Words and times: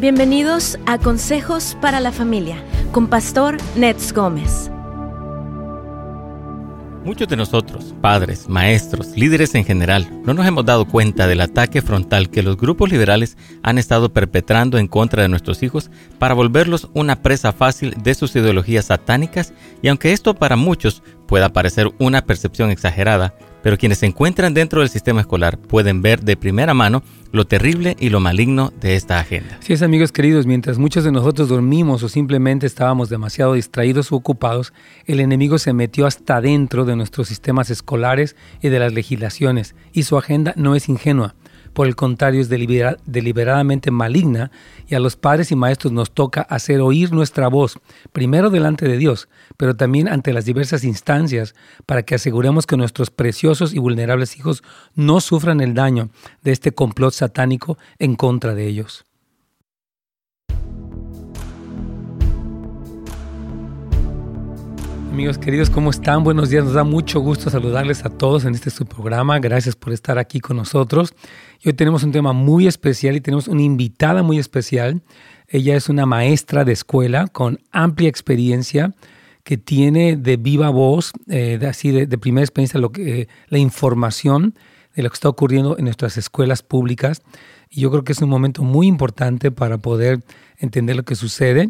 Bienvenidos 0.00 0.78
a 0.86 0.96
Consejos 0.96 1.76
para 1.82 2.00
la 2.00 2.10
Familia 2.10 2.64
con 2.90 3.06
Pastor 3.06 3.58
Nets 3.76 4.14
Gómez. 4.14 4.70
Muchos 7.04 7.28
de 7.28 7.36
nosotros, 7.36 7.94
padres, 8.00 8.48
maestros, 8.48 9.08
líderes 9.14 9.54
en 9.54 9.66
general, 9.66 10.08
no 10.24 10.32
nos 10.32 10.46
hemos 10.46 10.64
dado 10.64 10.86
cuenta 10.86 11.26
del 11.26 11.42
ataque 11.42 11.82
frontal 11.82 12.30
que 12.30 12.42
los 12.42 12.56
grupos 12.56 12.90
liberales 12.90 13.36
han 13.62 13.76
estado 13.76 14.10
perpetrando 14.10 14.78
en 14.78 14.88
contra 14.88 15.20
de 15.20 15.28
nuestros 15.28 15.62
hijos 15.62 15.90
para 16.18 16.32
volverlos 16.32 16.88
una 16.94 17.20
presa 17.20 17.52
fácil 17.52 17.94
de 18.02 18.14
sus 18.14 18.34
ideologías 18.34 18.86
satánicas 18.86 19.52
y 19.82 19.88
aunque 19.88 20.12
esto 20.12 20.32
para 20.32 20.56
muchos 20.56 21.02
pueda 21.26 21.50
parecer 21.50 21.92
una 21.98 22.24
percepción 22.24 22.70
exagerada, 22.70 23.34
pero 23.62 23.78
quienes 23.78 23.98
se 23.98 24.06
encuentran 24.06 24.54
dentro 24.54 24.80
del 24.80 24.88
sistema 24.88 25.20
escolar 25.20 25.58
pueden 25.58 26.02
ver 26.02 26.22
de 26.22 26.36
primera 26.36 26.74
mano 26.74 27.02
lo 27.32 27.46
terrible 27.46 27.96
y 28.00 28.08
lo 28.08 28.20
maligno 28.20 28.72
de 28.80 28.96
esta 28.96 29.18
agenda. 29.18 29.58
Sí, 29.60 29.72
es 29.72 29.82
amigos 29.82 30.12
queridos, 30.12 30.46
mientras 30.46 30.78
muchos 30.78 31.04
de 31.04 31.12
nosotros 31.12 31.48
dormimos 31.48 32.02
o 32.02 32.08
simplemente 32.08 32.66
estábamos 32.66 33.08
demasiado 33.08 33.54
distraídos 33.54 34.10
o 34.12 34.16
ocupados, 34.16 34.72
el 35.06 35.20
enemigo 35.20 35.58
se 35.58 35.72
metió 35.72 36.06
hasta 36.06 36.40
dentro 36.40 36.84
de 36.84 36.96
nuestros 36.96 37.28
sistemas 37.28 37.70
escolares 37.70 38.36
y 38.60 38.68
de 38.68 38.78
las 38.78 38.92
legislaciones, 38.92 39.74
y 39.92 40.02
su 40.02 40.18
agenda 40.18 40.52
no 40.56 40.74
es 40.74 40.88
ingenua. 40.88 41.34
Por 41.72 41.86
el 41.86 41.96
contrario, 41.96 42.40
es 42.40 42.48
deliberadamente 42.48 43.90
maligna 43.90 44.50
y 44.88 44.94
a 44.94 45.00
los 45.00 45.16
padres 45.16 45.52
y 45.52 45.56
maestros 45.56 45.92
nos 45.92 46.10
toca 46.10 46.42
hacer 46.42 46.80
oír 46.80 47.12
nuestra 47.12 47.48
voz, 47.48 47.78
primero 48.12 48.50
delante 48.50 48.88
de 48.88 48.98
Dios, 48.98 49.28
pero 49.56 49.76
también 49.76 50.08
ante 50.08 50.32
las 50.32 50.44
diversas 50.44 50.84
instancias, 50.84 51.54
para 51.86 52.02
que 52.02 52.16
aseguremos 52.16 52.66
que 52.66 52.76
nuestros 52.76 53.10
preciosos 53.10 53.72
y 53.72 53.78
vulnerables 53.78 54.36
hijos 54.36 54.62
no 54.94 55.20
sufran 55.20 55.60
el 55.60 55.74
daño 55.74 56.10
de 56.42 56.52
este 56.52 56.72
complot 56.72 57.12
satánico 57.12 57.78
en 57.98 58.16
contra 58.16 58.54
de 58.54 58.66
ellos. 58.66 59.06
Amigos 65.10 65.38
queridos, 65.38 65.70
¿cómo 65.70 65.90
están? 65.90 66.22
Buenos 66.22 66.50
días. 66.50 66.64
Nos 66.64 66.74
da 66.74 66.84
mucho 66.84 67.18
gusto 67.18 67.50
saludarles 67.50 68.04
a 68.04 68.10
todos 68.10 68.44
en 68.44 68.54
este 68.54 68.70
su 68.70 68.86
programa. 68.86 69.40
Gracias 69.40 69.74
por 69.74 69.92
estar 69.92 70.18
aquí 70.18 70.38
con 70.38 70.56
nosotros. 70.56 71.14
hoy 71.64 71.72
tenemos 71.72 72.04
un 72.04 72.12
tema 72.12 72.32
muy 72.32 72.68
especial 72.68 73.16
y 73.16 73.20
tenemos 73.20 73.48
una 73.48 73.60
invitada 73.60 74.22
muy 74.22 74.38
especial. 74.38 75.02
Ella 75.48 75.74
es 75.74 75.88
una 75.88 76.06
maestra 76.06 76.64
de 76.64 76.72
escuela 76.72 77.26
con 77.26 77.58
amplia 77.72 78.08
experiencia 78.08 78.94
que 79.42 79.58
tiene 79.58 80.14
de 80.14 80.36
viva 80.36 80.70
voz, 80.70 81.12
eh, 81.28 81.58
de, 81.58 81.66
así 81.66 81.90
de, 81.90 82.06
primera 82.16 82.44
experiencia, 82.44 82.78
lo 82.78 82.92
que, 82.92 83.26
la 83.48 83.58
información 83.58 84.54
de 84.94 85.02
lo 85.02 85.10
que 85.10 85.14
está 85.14 85.28
ocurriendo 85.28 85.76
en 85.76 85.86
nuestras 85.86 86.18
escuelas 86.18 86.62
públicas. 86.62 87.20
Y 87.68 87.80
yo 87.80 87.90
creo 87.90 88.04
que 88.04 88.12
es 88.12 88.22
un 88.22 88.30
momento 88.30 88.62
muy 88.62 88.86
importante 88.86 89.50
para 89.50 89.78
poder 89.78 90.20
entender 90.58 90.94
lo 90.94 91.02
que 91.02 91.16
sucede 91.16 91.68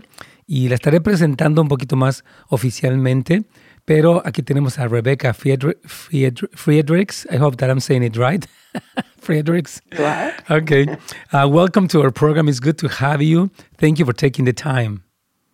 y 0.51 0.69
la 0.69 0.75
estaré 0.75 1.01
presentando 1.01 1.63
un 1.63 1.69
poquito 1.69 1.95
más 1.95 2.25
oficialmente. 2.49 3.45
Pero 3.85 4.21
aquí 4.25 4.43
tenemos 4.43 4.81
a 4.81 4.89
Rebecca 4.89 5.33
Friedrichs. 5.33 7.29
I 7.31 7.37
hope 7.37 7.57
that 7.59 7.71
I'm 7.71 7.81
saying 7.81 8.03
it 8.03 8.17
right. 8.17 8.45
Friedrichs. 9.21 9.81
Okay. 10.51 10.87
Uh, 11.33 11.49
welcome 11.49 11.87
to 11.89 12.03
our 12.03 12.11
program. 12.11 12.49
It's 12.49 12.59
good 12.59 12.79
to 12.79 12.89
have 12.89 13.23
you. 13.23 13.51
Thank 13.79 14.01
you 14.01 14.05
for 14.05 14.13
taking 14.13 14.45
the 14.45 14.53
time. 14.53 15.05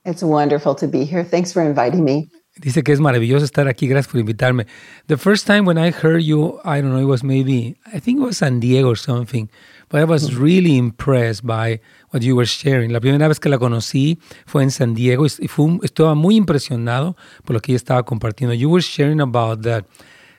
It's 0.06 0.22
wonderful 0.22 0.74
to 0.76 0.88
be 0.88 1.04
here. 1.04 1.24
Thanks 1.24 1.52
for 1.52 1.60
inviting 1.60 2.02
me. 2.02 2.30
Dice 2.58 2.82
que 2.82 2.92
es 2.92 3.00
maravilloso 3.00 3.44
estar 3.44 3.68
aquí. 3.68 3.86
Gracias 3.86 4.10
por 4.10 4.18
invitarme. 4.18 4.66
The 5.08 5.18
first 5.18 5.46
time 5.46 5.66
when 5.66 5.76
I 5.76 5.90
heard 5.90 6.22
you, 6.22 6.58
I 6.64 6.80
don't 6.80 6.90
know, 6.90 7.00
it 7.00 7.04
was 7.04 7.22
maybe, 7.22 7.76
I 7.92 8.00
think 8.00 8.18
it 8.18 8.24
was 8.24 8.38
San 8.38 8.60
Diego 8.60 8.88
or 8.88 8.96
something, 8.96 9.50
but 9.90 10.00
I 10.00 10.04
was 10.04 10.30
mm. 10.30 10.40
really 10.40 10.78
impressed 10.78 11.44
by 11.44 11.80
what 12.10 12.22
you 12.22 12.34
were 12.34 12.46
sharing. 12.46 12.92
La 12.92 13.00
primera 13.00 13.28
vez 13.28 13.38
que 13.40 13.50
la 13.50 13.58
conocí 13.58 14.18
fue 14.46 14.62
en 14.62 14.70
San 14.70 14.94
Diego 14.94 15.26
y 15.26 15.48
fue, 15.48 15.78
estaba 15.82 16.14
muy 16.14 16.36
impresionado 16.36 17.14
por 17.44 17.54
lo 17.54 17.60
que 17.60 17.72
ella 17.72 17.76
estaba 17.76 18.04
compartiendo. 18.04 18.54
You 18.54 18.70
were 18.70 18.82
sharing 18.82 19.20
about 19.20 19.62
the 19.62 19.84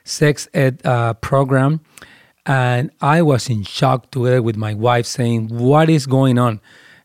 sex 0.02 0.48
ed 0.52 0.80
uh, 0.84 1.14
program, 1.20 1.80
and 2.44 2.90
I 3.00 3.22
was 3.22 3.48
in 3.48 3.62
shock 3.62 4.10
together 4.10 4.42
with 4.42 4.56
my 4.56 4.74
wife 4.74 5.06
saying, 5.06 5.50
What 5.50 5.88
is 5.88 6.08
going 6.08 6.36
on? 6.36 6.60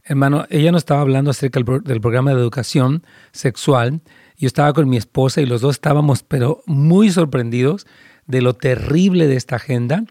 Hermano, 0.05 0.47
ella 0.49 0.71
nos 0.71 0.81
estaba 0.81 1.01
hablando 1.01 1.29
acerca 1.29 1.59
del 1.59 2.01
programa 2.01 2.33
de 2.33 2.41
educación 2.41 3.03
sexual 3.31 4.01
yo 4.37 4.47
estaba 4.47 4.73
con 4.73 4.89
mi 4.89 4.97
esposa 4.97 5.41
y 5.41 5.45
los 5.45 5.61
dos 5.61 5.75
estábamos, 5.75 6.23
pero 6.23 6.61
muy 6.65 7.09
sorprendidos 7.11 7.85
de 8.27 8.41
lo 8.41 8.53
terrible 8.53 9.27
de 9.27 9.35
esta 9.35 9.57
agenda. 9.57 10.05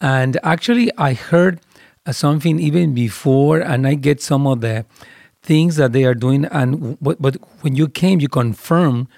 And 0.00 0.38
actually, 0.42 0.90
I 0.98 1.14
heard 1.14 1.60
something 2.10 2.58
even 2.60 2.94
before, 2.94 3.60
and 3.60 3.86
I 3.86 3.94
get 3.94 4.20
some 4.20 4.46
of 4.46 4.60
the 4.60 4.84
things 5.42 5.76
that 5.76 5.92
they 5.92 6.04
are 6.04 6.14
doing. 6.14 6.46
And 6.46 6.98
but, 7.00 7.20
but 7.20 7.36
when 7.62 7.74
you 7.76 7.88
came, 7.88 8.20
you 8.20 8.28
confirmed 8.28 9.08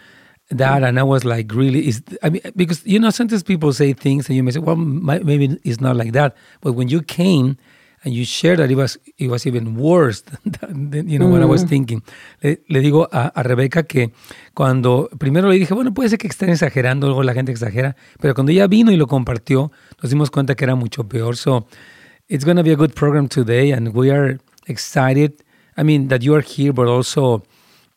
that, 0.50 0.82
and 0.82 0.98
I 0.98 1.03
was 1.03 1.25
like, 1.25 1.53
really? 1.53 1.88
Is 1.88 2.03
I 2.22 2.31
mean, 2.31 2.42
because 2.54 2.87
you 2.87 2.98
know, 2.98 3.10
sometimes 3.10 3.42
people 3.42 3.72
say 3.72 3.92
things, 3.92 4.28
and 4.28 4.37
you 4.37 4.42
may 4.42 4.53
say, 4.53 4.60
well, 4.60 4.76
maybe 4.76 5.58
it's 5.64 5.81
not 5.81 5.97
like 5.97 6.12
that. 6.12 6.37
But 6.60 6.72
when 6.72 6.88
you 6.88 7.03
came, 7.03 7.56
and 8.04 8.14
you 8.14 8.25
shared 8.25 8.59
that 8.59 8.70
it 8.70 8.76
was, 8.76 8.98
it 9.19 9.28
was 9.28 9.47
even 9.47 9.76
worse 9.76 10.22
than, 10.44 11.09
you 11.09 11.19
know, 11.19 11.28
what 11.28 11.42
I 11.42 11.47
was 11.47 11.64
mm. 11.64 11.69
thinking. 11.69 12.03
Le, 12.42 12.59
le 12.69 12.81
digo 12.81 13.09
a, 13.12 13.28
a, 13.28 13.42
Rebeca 13.42 13.82
que 13.82 14.12
cuando 14.54 15.09
primero 15.19 15.48
le 15.48 15.59
dije, 15.59 15.75
bueno, 15.75 15.92
puede 15.92 16.10
ser 16.10 16.19
que 16.19 16.28
estén 16.28 16.50
exagerando, 16.50 17.06
luego 17.06 17.22
la 17.22 17.34
gente 17.34 17.53
exagera, 17.53 17.97
pero 18.20 18.34
cuando 18.34 18.53
ella 18.53 18.66
vino 18.66 18.92
y 18.92 18.97
lo 18.97 19.06
compartió, 19.06 19.72
nos 20.03 20.10
dimos 20.10 20.31
cuenta 20.31 20.54
que 20.54 20.64
era 20.64 20.75
mucho 20.75 21.08
peor. 21.08 21.37
So 21.37 21.66
it's 22.28 22.44
going 22.44 22.56
to 22.56 22.62
be 22.62 22.72
a 22.72 22.76
good 22.76 22.94
program 22.94 23.28
today, 23.28 23.72
and 23.72 23.94
we 23.94 24.10
are 24.10 24.38
excited. 24.66 25.42
I 25.76 25.82
mean, 25.82 26.08
that 26.08 26.22
you 26.22 26.34
are 26.34 26.42
here, 26.42 26.72
but 26.72 26.88
also 26.88 27.42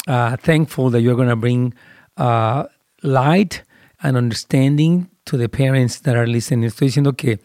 uh, 0.07 0.37
thankful 0.37 0.89
that 0.91 1.01
you're 1.01 1.15
going 1.15 1.29
to 1.29 1.35
bring 1.35 1.73
uh, 2.17 2.65
light 3.03 3.63
and 4.01 4.17
understanding 4.17 5.09
to 5.25 5.37
the 5.37 5.49
parents 5.49 6.01
that 6.01 6.15
are 6.15 6.27
listening. 6.27 6.65
Estoy 6.65 6.87
diciendo 6.87 7.15
que 7.15 7.39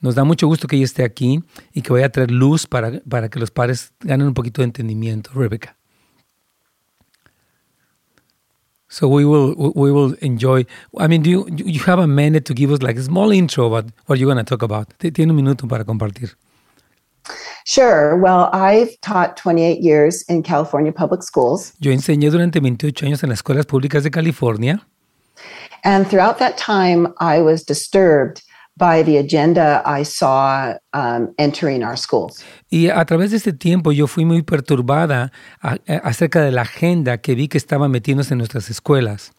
Nos 0.00 0.14
da 0.14 0.24
mucho 0.24 0.46
gusto 0.46 0.68
que 0.68 0.76
ella 0.76 0.84
esté 0.84 1.04
aquí 1.04 1.42
y 1.72 1.82
que 1.82 1.92
vaya 1.92 2.06
a 2.06 2.10
traer 2.10 2.30
luz 2.30 2.66
para, 2.66 3.00
para 3.08 3.28
que 3.28 3.40
los 3.40 3.50
padres 3.50 3.92
ganen 4.00 4.28
un 4.28 4.34
poquito 4.34 4.62
de 4.62 4.66
entendimiento. 4.66 5.30
Rebecca. 5.34 5.76
So 8.90 9.06
we 9.06 9.24
will 9.24 9.54
we 9.74 9.92
will 9.92 10.16
enjoy. 10.22 10.64
I 10.98 11.08
mean, 11.08 11.22
do 11.22 11.28
you 11.28 11.46
you 11.50 11.80
have 11.84 11.98
a 11.98 12.06
minute 12.06 12.46
to 12.46 12.54
give 12.54 12.72
us 12.72 12.80
like 12.82 12.98
a 12.98 13.02
small 13.02 13.32
intro 13.32 13.66
about 13.66 13.92
what 14.06 14.18
you're 14.18 14.32
going 14.32 14.42
to 14.42 14.48
talk 14.48 14.62
about? 14.62 14.88
Tiene 14.98 15.30
un 15.30 15.36
minuto 15.36 15.68
para 15.68 15.84
compartir. 15.84 16.36
Sure. 17.66 18.16
Well, 18.16 18.48
I've 18.54 18.98
taught 19.02 19.36
28 19.36 19.80
years 19.80 20.22
in 20.22 20.42
California 20.42 20.90
public 20.90 21.22
schools. 21.22 21.74
Yo 21.80 21.92
enseñé 21.92 22.30
durante 22.30 22.60
28 22.60 23.04
años 23.04 23.22
en 23.22 23.28
las 23.28 23.40
escuelas 23.40 23.66
públicas 23.66 24.04
de 24.04 24.10
California. 24.10 24.80
And 25.84 26.06
throughout 26.08 26.38
that 26.38 26.56
time, 26.56 27.12
I 27.20 27.42
was 27.42 27.64
disturbed 27.64 28.42
by 28.78 29.02
the 29.02 29.18
agenda 29.18 29.82
I 29.84 30.04
saw 30.04 30.74
um, 30.92 31.34
entering 31.36 31.82
our 31.82 31.96
schools. 31.96 32.44
Y 32.70 32.88
a 32.88 33.04
través 33.04 33.30
de 33.30 33.36
este 33.36 33.52
tiempo 33.52 33.92
yo 33.92 34.06
fui 34.06 34.24
muy 34.24 34.42
perturbada 34.42 35.32
a, 35.60 35.78
a, 35.86 35.94
acerca 36.04 36.42
de 36.42 36.52
la 36.52 36.62
agenda 36.62 37.18
que 37.18 37.34
vi 37.34 37.48
que 37.48 37.58
estaba 37.58 37.88
metiéndose 37.88 38.34
en 38.34 38.38
nuestras 38.38 38.70
escuelas. 38.70 39.32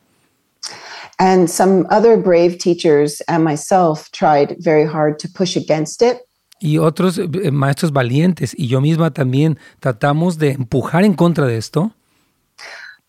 And 1.18 1.50
some 1.50 1.86
other 1.90 2.18
brave 2.18 2.58
teachers 2.58 3.22
and 3.28 3.44
myself 3.44 4.10
tried 4.12 4.56
very 4.60 4.86
hard 4.86 5.20
to 5.20 5.28
push 5.28 5.58
against 5.58 6.02
it. 6.02 6.18
Y 6.62 6.78
otros 6.78 7.18
eh, 7.18 7.52
maestros 7.52 7.94
valientes 7.94 8.54
y 8.58 8.68
yo 8.68 8.82
misma 8.82 9.12
también 9.12 9.58
tratamos 9.80 10.38
de 10.38 10.52
empujar 10.52 11.06
en 11.06 11.14
contra 11.14 11.46
de 11.46 11.58
esto. 11.58 11.92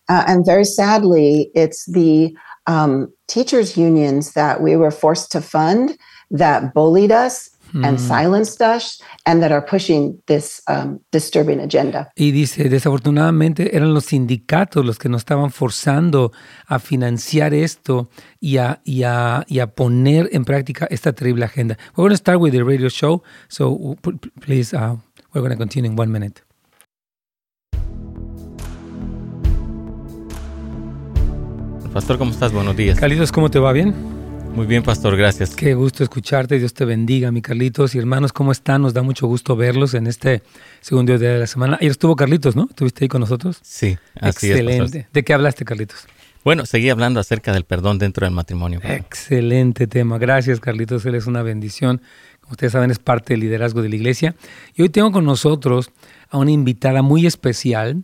Uh, 0.09 0.23
and 0.27 0.45
very 0.45 0.65
sadly, 0.65 1.51
it's 1.53 1.85
the 1.85 2.33
um, 2.67 3.07
teachers 3.27 3.77
unions 3.77 4.33
that 4.33 4.61
we 4.61 4.75
were 4.75 4.91
forced 4.91 5.31
to 5.31 5.41
fund 5.41 5.97
that 6.31 6.73
bullied 6.73 7.11
us 7.11 7.51
and 7.73 7.97
hmm. 7.97 8.07
silenced 8.07 8.61
us 8.61 9.01
and 9.25 9.41
that 9.41 9.51
are 9.51 9.65
pushing 9.65 10.21
this 10.27 10.61
um, 10.67 10.99
disturbing 11.11 11.59
agenda. 11.59 12.11
Y 12.15 12.31
dice, 12.31 12.69
desafortunadamente 12.69 13.75
eran 13.75 13.93
los 13.93 14.05
sindicatos 14.05 14.85
los 14.85 14.97
que 14.97 15.09
nos 15.09 15.21
estaban 15.21 15.51
forzando 15.51 16.31
a 16.67 16.79
financiar 16.79 17.53
esto 17.53 18.09
y 18.39 18.57
a, 18.57 18.81
y 18.83 19.03
a, 19.03 19.45
y 19.47 19.59
a 19.59 19.67
poner 19.67 20.29
en 20.33 20.45
práctica 20.45 20.87
esta 20.89 21.13
terrible 21.13 21.45
agenda. 21.45 21.77
We're 21.95 22.03
going 22.03 22.11
to 22.11 22.17
start 22.17 22.39
with 22.39 22.51
the 22.51 22.63
radio 22.63 22.89
show, 22.89 23.23
so 23.47 23.95
please, 24.41 24.75
uh, 24.75 24.97
we're 25.33 25.41
going 25.41 25.51
to 25.51 25.57
continue 25.57 25.89
in 25.89 25.97
one 25.97 26.11
minute. 26.11 26.41
Pastor, 31.93 32.17
¿cómo 32.17 32.31
estás? 32.31 32.53
Buenos 32.53 32.77
días. 32.77 32.97
Carlitos, 32.97 33.33
¿cómo 33.33 33.51
te 33.51 33.59
va? 33.59 33.73
¿Bien? 33.73 34.20
Muy 34.53 34.65
bien, 34.65 34.83
Pastor, 34.83 35.15
gracias. 35.15 35.55
Qué 35.55 35.73
gusto 35.73 36.03
escucharte, 36.03 36.59
Dios 36.59 36.73
te 36.73 36.85
bendiga, 36.85 37.31
mi 37.31 37.41
Carlitos. 37.41 37.95
Y 37.95 37.99
hermanos, 37.99 38.33
¿cómo 38.33 38.51
están? 38.51 38.81
Nos 38.81 38.93
da 38.93 39.01
mucho 39.01 39.27
gusto 39.27 39.55
verlos 39.55 39.93
en 39.93 40.07
este 40.07 40.43
segundo 40.81 41.17
día 41.17 41.31
de 41.31 41.39
la 41.39 41.47
semana. 41.47 41.77
Ayer 41.79 41.91
estuvo 41.91 42.15
Carlitos, 42.15 42.55
¿no? 42.55 42.67
¿Estuviste 42.69 43.05
ahí 43.05 43.09
con 43.09 43.21
nosotros? 43.21 43.59
Sí, 43.61 43.97
así 44.19 44.51
Excelente. 44.51 45.07
¿De 45.11 45.23
qué 45.23 45.33
hablaste, 45.33 45.65
Carlitos? 45.65 46.05
Bueno, 46.43 46.65
seguí 46.65 46.89
hablando 46.89 47.19
acerca 47.19 47.53
del 47.53 47.63
perdón 47.63 47.99
dentro 47.99 48.25
del 48.25 48.33
matrimonio. 48.33 48.79
Excelente 48.83 49.87
tema. 49.87 50.17
Gracias, 50.17 50.59
Carlitos. 50.59 51.05
Él 51.05 51.15
es 51.15 51.27
una 51.27 51.43
bendición 51.43 52.01
ustedes 52.51 52.73
saben, 52.73 52.91
es 52.91 52.99
parte 52.99 53.33
del 53.33 53.41
liderazgo 53.41 53.81
de 53.81 53.89
la 53.89 53.95
iglesia. 53.95 54.35
Y 54.75 54.83
hoy 54.83 54.89
tengo 54.89 55.11
con 55.11 55.25
nosotros 55.25 55.91
a 56.29 56.37
una 56.37 56.51
invitada 56.51 57.01
muy 57.01 57.25
especial. 57.25 58.03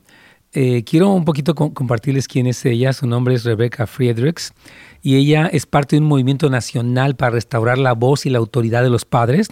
Eh, 0.54 0.84
quiero 0.86 1.10
un 1.10 1.26
poquito 1.26 1.56
compartirles 1.56 2.28
quién 2.28 2.48
es 2.48 2.66
ella. 2.66 2.94
Su 2.94 3.06
nombre 3.06 3.36
es 3.36 3.44
Rebecca 3.44 3.86
Friedrichs 3.86 4.54
y 5.02 5.16
ella 5.16 5.48
es 5.48 5.66
parte 5.66 5.96
de 5.96 6.02
un 6.02 6.08
movimiento 6.08 6.50
nacional 6.50 7.16
para 7.16 7.32
restaurar 7.32 7.78
la 7.78 7.94
voz 7.94 8.26
y 8.26 8.30
la 8.30 8.40
autoridad 8.40 8.84
de 8.84 8.90
los 8.90 9.06
padres 9.06 9.50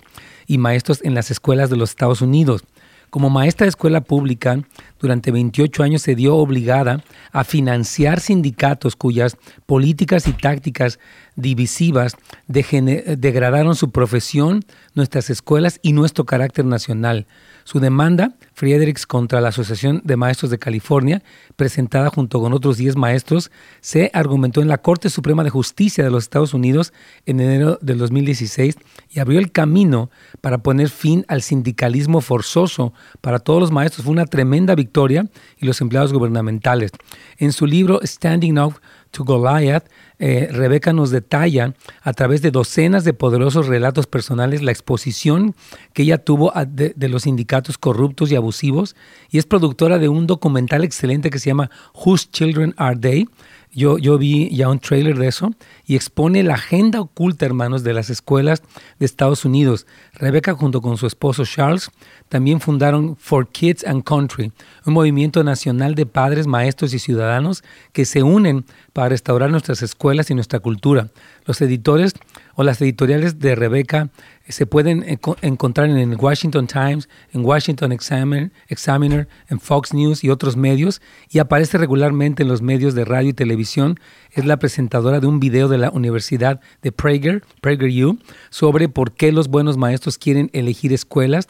y 0.47 0.57
maestros 0.57 1.01
en 1.03 1.13
las 1.13 1.31
escuelas 1.31 1.69
de 1.69 1.77
los 1.77 1.89
Estados 1.89 2.21
Unidos. 2.21 2.63
Como 3.09 3.29
maestra 3.29 3.65
de 3.65 3.69
escuela 3.69 4.01
pública, 4.01 4.59
durante 4.99 5.31
28 5.31 5.83
años 5.83 6.01
se 6.01 6.15
dio 6.15 6.35
obligada 6.35 7.03
a 7.31 7.43
financiar 7.43 8.19
sindicatos 8.19 8.95
cuyas 8.95 9.37
políticas 9.65 10.27
y 10.27 10.33
tácticas 10.33 10.99
divisivas 11.35 12.15
degradaron 12.47 13.75
su 13.75 13.91
profesión, 13.91 14.65
nuestras 14.93 15.29
escuelas 15.29 15.79
y 15.81 15.93
nuestro 15.93 16.25
carácter 16.25 16.65
nacional. 16.65 17.27
Su 17.63 17.79
demanda, 17.79 18.35
Friedrichs 18.53 19.07
contra 19.07 19.41
la 19.41 19.49
Asociación 19.49 20.01
de 20.03 20.17
Maestros 20.17 20.51
de 20.51 20.59
California, 20.59 21.23
presentada 21.55 22.11
junto 22.11 22.39
con 22.39 22.53
otros 22.53 22.77
10 22.77 22.95
maestros, 22.95 23.49
se 23.81 24.11
argumentó 24.13 24.61
en 24.61 24.67
la 24.67 24.77
Corte 24.77 25.09
Suprema 25.09 25.43
de 25.43 25.49
Justicia 25.49 26.03
de 26.03 26.11
los 26.11 26.25
Estados 26.25 26.53
Unidos 26.53 26.93
en 27.25 27.39
enero 27.39 27.79
del 27.81 27.97
2016 27.97 28.77
y 29.09 29.19
abrió 29.19 29.39
el 29.39 29.51
camino 29.51 30.11
para 30.41 30.59
poner 30.59 30.89
fin 30.89 31.25
al 31.27 31.41
sindicalismo 31.41 32.21
forzoso 32.21 32.93
para 33.21 33.39
todos 33.39 33.59
los 33.59 33.71
maestros. 33.71 34.05
Fue 34.05 34.13
una 34.13 34.27
tremenda 34.27 34.75
victoria 34.75 35.25
y 35.57 35.65
los 35.65 35.81
empleados 35.81 36.13
gubernamentales. 36.13 36.91
En 37.37 37.51
su 37.51 37.65
libro 37.65 37.99
Standing 38.03 38.59
Up 38.59 38.79
to 39.09 39.23
Goliath, 39.23 39.89
eh, 40.19 40.49
Rebeca 40.51 40.93
nos 40.93 41.11
detalla 41.11 41.73
a 42.01 42.13
través 42.13 42.41
de 42.41 42.51
docenas 42.51 43.03
de 43.03 43.13
poderosos 43.13 43.67
relatos 43.67 44.07
personales 44.07 44.61
la 44.61 44.71
exposición 44.71 45.55
que 45.93 46.03
ella 46.03 46.17
tuvo 46.17 46.53
de, 46.67 46.93
de, 46.95 47.09
los 47.09 47.23
sindicatos 47.23 47.77
corruptos 47.77 48.31
y 48.31 48.35
abusivos 48.35 48.95
y 49.29 49.37
es 49.37 49.45
productora 49.45 49.99
de 49.99 50.09
un 50.09 50.27
documental 50.27 50.83
excelente 50.83 51.29
que 51.29 51.39
se 51.39 51.49
llama 51.49 51.69
Whose 51.93 52.27
Children 52.31 52.73
Are 52.77 52.97
They? 52.97 53.27
Yo, 53.75 53.97
yo 53.97 54.17
vi 54.17 54.49
ya 54.55 54.69
un 54.69 54.79
trailer 54.79 55.17
de 55.17 55.27
eso 55.27 55.51
y 55.85 55.95
expone 55.95 56.43
la 56.43 56.53
agenda 56.53 57.01
oculta, 57.01 57.45
hermanos, 57.45 57.83
de 57.83 57.91
las 57.91 58.09
escuelas 58.09 58.63
de 58.99 59.05
Estados 59.05 59.43
Unidos. 59.43 59.85
Rebeca 60.17 60.53
junto 60.53 60.81
con 60.81 60.97
su 60.97 61.07
esposo 61.07 61.43
Charles 61.45 61.91
también 62.29 62.61
fundaron 62.61 63.17
For 63.17 63.47
Kids 63.47 63.83
and 63.85 64.03
Country, 64.03 64.51
un 64.85 64.93
movimiento 64.93 65.43
nacional 65.43 65.93
de 65.93 66.05
padres, 66.05 66.47
maestros 66.47 66.93
y 66.93 66.99
ciudadanos 66.99 67.63
que 67.91 68.05
se 68.05 68.23
unen 68.23 68.65
para 68.93 69.09
restaurar 69.09 69.51
nuestras 69.51 69.81
escuelas 69.81 70.29
y 70.29 70.35
nuestra 70.35 70.59
cultura. 70.59 71.09
Los 71.45 71.61
editores 71.61 72.13
o 72.55 72.63
las 72.63 72.81
editoriales 72.81 73.39
de 73.39 73.55
Rebeca 73.55 74.09
eh, 74.45 74.51
se 74.51 74.65
pueden 74.65 75.05
encontrar 75.41 75.89
en 75.89 75.97
el 75.97 76.15
Washington 76.15 76.67
Times, 76.67 77.09
en 77.33 77.43
Washington 77.43 77.91
Examiner, 77.91 78.51
Examiner, 78.67 79.27
en 79.49 79.59
Fox 79.59 79.93
News 79.93 80.23
y 80.23 80.29
otros 80.29 80.55
medios 80.55 81.01
y 81.29 81.39
aparece 81.39 81.77
regularmente 81.77 82.43
en 82.43 82.49
los 82.49 82.61
medios 82.61 82.95
de 82.95 83.05
radio 83.05 83.29
y 83.29 83.33
televisión. 83.33 83.99
Es 84.35 84.43
la 84.43 84.59
presentadora 84.59 85.21
de 85.21 85.27
un 85.27 85.39
video 85.39 85.69
de 85.69 85.77
la 85.77 85.91
Universidad 85.91 86.59
de 86.81 86.91
Prager, 86.91 87.41
PragerU, 87.61 88.19
sobre 88.49 88.89
por 88.89 89.13
qué 89.13 89.31
los 89.31 89.47
buenos 89.47 89.77
maestros 89.77 90.17
quieren 90.17 90.49
elegir 90.51 90.91
escuelas 90.91 91.47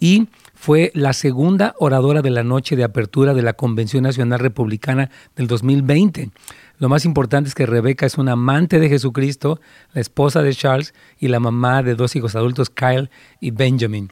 y 0.00 0.28
fue 0.54 0.90
la 0.92 1.14
segunda 1.14 1.74
oradora 1.78 2.20
de 2.20 2.28
la 2.28 2.44
noche 2.44 2.76
de 2.76 2.84
apertura 2.84 3.32
de 3.32 3.40
la 3.40 3.54
Convención 3.54 4.02
Nacional 4.02 4.40
Republicana 4.40 5.10
del 5.34 5.46
2020. 5.46 6.28
Lo 6.78 6.90
más 6.90 7.06
importante 7.06 7.48
es 7.48 7.54
que 7.54 7.64
Rebeca 7.64 8.04
es 8.04 8.18
una 8.18 8.32
amante 8.32 8.80
de 8.80 8.90
Jesucristo, 8.90 9.58
la 9.94 10.02
esposa 10.02 10.42
de 10.42 10.52
Charles 10.52 10.92
y 11.18 11.28
la 11.28 11.40
mamá 11.40 11.82
de 11.82 11.94
dos 11.94 12.16
hijos 12.16 12.36
adultos, 12.36 12.68
Kyle 12.68 13.08
y 13.40 13.50
Benjamin. 13.50 14.10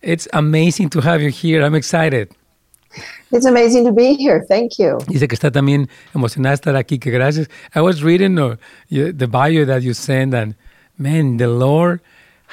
It's 0.00 0.30
amazing 0.32 0.88
to 0.88 1.00
have 1.02 1.22
you 1.22 1.28
here. 1.30 1.62
I'm 1.62 1.74
excited. 1.74 2.30
It's 3.30 3.46
amazing 3.46 3.84
to 3.84 3.92
be 3.92 4.14
here. 4.14 4.44
Thank 4.48 4.78
you. 4.78 4.98
Dice 5.08 5.28
que 5.28 5.34
está 5.34 5.50
también 5.50 5.88
emocionada 6.14 6.54
estar 6.54 6.76
aquí, 6.76 6.98
que 6.98 7.10
gracias. 7.10 7.48
I 7.74 7.80
was 7.80 8.02
reading 8.02 8.38
uh, 8.38 8.56
the 8.90 9.26
bio 9.26 9.64
that 9.66 9.82
you 9.82 9.94
sent 9.94 10.34
and 10.34 10.54
man, 10.98 11.38
the 11.38 11.46
Lord 11.46 12.00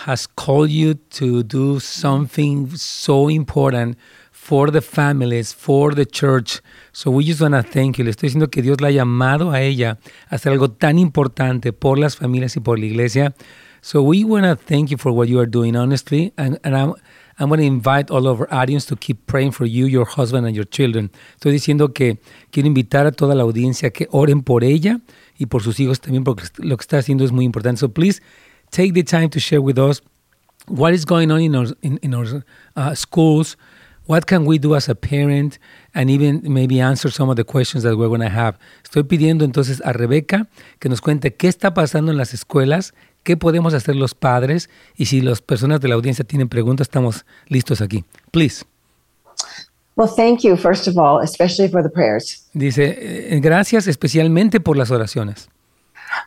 has 0.06 0.28
called 0.28 0.70
you 0.70 0.94
to 0.94 1.44
do 1.44 1.80
something 1.80 2.70
so 2.76 3.30
important 3.30 3.98
for 4.32 4.72
the 4.72 4.82
families, 4.82 5.54
for 5.54 5.94
the 5.94 6.06
church. 6.06 6.62
So 6.94 7.12
we 7.12 7.26
just 7.26 7.42
want 7.42 7.56
to 7.56 7.64
thank 7.64 7.98
you. 7.98 8.06
Le 8.06 8.12
estoy 8.12 8.30
diciendo 8.30 8.50
que 8.50 8.62
Dios 8.62 8.80
la 8.80 8.88
ha 8.88 8.92
llamado 8.92 9.52
a 9.52 9.62
ella 9.62 9.98
a 10.30 10.36
hacer 10.36 10.54
algo 10.54 10.70
tan 10.70 11.00
importante 11.00 11.74
por 11.74 11.98
las 11.98 12.16
familias 12.16 12.56
y 12.56 12.62
por 12.62 12.80
la 12.80 12.86
iglesia. 12.86 13.34
So 13.82 14.02
we 14.02 14.24
want 14.24 14.46
to 14.46 14.56
thank 14.56 14.90
you 14.90 14.98
for 14.98 15.12
what 15.12 15.28
you 15.28 15.40
are 15.40 15.50
doing, 15.50 15.76
honestly. 15.76 16.32
And, 16.38 16.60
and 16.64 16.76
I'm, 16.76 16.94
I'm 17.40 17.50
going 17.50 17.60
to 17.60 17.66
invite 17.66 18.10
all 18.10 18.28
of 18.28 18.42
our 18.42 18.52
audience 18.52 18.86
to 18.88 18.96
keep 18.96 19.28
praying 19.28 19.52
for 19.52 19.66
you, 19.66 19.86
your 19.86 20.06
husband, 20.06 20.48
and 20.48 20.56
your 20.56 20.66
children. 20.66 21.12
Estoy 21.36 21.52
diciendo 21.52 21.94
que 21.94 22.18
quiero 22.52 22.68
invitar 22.68 23.06
a 23.06 23.12
toda 23.12 23.36
la 23.36 23.44
audiencia 23.44 23.92
que 23.92 24.08
oren 24.12 24.42
por 24.42 24.64
ella 24.64 25.00
y 25.38 25.46
por 25.46 25.62
sus 25.62 25.80
hijos 25.80 26.00
también, 26.02 26.24
porque 26.24 26.46
lo 26.58 26.76
que 26.78 26.82
está 26.82 26.98
haciendo 26.98 27.24
es 27.24 27.32
muy 27.32 27.46
importante. 27.46 27.80
So 27.80 27.90
please 27.90 28.22
take 28.72 28.94
the 28.94 29.04
time 29.04 29.30
to 29.30 29.40
share 29.40 29.62
with 29.62 29.78
us 29.78 30.02
what 30.68 30.94
is 30.94 31.06
going 31.06 31.32
on 31.32 31.42
in 31.42 31.56
our, 31.56 31.68
in, 31.82 32.00
in 32.02 32.16
our 32.16 32.44
uh, 32.76 32.96
schools, 32.96 33.58
what 34.08 34.26
can 34.26 34.46
we 34.46 34.58
do 34.58 34.76
as 34.76 34.90
a 34.90 34.96
parent, 34.96 35.60
and 35.94 36.10
even 36.10 36.42
maybe 36.44 36.82
answer 36.82 37.12
some 37.12 37.30
of 37.30 37.36
the 37.36 37.44
questions 37.44 37.84
that 37.84 37.98
we're 37.98 38.10
going 38.10 38.22
to 38.22 38.30
have. 38.30 38.58
Estoy 38.84 39.04
pidiendo 39.04 39.46
entonces 39.46 39.82
a 39.86 39.94
Rebeca 39.94 40.48
que 40.80 40.90
nos 40.90 41.02
cuente 41.02 41.36
qué 41.36 41.48
está 41.48 41.74
pasando 41.74 42.12
en 42.12 42.18
las 42.18 42.34
escuelas, 42.34 42.94
qué 43.28 43.36
podemos 43.36 43.74
hacer 43.74 43.98
los 43.98 44.16
padres, 44.16 44.70
y 44.96 45.08
si 45.08 45.20
las 45.20 45.42
personas 45.42 45.82
de 45.82 45.90
la 45.90 45.96
audiencia 45.96 46.24
tienen 46.24 46.48
preguntas, 46.48 46.86
estamos 46.86 47.26
listos 47.50 47.82
aquí. 47.82 48.06
Please. 48.32 48.64
Well, 49.98 50.08
thank 50.08 50.44
you, 50.44 50.56
first 50.56 50.88
of 50.88 50.98
all, 50.98 51.22
especially 51.22 51.70
for 51.70 51.84
the 51.84 51.90
prayers. 51.90 52.46
Dice, 52.54 52.86
eh, 52.88 53.40
gracias 53.42 53.88
especialmente 53.88 54.62
por 54.62 54.78
las 54.78 54.92
oraciones. 54.92 55.50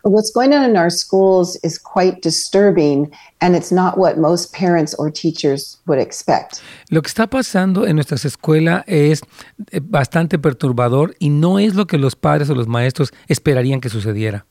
What's 0.02 0.31
going 0.31 0.52
on 0.52 0.69
in 0.69 0.76
our 0.76 0.91
schools 0.91 1.58
is 1.62 1.79
quite 1.79 2.20
disturbing 2.20 3.11
and 3.41 3.56
it's 3.56 3.73
not 3.73 3.97
what 3.97 4.19
most 4.19 4.55
parents 4.55 4.94
or 4.99 5.11
teachers 5.11 5.81
would 5.87 5.99
expect. 5.99 6.61
Lo 6.91 7.00
que 7.00 7.08
está 7.08 7.29
pasando 7.29 7.87
en 7.87 7.94
nuestras 7.94 8.26
escuelas 8.26 8.85
es 8.87 9.23
eh, 9.70 9.81
bastante 9.82 10.38
perturbador 10.38 11.17
y 11.19 11.31
no 11.31 11.58
es 11.58 11.75
lo 11.75 11.87
que 11.87 11.97
los 11.97 12.14
padres 12.14 12.50
o 12.50 12.55
los 12.55 12.69
maestros 12.69 13.11
esperarían 13.26 13.81
que 13.81 13.88
sucediera. 13.88 14.44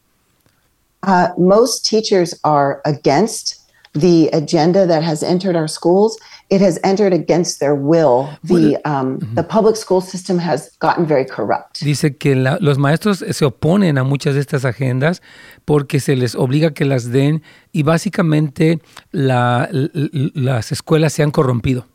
Uh, 1.03 1.29
most 1.37 1.85
teachers 1.85 2.39
are 2.43 2.81
against 2.85 3.55
the 3.93 4.29
agenda 4.33 4.85
that 4.85 5.03
has 5.03 5.23
entered 5.23 5.55
our 5.55 5.67
schools 5.67 6.17
it 6.49 6.61
has 6.61 6.79
entered 6.83 7.13
against 7.13 7.59
their 7.59 7.75
will. 7.75 8.29
The, 8.43 8.77
um, 8.83 9.19
the 9.35 9.43
public 9.43 9.75
school 9.75 10.01
system 10.01 10.39
has 10.39 10.75
gotten 10.79 11.05
very 11.05 11.25
corrupt. 11.25 11.81
Dice 11.81 12.17
que 12.17 12.35
la, 12.35 12.57
los 12.59 12.77
maestros 12.77 13.19
se 13.19 13.45
oponen 13.45 13.97
a 13.99 14.03
muchas 14.03 14.33
de 14.33 14.41
estas 14.41 14.65
agendas 14.65 15.21
porque 15.65 15.99
se 15.99 16.15
les 16.15 16.35
obliga 16.35 16.73
que 16.73 16.85
las 16.85 17.11
den 17.11 17.43
y 17.71 17.83
básicamente 17.83 18.79
la, 19.11 19.69
las 19.71 20.71
escuelas 20.71 21.13
se 21.13 21.23
han 21.23 21.31
corrompido. 21.31 21.85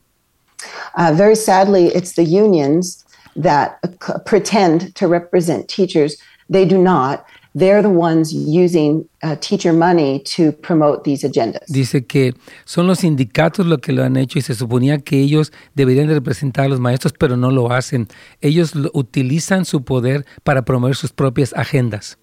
Uh, 0.96 1.12
very 1.12 1.34
sadly, 1.34 1.88
it's 1.88 2.14
the 2.14 2.24
unions 2.24 3.04
that 3.34 3.80
pretend 4.24 4.94
to 4.94 5.08
represent 5.08 5.68
teachers. 5.68 6.16
They 6.48 6.64
do 6.64 6.78
not. 6.78 7.24
They're 7.54 7.82
the 7.82 7.88
ones 7.88 8.32
using 8.32 9.08
uh, 9.22 9.36
teacher 9.36 9.72
money 9.72 10.20
to 10.36 10.52
promote 10.52 11.04
these 11.04 11.24
agendas. 11.24 11.62
Dice 11.68 12.06
que 12.06 12.34
son 12.64 12.86
los 12.86 13.00
sindicatos 13.00 13.66
los 13.66 13.78
que 13.78 13.92
lo 13.92 14.02
han 14.02 14.16
hecho 14.16 14.38
y 14.38 14.42
se 14.42 14.54
suponía 14.54 14.98
que 14.98 15.20
ellos 15.20 15.52
deberían 15.74 16.08
de 16.08 16.14
representar 16.14 16.66
a 16.66 16.68
los 16.68 16.80
maestros, 16.80 17.12
pero 17.18 17.36
no 17.36 17.50
lo 17.50 17.72
hacen. 17.72 18.08
Ellos 18.40 18.74
lo, 18.74 18.90
utilizan 18.92 19.64
su 19.64 19.84
poder 19.84 20.26
para 20.42 20.64
promover 20.64 20.96
sus 20.96 21.12
propias 21.12 21.52
agendas. 21.54 22.18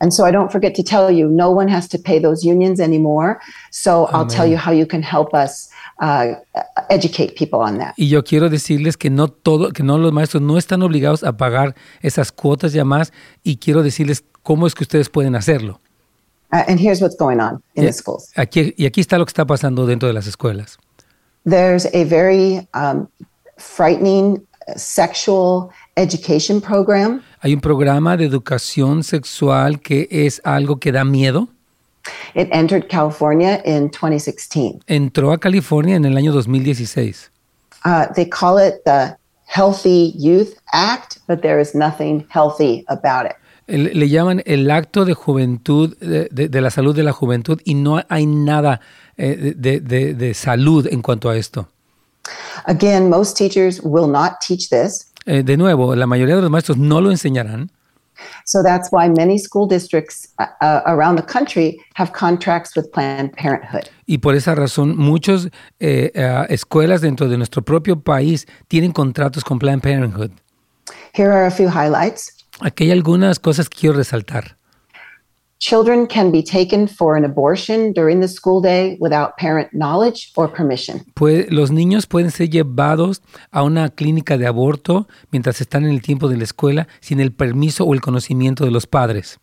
And 0.00 0.12
so 0.12 0.24
I 0.24 0.30
don't 0.30 0.50
forget 0.50 0.74
to 0.76 0.82
tell 0.82 1.10
you, 1.10 1.28
no 1.28 1.50
one 1.50 1.68
has 1.68 1.86
to 1.88 1.98
pay 1.98 2.18
those 2.18 2.42
unions 2.42 2.80
anymore. 2.80 3.38
So 3.70 4.06
Amen. 4.06 4.14
I'll 4.14 4.26
tell 4.26 4.46
you 4.46 4.56
how 4.56 4.72
you 4.72 4.86
can 4.86 5.02
help 5.02 5.34
us 5.34 5.68
uh, 6.00 6.36
educate 6.88 7.34
people 7.36 7.60
on 7.60 7.78
that. 7.78 7.94
Y 7.96 8.08
yo 8.08 8.24
quiero 8.24 8.48
decirles 8.48 8.96
que 8.96 9.10
no 9.10 9.28
todo, 9.28 9.72
que 9.72 9.82
no 9.82 9.98
los 9.98 10.12
maestros 10.12 10.42
no 10.42 10.56
están 10.56 10.82
obligados 10.82 11.22
a 11.22 11.36
pagar 11.36 11.74
esas 12.00 12.32
cuotas 12.32 12.72
ya 12.72 12.84
más. 12.84 13.12
Y 13.42 13.56
quiero 13.56 13.82
decirles 13.82 14.24
¿Cómo 14.42 14.66
es 14.66 14.74
que 14.74 14.84
ustedes 14.84 15.08
pueden 15.08 15.36
hacerlo? 15.36 15.80
Uh, 16.52 16.64
and 16.66 16.80
here's 16.80 17.00
what's 17.00 17.16
going 17.16 17.38
on 17.38 17.62
in 17.74 17.84
the 17.84 17.92
schools. 17.92 18.32
Aquí, 18.36 18.74
y 18.76 18.86
aquí 18.86 19.00
está 19.00 19.18
lo 19.18 19.24
que 19.24 19.30
está 19.30 19.44
pasando 19.44 19.86
dentro 19.86 20.08
de 20.08 20.14
las 20.14 20.26
escuelas. 20.26 20.78
There's 21.44 21.86
a 21.94 22.04
very 22.04 22.66
um, 22.74 23.08
frightening 23.56 24.44
sexual 24.76 25.70
education 25.96 26.60
program. 26.60 27.22
Hay 27.40 27.54
un 27.54 27.60
programa 27.60 28.16
de 28.16 28.24
educación 28.24 29.04
sexual 29.04 29.80
que 29.80 30.08
es 30.10 30.40
algo 30.44 30.80
que 30.80 30.90
da 30.90 31.04
miedo. 31.04 31.48
It 32.34 32.48
entered 32.50 32.88
California 32.88 33.62
in 33.64 33.90
2016. 33.90 34.80
Entró 34.86 35.32
a 35.32 35.38
California 35.38 35.96
en 35.96 36.04
el 36.04 36.16
año 36.16 36.32
2016. 36.32 37.30
Uh, 37.84 38.06
they 38.14 38.26
call 38.26 38.58
it 38.58 38.82
the 38.84 39.16
Healthy 39.46 40.14
Youth 40.16 40.58
Act, 40.72 41.18
but 41.26 41.42
there 41.42 41.60
is 41.60 41.74
nothing 41.74 42.26
healthy 42.28 42.84
about 42.88 43.26
it 43.26 43.36
le 43.70 44.08
llaman 44.08 44.42
el 44.46 44.70
acto 44.70 45.04
de 45.04 45.14
juventud, 45.14 45.96
de, 45.98 46.28
de, 46.30 46.60
la 46.60 46.70
salud 46.70 46.94
de 46.94 47.02
la 47.02 47.12
juventud, 47.12 47.60
y 47.64 47.74
no 47.74 48.02
hay 48.08 48.26
nada 48.26 48.80
eh, 49.16 49.54
de, 49.56 50.34
salud 50.34 50.86
en 50.90 51.02
cuanto 51.02 51.28
a 51.28 51.36
esto. 51.36 51.68
Again, 52.66 53.08
most 53.08 53.36
teachers 53.36 53.80
will 53.82 54.10
not 54.10 54.40
teach 54.46 54.68
this. 54.68 55.12
Eh, 55.26 55.42
de 55.42 55.56
nuevo, 55.56 55.94
la 55.94 56.06
mayoría 56.06 56.36
de 56.36 56.42
los 56.42 56.50
maestros 56.50 56.78
no 56.78 57.00
lo 57.00 57.10
enseñarán. 57.10 57.70
So 58.44 58.62
that's 58.62 58.90
why 58.92 59.08
many 59.08 59.38
school 59.38 59.66
districts 59.66 60.28
uh, 60.38 60.46
uh, 60.60 60.82
around 60.84 61.16
the 61.16 61.22
country 61.22 61.78
have 61.94 62.12
contracts 62.12 62.76
with 62.76 62.90
Planned 62.92 63.32
Parenthood. 63.32 63.88
Y 64.06 64.18
por 64.18 64.34
esa 64.34 64.54
razón, 64.54 64.96
muchas 64.96 65.48
escuelas 65.78 67.00
dentro 67.00 67.28
de 67.28 67.38
nuestro 67.38 67.62
propio 67.62 68.00
país 68.00 68.46
tienen 68.68 68.92
contratos 68.92 69.42
con 69.42 69.58
Planned 69.58 69.82
Parenthood. 69.82 70.32
Here 71.14 71.30
are 71.30 71.46
a 71.46 71.50
few 71.50 71.68
highlights. 71.68 72.39
Aquí 72.60 72.84
hay 72.84 72.90
algunas 72.92 73.38
cosas 73.38 73.68
que 73.68 73.78
quiero 73.80 73.96
resaltar. 73.96 74.56
Children 75.58 76.06
can 76.06 76.32
be 76.32 76.42
taken 76.42 76.88
for 76.88 77.18
an 77.18 77.24
abortion 77.24 77.92
during 77.92 78.20
the 78.20 78.28
school 78.28 78.62
day 78.62 78.96
without 78.98 79.36
parent 79.36 79.68
knowledge 79.72 80.32
or 80.34 80.50
permission. 80.50 81.04
Puede- 81.14 81.50
los 81.50 81.70
niños 81.70 82.06
pueden 82.06 82.30
ser 82.30 82.48
llevados 82.48 83.20
a 83.50 83.62
una 83.62 83.90
clínica 83.90 84.38
de 84.38 84.46
aborto 84.46 85.06
mientras 85.30 85.60
están 85.60 85.84
en 85.84 85.90
el 85.90 86.00
tiempo 86.00 86.28
de 86.28 86.38
la 86.38 86.44
escuela 86.44 86.88
sin 87.00 87.20
el 87.20 87.32
permiso 87.32 87.84
o 87.84 87.92
el 87.92 88.00
conocimiento 88.00 88.64
de 88.64 88.70
los 88.70 88.86
padres. 88.86 89.38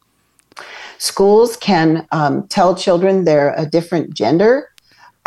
Schools 1.00 1.56
can 1.56 2.08
um, 2.12 2.48
tell 2.48 2.74
children 2.76 3.24
they're 3.24 3.54
a 3.56 3.66
different 3.68 4.16
gender 4.16 4.70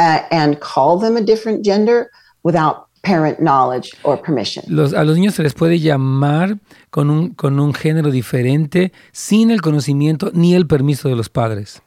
uh, 0.01 0.23
and 0.33 0.59
call 0.59 0.99
them 0.99 1.17
a 1.17 1.21
different 1.21 1.65
gender 1.65 2.11
without 2.43 2.89
parent 3.03 3.39
knowledge 3.39 3.91
or 4.03 4.21
permission. 4.21 4.65
Los- 4.69 4.93
a 4.95 5.05
los 5.05 5.17
niños 5.17 5.35
se 5.35 5.43
les 5.43 5.55
puede 5.55 5.79
llamar 5.81 6.59
con 6.91 7.11
un, 7.11 7.35
con 7.35 7.59
un 7.61 7.73
género 7.75 8.11
diferente 8.11 8.93
sin 9.13 9.51
el 9.51 9.61
conocimiento 9.63 10.31
ni 10.35 10.55
el 10.55 10.67
permiso 10.67 11.09
de 11.09 11.17
los 11.17 11.29
padres. 11.29 11.81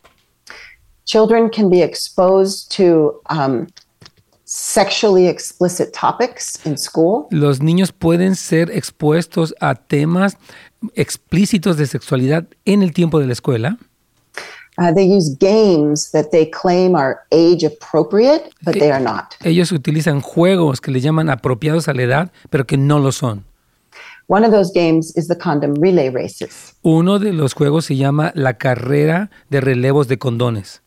Children 1.06 1.50
can 1.50 1.70
be 1.70 1.84
exposed 1.84 2.70
to 2.78 3.22
um, 3.30 3.68
sexually 4.46 5.28
explicit 5.28 5.92
topics 5.94 6.60
in 6.66 6.78
school. 6.78 7.28
Los 7.30 7.62
niños 7.62 7.92
pueden 7.92 8.36
ser 8.36 8.72
expuestos 8.72 9.54
a 9.60 9.76
temas 9.76 10.38
explícitos 10.96 11.78
de 11.78 11.88
sexualidad 11.88 12.46
en 12.66 12.84
el 12.84 12.94
tiempo 12.94 13.20
de 13.20 13.28
la 13.28 13.34
escuela. 13.34 13.78
Uh, 14.78 14.92
they 14.92 15.06
use 15.06 15.36
games 15.40 16.12
that 16.12 16.32
they 16.32 16.50
claim 16.50 16.96
are 16.96 17.22
age 17.32 17.64
appropriate, 17.64 18.52
but 18.64 18.74
they 18.74 18.92
are 18.92 19.04
not. 19.04 19.36
Ellos 19.44 19.72
utilizan 19.72 20.22
juegos 20.22 20.82
que 20.82 20.92
les 20.92 21.04
llaman 21.04 21.30
apropiados 21.30 21.88
a 21.88 21.94
la 21.94 22.02
edad, 22.02 22.32
pero 22.50 22.66
que 22.66 22.78
no 22.78 23.00
lo 23.00 23.12
son. 23.12 23.46
One 24.28 24.46
of 24.46 24.52
those 24.52 24.72
games 24.74 25.16
is 25.16 25.28
the 25.28 25.38
condom 25.38 25.76
relay 25.76 26.10
races. 26.10 26.76
Uno 26.82 27.20
de 27.20 27.34
los 27.34 27.54
juegos 27.54 27.86
se 27.86 27.98
llama 27.98 28.32
la 28.36 28.58
carrera 28.58 29.30
de 29.50 29.62
relevos 29.62 30.08
de 30.08 30.18
condones. 30.18 30.82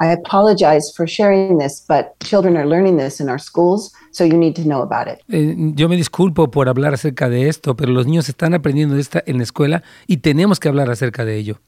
I 0.00 0.12
apologize 0.12 0.92
for 0.94 1.06
sharing 1.06 1.58
this, 1.58 1.84
but 1.88 2.18
children 2.20 2.56
are 2.56 2.66
learning 2.66 2.98
this 2.98 3.20
in 3.20 3.28
our 3.28 3.38
schools, 3.38 3.92
so 4.12 4.24
you 4.24 4.36
need 4.36 4.54
to 4.56 4.62
know 4.62 4.82
about 4.82 5.08
it. 5.08 5.20
Eh, 5.28 5.54
yo 5.74 5.88
me 5.88 5.96
disculpo 5.96 6.50
por 6.50 6.68
hablar 6.68 6.94
acerca 6.94 7.28
de 7.28 7.48
esto, 7.48 7.74
pero 7.74 7.92
los 7.92 8.06
niños 8.06 8.28
están 8.28 8.54
aprendiendo 8.54 8.94
de 8.96 9.00
esta 9.00 9.22
en 9.26 9.38
la 9.38 9.44
escuela 9.44 9.82
y 10.06 10.18
tenemos 10.18 10.60
que 10.60 10.68
hablar 10.68 10.90
acerca 10.90 11.24
de 11.24 11.36
ello. 11.36 11.60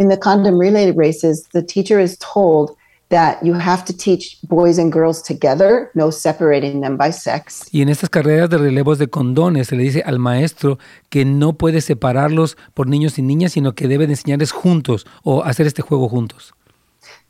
In 0.00 0.08
the 0.08 0.18
condom 0.18 0.58
relay 0.58 0.92
races, 0.92 1.46
the 1.52 1.62
teacher 1.62 2.00
is 2.00 2.16
told 2.20 2.74
that 3.10 3.36
you 3.42 3.52
have 3.52 3.84
to 3.84 3.92
teach 3.92 4.38
boys 4.48 4.78
and 4.78 4.90
girls 4.90 5.22
together, 5.22 5.90
no 5.94 6.10
separating 6.10 6.80
them 6.80 6.96
by 6.96 7.12
sex. 7.12 7.66
Y 7.70 7.82
en 7.82 7.90
estas 7.90 8.08
carreras 8.08 8.48
de 8.48 8.56
relevos 8.56 8.98
de 8.98 9.08
condones 9.08 9.68
se 9.68 9.76
le 9.76 9.82
dice 9.82 10.02
al 10.06 10.18
maestro 10.18 10.78
que 11.10 11.26
no 11.26 11.52
puede 11.52 11.82
separarlos 11.82 12.56
por 12.72 12.86
niños 12.86 13.18
y 13.18 13.22
niñas, 13.22 13.52
sino 13.52 13.74
que 13.74 13.88
debe 13.88 14.06
de 14.06 14.14
enseñarles 14.14 14.52
juntos 14.52 15.06
o 15.22 15.44
hacer 15.44 15.66
este 15.66 15.82
juego 15.82 16.08
juntos. 16.08 16.54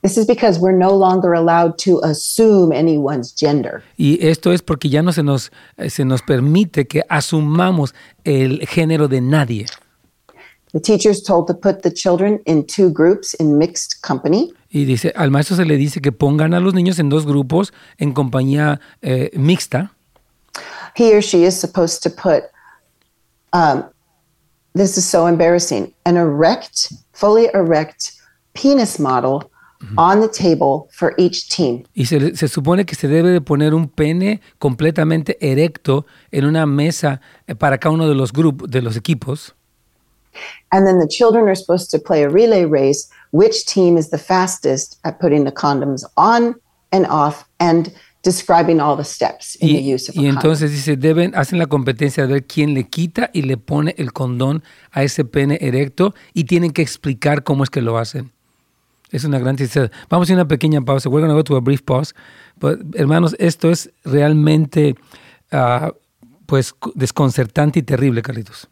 This 0.03 0.17
is 0.17 0.29
because 0.29 0.61
we're 0.61 0.79
no 0.79 0.95
longer 0.97 1.35
allowed 1.35 1.77
to 1.79 2.01
assume 2.05 2.73
anyone's 2.73 3.35
gender. 3.37 3.83
Y 3.97 4.25
esto 4.25 4.53
es 4.53 4.63
porque 4.63 4.89
ya 4.89 5.03
no 5.03 5.11
se 5.11 5.25
nos, 5.25 5.51
eh, 5.77 5.91
se 5.91 6.05
nos 6.05 6.23
permite 6.23 6.87
que 6.87 7.03
asumamos 7.09 7.97
el 8.23 8.65
género 8.69 9.09
de 9.09 9.21
nadie. 9.23 9.67
The 10.73 10.81
teacher's 10.81 11.23
told 11.23 11.47
to 11.49 11.55
put 11.55 11.83
the 11.83 11.91
children 11.91 12.41
in 12.47 12.65
two 12.65 12.91
groups 12.91 13.35
in 13.35 13.59
mixed 13.59 14.03
company. 14.03 14.53
Y 14.69 14.85
dice, 14.85 15.13
al 15.17 15.31
maestro 15.31 15.57
se 15.57 15.65
le 15.65 15.77
dice 15.77 16.01
que 16.01 16.13
pongan 16.13 16.55
a 16.55 16.61
los 16.61 16.75
niños 16.75 16.99
en 17.01 17.09
dos 17.09 17.27
grupos 17.27 17.73
en 17.99 18.13
compañía 18.13 18.81
eh, 19.03 19.31
mixta. 19.35 19.93
He 20.95 21.15
or 21.15 21.23
she 21.23 21.45
is 21.45 21.59
supposed 21.59 22.03
to 22.03 22.11
put, 22.11 22.45
um, 23.53 23.85
this 24.75 24.97
is 24.97 25.05
so 25.05 25.27
embarrassing, 25.27 25.93
an 26.05 26.17
erect, 26.17 26.93
fully 27.13 27.49
erect 27.53 28.13
penis 28.55 28.99
model 28.99 29.51
on 29.97 30.21
the 30.21 30.29
table 30.29 30.89
for 30.93 31.15
each 31.17 31.49
team. 31.49 31.85
Y 31.95 32.05
se, 32.05 32.37
se 32.37 32.49
supone 32.49 32.85
que 32.85 32.95
se 32.95 33.09
debe 33.09 33.31
de 33.31 33.41
poner 33.41 33.75
un 33.75 33.89
pene 33.89 34.41
completamente 34.59 35.37
erecto 35.41 36.07
en 36.31 36.45
una 36.45 36.67
mesa 36.67 37.21
eh, 37.47 37.55
para 37.55 37.79
cada 37.79 37.95
uno 37.95 38.09
de 38.09 38.15
los 38.15 38.33
grupos, 38.33 38.71
de 38.71 38.83
los 38.83 38.97
equipos. 38.97 39.55
And 40.73 40.87
then 40.87 40.99
the 40.99 41.09
children 41.09 41.49
are 41.49 41.55
supposed 41.57 41.91
to 41.91 41.99
play 41.99 42.23
a 42.23 42.29
relay 42.29 42.65
race. 42.65 43.09
Which 43.33 43.65
team 43.67 43.97
is 43.97 44.11
the 44.11 44.19
fastest 44.19 44.99
at 45.05 45.19
putting 45.21 45.45
the 45.45 45.53
condoms 45.53 46.05
on 46.17 46.55
and 46.93 47.07
off 47.07 47.45
and 47.59 47.93
describing 48.23 48.81
all 48.81 48.97
the 48.97 49.05
steps 49.05 49.57
in 49.57 49.69
the 49.69 49.81
Y, 49.83 49.95
use 49.95 50.09
of 50.11 50.17
y 50.17 50.21
a 50.27 50.33
condom? 50.33 50.37
entonces 50.37 50.71
dice, 50.73 50.97
deben, 50.97 51.35
hacen 51.35 51.59
la 51.59 51.67
competencia 51.67 52.27
de 52.27 52.33
ver 52.35 52.47
quién 52.47 52.75
le 52.75 52.85
quita 52.85 53.31
y 53.33 53.43
le 53.43 53.57
pone 53.57 53.95
el 53.99 54.13
condón 54.13 54.63
a 54.91 55.03
ese 55.05 55.25
pene 55.25 55.59
erecto 55.61 56.15
y 56.35 56.45
tienen 56.45 56.73
que 56.73 56.83
explicar 56.83 57.45
cómo 57.45 57.65
es 57.65 57.71
que 57.71 57.81
lo 57.81 57.97
hacen. 57.99 58.33
Es 59.11 59.25
una 59.25 59.39
gran 59.39 59.57
tristeza. 59.57 59.91
Vamos 60.09 60.29
a 60.29 60.33
ir 60.33 60.39
a 60.39 60.43
una 60.43 60.49
pequeña 60.49 60.81
pausa. 60.83 61.09
We're 61.09 61.27
going 61.27 61.31
to 61.31 61.37
go 61.37 61.43
to 61.45 61.57
a 61.57 61.61
brief 61.61 61.83
pause. 61.83 62.15
But, 62.61 62.95
hermanos, 62.95 63.35
esto 63.39 63.71
es 63.71 63.91
realmente 64.05 64.95
ah, 65.51 65.93
pues 66.47 66.73
co- 66.73 66.93
desconcertante 66.95 67.79
y 67.81 67.83
terrible, 67.83 68.23
Carlitos. 68.23 68.69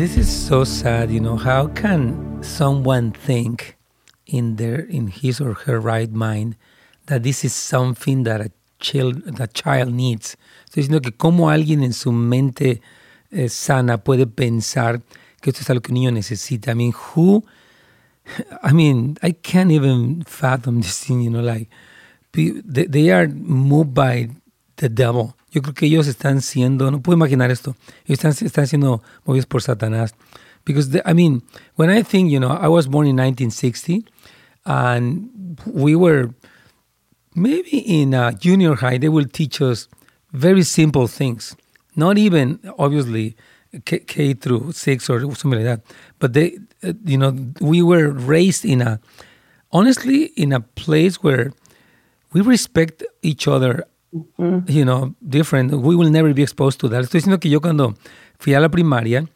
This 0.00 0.16
is 0.16 0.30
so 0.30 0.64
sad, 0.64 1.10
you 1.10 1.20
know. 1.20 1.36
How 1.36 1.66
can 1.66 2.42
someone 2.42 3.12
think 3.12 3.76
in 4.24 4.56
their 4.56 4.80
in 4.80 5.08
his 5.08 5.42
or 5.42 5.52
her 5.66 5.78
right 5.78 6.10
mind 6.10 6.56
that 7.04 7.22
this 7.22 7.44
is 7.44 7.52
something 7.52 8.22
that 8.22 8.40
a 8.40 8.50
child 8.78 9.22
that 9.36 9.52
child 9.52 9.92
needs? 9.92 10.38
Estoy 10.64 10.84
diciendo 10.84 11.02
que 11.02 11.12
cómo 11.12 11.50
alguien 11.50 11.82
en 11.82 11.92
su 11.92 12.12
mente 12.12 12.80
eh, 13.30 13.50
sana 13.50 13.98
puede 13.98 14.26
pensar 14.26 15.02
que 15.42 15.50
esto 15.50 15.60
es 15.60 15.68
algo 15.68 15.82
que 15.82 15.92
un 15.92 15.96
niño 15.96 16.12
necesita. 16.12 16.70
I 16.70 16.74
mean, 16.76 16.94
who 16.94 17.44
I 18.62 18.72
mean, 18.72 19.18
I 19.22 19.32
can't 19.32 19.70
even 19.70 20.24
fathom 20.24 20.80
this 20.80 21.04
thing, 21.04 21.20
you 21.20 21.28
know, 21.28 21.42
like 21.42 21.68
they, 22.32 22.62
they 22.86 23.10
are 23.10 23.28
moved 23.28 23.92
by 23.92 24.30
the 24.80 24.88
devil. 24.88 25.34
Yo 25.52 25.60
creo 25.62 25.74
que 25.74 25.86
ellos 25.86 26.06
están 26.06 26.40
siendo, 26.40 26.90
no 26.90 27.00
puedo 27.00 27.16
imaginar 27.16 27.50
esto, 27.50 27.76
ellos 28.06 28.18
están, 28.24 28.32
están 28.46 28.66
siendo 28.66 29.02
movidos 29.24 29.46
por 29.46 29.62
Satanás. 29.62 30.14
Because, 30.64 30.90
the- 30.90 31.02
I 31.04 31.12
mean, 31.14 31.42
when 31.76 31.90
I 31.90 32.02
think, 32.02 32.30
you 32.30 32.38
know, 32.40 32.50
I 32.50 32.68
was 32.68 32.86
born 32.86 33.06
in 33.06 33.16
1960 33.16 34.04
and 34.66 35.58
we 35.66 35.94
were 35.96 36.30
maybe 37.34 37.78
in 37.78 38.14
uh, 38.14 38.32
junior 38.32 38.74
high, 38.76 38.98
they 38.98 39.08
will 39.08 39.26
teach 39.26 39.60
us 39.60 39.88
very 40.32 40.62
simple 40.62 41.06
things. 41.08 41.56
Not 41.96 42.18
even, 42.18 42.60
obviously, 42.78 43.36
K, 43.84 44.00
K 44.00 44.34
through 44.34 44.72
six 44.72 45.08
or 45.10 45.20
something 45.34 45.52
like 45.60 45.64
that. 45.64 45.80
But 46.18 46.32
they, 46.34 46.58
you 47.04 47.18
know, 47.18 47.36
we 47.60 47.82
were 47.82 48.10
raised 48.10 48.64
in 48.64 48.80
a, 48.82 49.00
honestly, 49.72 50.26
in 50.36 50.52
a 50.52 50.60
place 50.60 51.22
where 51.22 51.52
we 52.32 52.40
respect 52.42 53.02
each 53.22 53.48
other, 53.48 53.84
you 54.12 54.84
know, 54.84 55.14
different. 55.20 55.72
We 55.72 55.94
will 55.94 56.10
never 56.10 56.32
be 56.34 56.42
exposed 56.42 56.80
to 56.80 56.88
that. 56.90 57.00
Estoy 57.02 57.18
diciendo 57.18 57.40
que 57.40 57.48
yo 57.50 57.60
cuando 57.60 57.94
fui 58.38 58.54
a 58.54 58.60
la 58.60 58.68
primaria, 58.68 59.28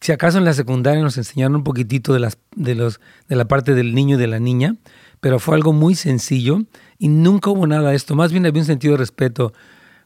si 0.00 0.12
acaso 0.12 0.38
en 0.38 0.44
la 0.44 0.52
secundaria 0.54 1.02
nos 1.02 1.16
enseñaron 1.18 1.56
un 1.56 1.64
poquitito 1.64 2.12
de, 2.12 2.20
las, 2.20 2.38
de, 2.54 2.74
los, 2.74 3.00
de 3.28 3.36
la 3.36 3.46
parte 3.46 3.74
del 3.74 3.94
niño 3.94 4.16
y 4.16 4.20
de 4.20 4.26
la 4.28 4.38
niña, 4.38 4.76
pero 5.20 5.38
fue 5.40 5.56
algo 5.56 5.72
muy 5.72 5.94
sencillo 5.94 6.62
y 6.98 7.08
nunca 7.08 7.50
hubo 7.50 7.66
nada 7.66 7.90
de 7.90 7.96
esto. 7.96 8.14
Más 8.14 8.30
bien 8.32 8.46
había 8.46 8.62
un 8.62 8.66
sentido 8.66 8.92
de 8.92 8.98
respeto. 8.98 9.52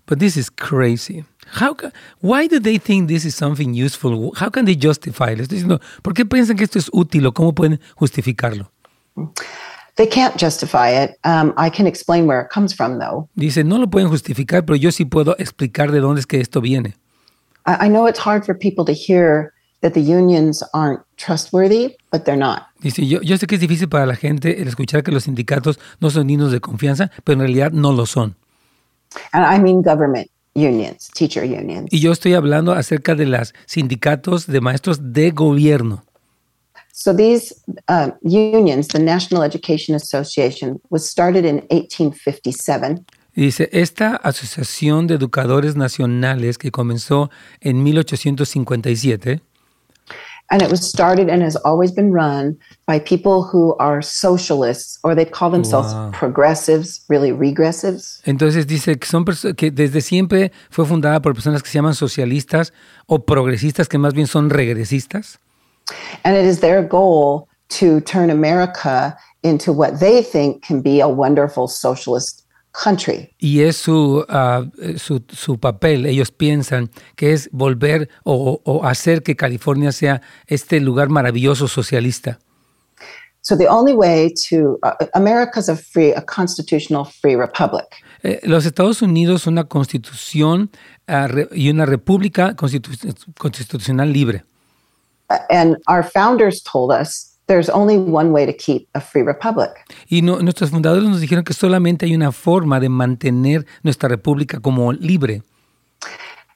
But 0.06 0.18
this 0.18 0.36
is 0.36 0.50
crazy. 0.50 1.24
How 1.60 1.76
ca- 1.76 1.92
why 2.20 2.48
do 2.48 2.58
they 2.60 2.78
think 2.78 3.06
this 3.08 3.24
is 3.24 3.34
something 3.36 3.72
useful? 3.72 4.32
How 4.34 4.50
can 4.50 4.64
they 4.64 4.76
justify 4.80 5.32
it? 5.32 5.40
Estoy 5.40 5.58
diciendo, 5.58 5.80
¿por 6.02 6.12
qué 6.14 6.24
piensan 6.24 6.56
que 6.56 6.64
esto 6.64 6.78
es 6.78 6.88
útil 6.92 7.26
o 7.26 7.32
cómo 7.32 7.54
pueden 7.54 7.78
justificarlo? 7.94 8.72
They 9.96 10.06
can't 10.06 10.36
justify 10.36 10.90
it. 10.90 11.18
Um, 11.24 11.52
I 11.56 11.70
can 11.70 11.86
explain 11.86 12.26
where 12.26 12.40
it 12.40 12.48
comes 12.50 12.72
from, 12.72 12.98
though. 12.98 13.28
Dice, 13.36 13.62
no 13.64 13.78
lo 13.78 13.88
pueden 13.88 14.08
justificar, 14.08 14.64
pero 14.64 14.76
yo 14.76 14.90
sí 14.90 15.04
puedo 15.04 15.36
explicar 15.38 15.92
de 15.92 16.00
dónde 16.00 16.20
es 16.20 16.26
que 16.26 16.40
esto 16.40 16.60
viene. 16.60 16.94
I, 17.66 17.86
I 17.86 17.88
know 17.88 18.06
it's 18.06 18.18
hard 18.18 18.44
for 18.44 18.54
people 18.54 18.84
to 18.86 18.92
hear 18.92 19.52
that 19.82 19.92
the 19.92 20.00
unions 20.00 20.62
aren't 20.72 21.00
trustworthy, 21.16 21.96
but 22.10 22.24
they're 22.24 22.38
not. 22.38 22.62
Dice, 22.80 23.06
yo, 23.06 23.20
yo 23.20 23.36
sé 23.36 23.46
que 23.46 23.56
es 23.56 23.60
difícil 23.60 23.88
para 23.88 24.06
la 24.06 24.16
gente 24.16 24.62
el 24.62 24.68
escuchar 24.68 25.02
que 25.02 25.12
los 25.12 25.24
sindicatos 25.24 25.78
no 26.00 26.08
son 26.10 26.26
dignos 26.26 26.52
de 26.52 26.60
confianza, 26.60 27.10
pero 27.24 27.34
en 27.34 27.40
realidad 27.40 27.72
no 27.72 27.92
lo 27.92 28.06
son. 28.06 28.36
And 29.32 29.44
I 29.44 29.62
mean 29.62 29.82
government. 29.82 30.28
unions, 30.54 31.10
teacher 31.14 31.44
unions. 31.44 31.88
Y 31.90 32.00
yo 32.00 32.12
estoy 32.12 32.34
hablando 32.34 32.72
acerca 32.72 33.14
de 33.14 33.26
los 33.26 33.54
sindicatos 33.66 34.46
de 34.46 34.60
maestros 34.60 35.12
de 35.12 35.30
gobierno. 35.30 36.04
So 36.92 37.14
these 37.14 37.54
uh, 37.88 38.10
unions, 38.22 38.88
the 38.88 38.98
National 38.98 39.42
Education 39.42 39.94
Association, 39.94 40.78
was 40.90 41.08
started 41.08 41.44
in 41.46 41.66
1857. 41.70 43.04
Y 43.34 43.46
dice, 43.46 43.70
esta 43.72 44.14
Asociación 44.16 45.06
de 45.06 45.14
Educadores 45.14 45.74
Nacionales 45.74 46.58
que 46.58 46.70
comenzó 46.70 47.30
en 47.60 47.82
1857 47.82 49.40
And 50.50 50.60
it 50.60 50.70
was 50.70 50.86
started 50.86 51.30
and 51.30 51.42
has 51.42 51.56
always 51.64 51.90
been 51.90 52.12
run 52.12 52.58
by 52.86 52.98
people 52.98 53.42
who 53.42 53.74
are 53.78 54.02
socialists, 54.02 54.98
or 55.02 55.14
they 55.14 55.24
call 55.24 55.50
themselves 55.50 55.94
Wow. 55.94 56.10
progressives, 56.12 57.06
really 57.08 57.32
regressives. 57.32 58.20
Entonces 58.26 58.66
dice 58.66 58.98
que 58.98 59.06
son 59.06 59.24
que 59.56 59.70
desde 59.70 60.02
siempre 60.02 60.52
fue 60.68 60.84
fundada 60.84 61.22
por 61.22 61.32
personas 61.32 61.62
que 61.62 61.70
se 61.70 61.78
llaman 61.78 61.94
socialistas 61.94 62.74
o 63.06 63.24
progresistas, 63.24 63.88
que 63.88 63.96
más 63.96 64.12
bien 64.12 64.26
son 64.26 64.50
regresistas. 64.50 65.38
And 66.24 66.36
it 66.36 66.44
is 66.44 66.60
their 66.60 66.82
goal 66.86 67.48
to 67.78 68.00
turn 68.00 68.30
America 68.30 69.16
into 69.42 69.72
what 69.72 69.98
they 69.98 70.22
think 70.22 70.62
can 70.66 70.80
be 70.82 71.00
a 71.00 71.08
wonderful 71.08 71.66
socialist 71.68 72.44
country. 72.72 73.34
Y 73.38 73.60
es 73.60 73.76
su, 73.76 74.24
ah, 74.28 74.64
su, 74.96 75.22
su 75.28 75.58
papel, 75.58 76.06
ellos 76.06 76.30
piensan 76.30 76.90
que 77.16 77.32
es 77.32 77.48
volver 77.52 78.08
o, 78.24 78.60
o 78.64 78.84
hacer 78.86 79.22
que 79.22 79.36
California 79.36 79.92
sea 79.92 80.22
este 80.46 80.80
lugar 80.80 81.08
maravilloso 81.08 81.68
socialista. 81.68 82.38
So 83.44 83.56
the 83.56 83.66
only 83.68 83.92
way 83.92 84.32
to 84.48 84.78
uh, 84.84 84.92
America's 85.14 85.68
a 85.68 85.76
free, 85.76 86.12
a 86.12 86.22
constitutional 86.22 87.04
free 87.04 87.34
republic. 87.34 87.86
Eh, 88.22 88.38
los 88.44 88.64
Estados 88.64 89.02
Unidos 89.02 89.48
una 89.48 89.64
constitución 89.64 90.70
ah, 91.08 91.26
re- 91.26 91.48
y 91.52 91.68
una 91.68 91.84
república 91.84 92.54
constitu- 92.54 93.16
constitucional 93.36 94.12
libre. 94.12 94.44
And 95.50 95.76
our 95.88 96.02
founders 96.02 96.62
told 96.62 96.90
us 96.92 97.32
there's 97.46 97.68
only 97.68 97.98
one 97.98 98.32
way 98.32 98.46
to 98.46 98.52
keep 98.52 98.88
a 98.94 99.00
free 99.00 99.22
republic. 99.22 99.70
Y 100.10 100.20
no- 100.22 100.40
nuestros 100.40 100.70
fundadores 100.70 101.08
nos 101.08 101.20
dijeron 101.20 101.44
que 101.44 101.54
solamente 101.54 102.06
hay 102.06 102.14
una 102.14 102.32
forma 102.32 102.80
de 102.80 102.88
mantener 102.88 103.66
nuestra 103.82 104.08
república 104.08 104.60
como 104.60 104.92
libre. 104.92 105.42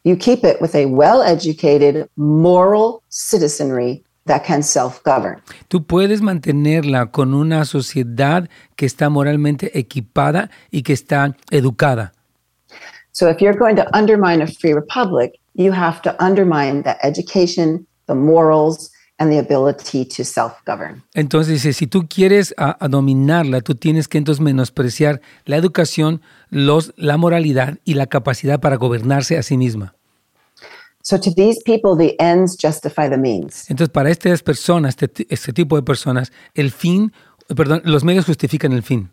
You 0.04 0.16
keep 0.16 0.44
it 0.44 0.60
with 0.60 0.74
a 0.74 0.86
well 0.86 1.22
educated, 1.22 2.08
moral 2.16 3.02
citizenry 3.08 4.04
that 4.26 4.44
can 4.44 4.62
self 4.62 5.02
govern. 5.04 5.42
Tú 5.68 5.84
puedes 5.84 6.22
mantenerla 6.22 7.10
con 7.10 7.34
una 7.34 7.64
sociedad 7.64 8.48
que 8.76 8.86
está 8.86 9.08
moralmente 9.08 9.76
equipada 9.78 10.50
y 10.70 10.82
que 10.82 10.92
está 10.92 11.36
educada. 11.50 12.12
So 13.12 13.28
if 13.28 13.40
you're 13.40 13.56
going 13.58 13.76
to 13.76 13.86
undermine 13.96 14.42
a 14.42 14.46
free 14.46 14.74
republic, 14.74 15.32
you 15.54 15.72
have 15.72 16.02
to 16.02 16.14
undermine 16.22 16.82
the 16.82 16.96
education, 17.04 17.86
the 18.06 18.14
morals, 18.14 18.92
and 19.18 19.30
the 19.30 19.38
ability 19.38 20.04
to 20.04 20.24
self 20.24 20.52
govern. 20.66 21.02
Entonces 21.14 21.54
dice, 21.54 21.72
si 21.72 21.86
tú 21.86 22.06
quieres 22.08 22.54
a, 22.56 22.76
a 22.84 22.88
dominarla, 22.88 23.60
tú 23.60 23.74
tienes 23.74 24.08
que 24.08 24.18
entonces 24.18 24.42
menospreciar 24.42 25.20
la 25.44 25.56
educación, 25.56 26.20
los, 26.50 26.92
la 26.96 27.16
moralidad 27.16 27.78
y 27.84 27.94
la 27.94 28.06
capacidad 28.06 28.60
para 28.60 28.76
gobernarse 28.76 29.38
a 29.38 29.42
sí 29.42 29.56
misma. 29.56 29.94
So 31.02 31.20
to 31.20 31.30
these 31.30 31.62
people, 31.64 31.96
the 31.96 32.16
ends 32.18 32.56
justify 32.60 33.08
the 33.08 33.16
means. 33.16 33.70
Entonces 33.70 33.92
para 33.92 34.10
estas 34.10 34.42
personas, 34.42 34.96
este, 35.00 35.26
este 35.30 35.52
tipo 35.52 35.76
de 35.76 35.82
personas, 35.82 36.32
el 36.54 36.72
fin, 36.72 37.12
perdón, 37.54 37.82
los 37.84 38.02
medios 38.02 38.26
justifican 38.26 38.72
el 38.72 38.82
fin. 38.82 39.10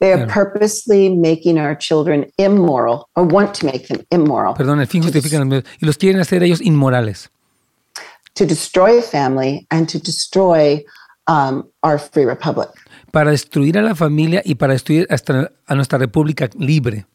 They 0.00 0.12
are 0.12 0.26
purposely 0.26 1.08
making 1.08 1.58
our 1.58 1.78
children 1.78 2.26
immoral 2.36 3.06
or 3.14 3.24
want 3.24 3.54
to 3.60 3.66
make 3.66 3.86
them 3.86 4.04
immoral 4.10 4.54
Perdón, 4.54 4.80
el 4.80 4.86
fin 4.86 5.02
justifica 5.02 5.38
los 5.38 5.46
medios 5.46 5.64
y 5.80 5.86
los 5.86 5.96
quieren 5.96 6.20
hacer 6.20 6.42
ellos 6.42 6.60
inmorales 6.60 7.30
to 8.34 8.46
destroy 8.46 8.98
a 8.98 9.02
family 9.02 9.66
and 9.70 9.88
to 9.88 9.98
destroy 9.98 10.84
um, 11.26 11.64
our 11.82 11.98
free 11.98 12.24
republic. 12.24 12.68
para 13.14 13.30
destruir 13.30 13.78
a 13.78 13.82
la 13.82 13.94
familia 13.94 14.42
y 14.44 14.56
para 14.56 14.72
destruir 14.72 15.06
hasta 15.08 15.52
a 15.66 15.74
nuestra 15.76 15.98
república 15.98 16.50
libre. 16.58 17.06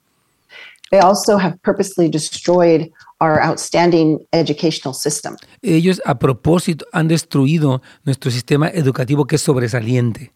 They 0.92 1.00
also 1.00 1.38
have 1.38 1.58
purposely 1.62 2.10
destroyed 2.10 2.90
our 3.20 3.40
outstanding 3.44 4.26
educational 4.32 4.94
system. 4.94 5.36
Ellos 5.62 6.02
a 6.06 6.18
propósito 6.18 6.86
han 6.94 7.10
destruido 7.10 7.82
nuestro 8.06 8.32
sistema 8.32 8.70
educativo 8.70 9.28
que 9.28 9.36
es 9.36 9.42
sobresaliente. 9.42 10.32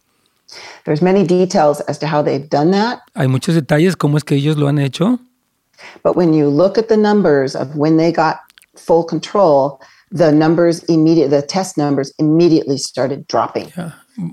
There's 0.83 1.01
many 1.01 1.25
details 1.25 1.81
as 1.87 1.97
to 1.99 2.07
how 2.07 2.21
they've 2.21 2.49
done 2.49 2.71
that, 2.71 2.99
Hay 3.15 3.29
muchos 3.29 3.55
detalles 3.55 3.95
cómo 3.95 4.17
es 4.17 4.25
que 4.25 4.35
ellos 4.35 4.57
lo 4.57 4.67
han 4.67 4.79
hecho, 4.79 5.17
but 6.03 6.17
when 6.17 6.33
you 6.33 6.49
look 6.49 6.77
at 6.77 6.89
the 6.89 6.97
numbers 6.97 7.55
of 7.55 7.73
when 7.75 7.95
they 7.95 8.11
got 8.11 8.41
full 8.75 9.05
control, 9.05 9.79
the 10.13 10.31
numbers 10.31 10.83
immediate 10.83 11.29
the 11.29 11.41
test 11.41 11.77
numbers 11.77 12.13
immediately 12.19 12.77
started 12.77 13.25
dropping. 13.27 13.71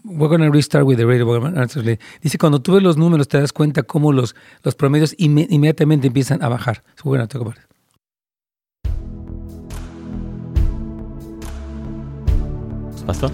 We're 0.05 0.29
going 0.29 0.43
to 0.43 0.51
restart 0.51 0.85
with 0.85 0.99
the 0.99 1.07
radio. 1.07 1.25
Dice, 2.21 2.37
cuando 2.39 2.61
tú 2.61 2.75
ves 2.75 2.83
los 2.83 2.99
números 2.99 3.29
te 3.29 3.41
das 3.41 3.53
cuenta 3.53 3.83
cómo 3.83 4.13
los, 4.13 4.35
los 4.63 4.75
promedios 4.75 5.17
inme- 5.17 5.47
inmediatamente 5.49 6.09
empiezan 6.09 6.43
a 6.43 6.49
bajar. 6.49 6.83
So 6.97 7.09
we're 7.09 7.17
going 7.17 7.27
to 7.27 7.33
talk 7.33 7.41
about 7.41 7.57
it. 7.57 7.65
Pastor. 13.07 13.31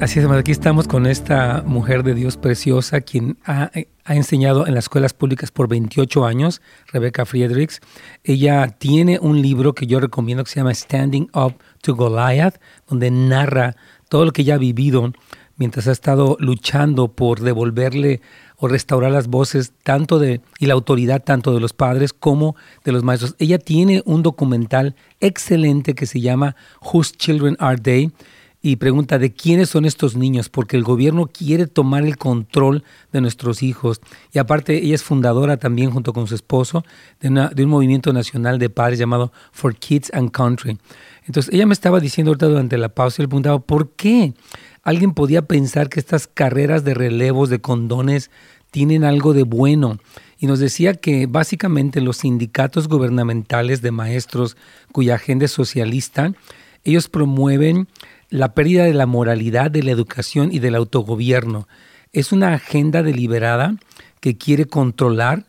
Así 0.00 0.18
es, 0.18 0.26
aquí 0.26 0.50
estamos 0.50 0.88
con 0.88 1.06
esta 1.06 1.62
mujer 1.64 2.02
de 2.02 2.14
Dios 2.14 2.36
preciosa, 2.36 3.00
quien 3.00 3.38
ha, 3.44 3.70
enseñado 4.08 4.66
en 4.66 4.74
las 4.74 4.86
escuelas 4.86 5.14
públicas 5.14 5.52
por 5.52 5.68
28 5.68 6.26
años, 6.26 6.60
Rebecca 6.88 7.24
Friedrichs. 7.24 7.78
Ella 8.24 8.74
tiene 8.76 9.20
un 9.20 9.40
libro 9.40 9.72
que 9.72 9.86
yo 9.86 10.00
recomiendo 10.00 10.42
que 10.42 10.50
se 10.50 10.56
llama 10.58 10.74
Standing 10.74 11.30
Up 11.32 11.54
to 11.80 11.94
Goliath, 11.94 12.60
donde 12.88 13.12
narra 13.12 13.76
todo 14.08 14.24
lo 14.24 14.32
que 14.32 14.42
ella 14.42 14.56
ha 14.56 14.58
vivido 14.58 15.12
mientras 15.56 15.86
ha 15.86 15.92
estado 15.92 16.36
luchando 16.40 17.12
por 17.12 17.38
devolverle 17.38 18.20
o 18.56 18.66
restaurar 18.66 19.12
las 19.12 19.28
voces 19.28 19.72
tanto 19.84 20.18
de 20.18 20.40
y 20.58 20.66
la 20.66 20.74
autoridad 20.74 21.22
tanto 21.22 21.54
de 21.54 21.60
los 21.60 21.72
padres 21.72 22.12
como 22.12 22.56
de 22.84 22.90
los 22.90 23.04
maestros. 23.04 23.36
Ella 23.38 23.58
tiene 23.58 24.02
un 24.06 24.24
documental 24.24 24.96
excelente 25.20 25.94
que 25.94 26.06
se 26.06 26.20
llama 26.20 26.56
Whose 26.80 27.14
Children 27.16 27.56
Are 27.60 27.80
They? 27.80 28.10
Y 28.64 28.76
pregunta 28.76 29.18
de 29.18 29.32
quiénes 29.32 29.70
son 29.70 29.84
estos 29.84 30.16
niños, 30.16 30.48
porque 30.48 30.76
el 30.76 30.84
gobierno 30.84 31.26
quiere 31.26 31.66
tomar 31.66 32.04
el 32.04 32.16
control 32.16 32.84
de 33.12 33.20
nuestros 33.20 33.60
hijos. 33.64 34.00
Y 34.32 34.38
aparte, 34.38 34.76
ella 34.76 34.94
es 34.94 35.02
fundadora 35.02 35.56
también, 35.56 35.90
junto 35.90 36.12
con 36.12 36.28
su 36.28 36.36
esposo, 36.36 36.84
de, 37.20 37.28
un 37.28 37.68
movimiento 37.68 38.12
nacional 38.12 38.60
de 38.60 38.70
padres 38.70 39.00
llamado 39.00 39.32
For 39.50 39.74
Kids 39.74 40.12
and 40.14 40.30
Country. 40.30 40.78
Entonces, 41.26 41.52
ella 41.52 41.66
me 41.66 41.74
estaba 41.74 41.98
diciendo 41.98 42.30
ahorita 42.30 42.46
durante 42.46 42.78
la 42.78 42.90
pausa, 42.90 43.20
y 43.20 43.24
le 43.24 43.28
preguntaba, 43.28 43.58
¿por 43.58 43.90
qué 43.90 44.32
alguien 44.84 45.12
podía 45.12 45.42
pensar 45.42 45.88
que 45.88 45.98
estas 45.98 46.28
carreras 46.28 46.84
de 46.84 46.94
relevos, 46.94 47.50
de 47.50 47.60
condones, 47.60 48.30
tienen 48.70 49.02
algo 49.02 49.32
de 49.32 49.42
bueno? 49.42 49.98
Y 50.38 50.46
nos 50.46 50.60
decía 50.60 50.94
que 50.94 51.26
básicamente 51.26 52.00
los 52.00 52.18
sindicatos 52.18 52.86
gubernamentales 52.86 53.82
de 53.82 53.90
maestros 53.90 54.56
cuya 54.92 55.16
agenda 55.16 55.46
es 55.46 55.50
socialista, 55.50 56.32
ellos 56.84 57.08
promueven 57.08 57.88
la 58.32 58.54
pérdida 58.54 58.84
de 58.84 58.94
la 58.94 59.04
moralidad, 59.04 59.70
de 59.70 59.82
la 59.82 59.90
educación 59.90 60.52
y 60.52 60.58
del 60.58 60.74
autogobierno. 60.74 61.68
Es 62.12 62.32
una 62.32 62.54
agenda 62.54 63.02
deliberada 63.02 63.76
que 64.20 64.38
quiere 64.38 64.64
controlar 64.64 65.44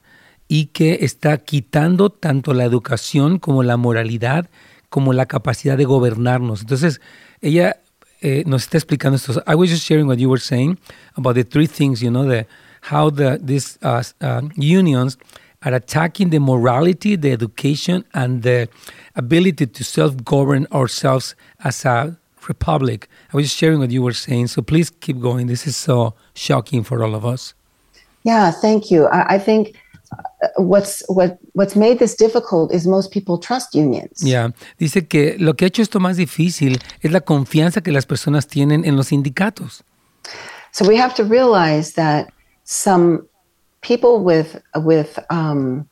y 0.50 0.66
que 0.68 1.00
está 1.02 1.38
quitando 1.38 2.10
tanto 2.10 2.54
la 2.54 2.66
educación 2.66 3.40
como 3.40 3.64
la 3.64 3.78
moralidad, 3.78 4.50
como 4.90 5.14
la 5.14 5.28
capacidad 5.28 5.78
de 5.78 5.86
gobernarnos. 5.86 6.60
Entonces, 6.60 7.00
ella 7.42 7.78
eh, 8.22 8.44
nos 8.46 8.64
está 8.64 8.78
explicando 8.78 9.16
esto. 9.16 9.42
I 9.48 9.56
was 9.56 9.70
just 9.70 9.88
sharing 9.88 10.06
what 10.06 10.18
you 10.18 10.30
were 10.30 10.42
saying 10.42 10.78
about 11.16 11.36
the 11.36 11.46
three 11.46 11.68
things, 11.68 12.02
you 12.02 12.12
know, 12.12 12.28
the, 12.28 12.46
how 12.92 13.10
the, 13.10 13.40
these 13.42 13.80
uh, 13.82 14.04
uh, 14.20 14.42
unions 14.58 15.18
are 15.62 15.74
attacking 15.74 16.32
the 16.32 16.40
morality, 16.40 17.16
the 17.16 17.32
education, 17.32 18.04
and 18.14 18.44
the 18.44 18.68
ability 19.16 19.68
to 19.68 19.84
self-govern 19.86 20.68
ourselves 20.74 21.34
as 21.64 21.86
a 21.86 22.18
republic. 22.48 23.08
I 23.34 23.38
was 23.38 23.52
sharing 23.52 23.80
what 23.80 23.92
you 23.92 24.02
were 24.02 24.14
saying, 24.14 24.48
so 24.48 24.62
please 24.62 24.90
keep 24.90 25.20
going. 25.20 25.48
This 25.48 25.68
is 25.68 25.76
so 25.76 26.14
shocking 26.36 26.84
for 26.84 27.04
all 27.04 27.16
of 27.16 27.26
us. 27.26 27.54
Yeah, 28.24 28.52
thank 28.52 28.90
you. 28.90 29.06
I, 29.08 29.36
I 29.36 29.40
think 29.40 29.76
uh, 30.12 30.48
what's 30.58 31.04
what 31.08 31.40
what's 31.54 31.76
made 31.76 32.00
this 32.00 32.16
difficult 32.16 32.74
is 32.74 32.88
most 32.88 33.12
people 33.12 33.38
trust 33.38 33.76
unions. 33.76 34.24
Ya, 34.24 34.52
dice 34.78 35.08
que 35.08 35.36
lo 35.40 35.54
que 35.54 35.66
ha 35.66 35.68
hecho 35.68 35.82
esto 35.82 36.00
más 36.00 36.18
difícil 36.18 36.82
es 37.02 37.12
la 37.12 37.22
confianza 37.22 37.82
que 37.82 37.92
las 37.92 38.06
personas 38.06 38.48
tienen 38.48 38.86
en 38.86 38.96
los 38.96 39.08
sindicatos. 39.08 39.84
So 40.72 40.88
we 40.88 40.98
have 40.98 41.14
to 41.16 41.24
realize 41.24 41.94
that 41.94 42.32
some 42.64 43.28
people 43.82 44.24
with 44.24 44.62
with 44.76 45.20
um, 45.30 45.88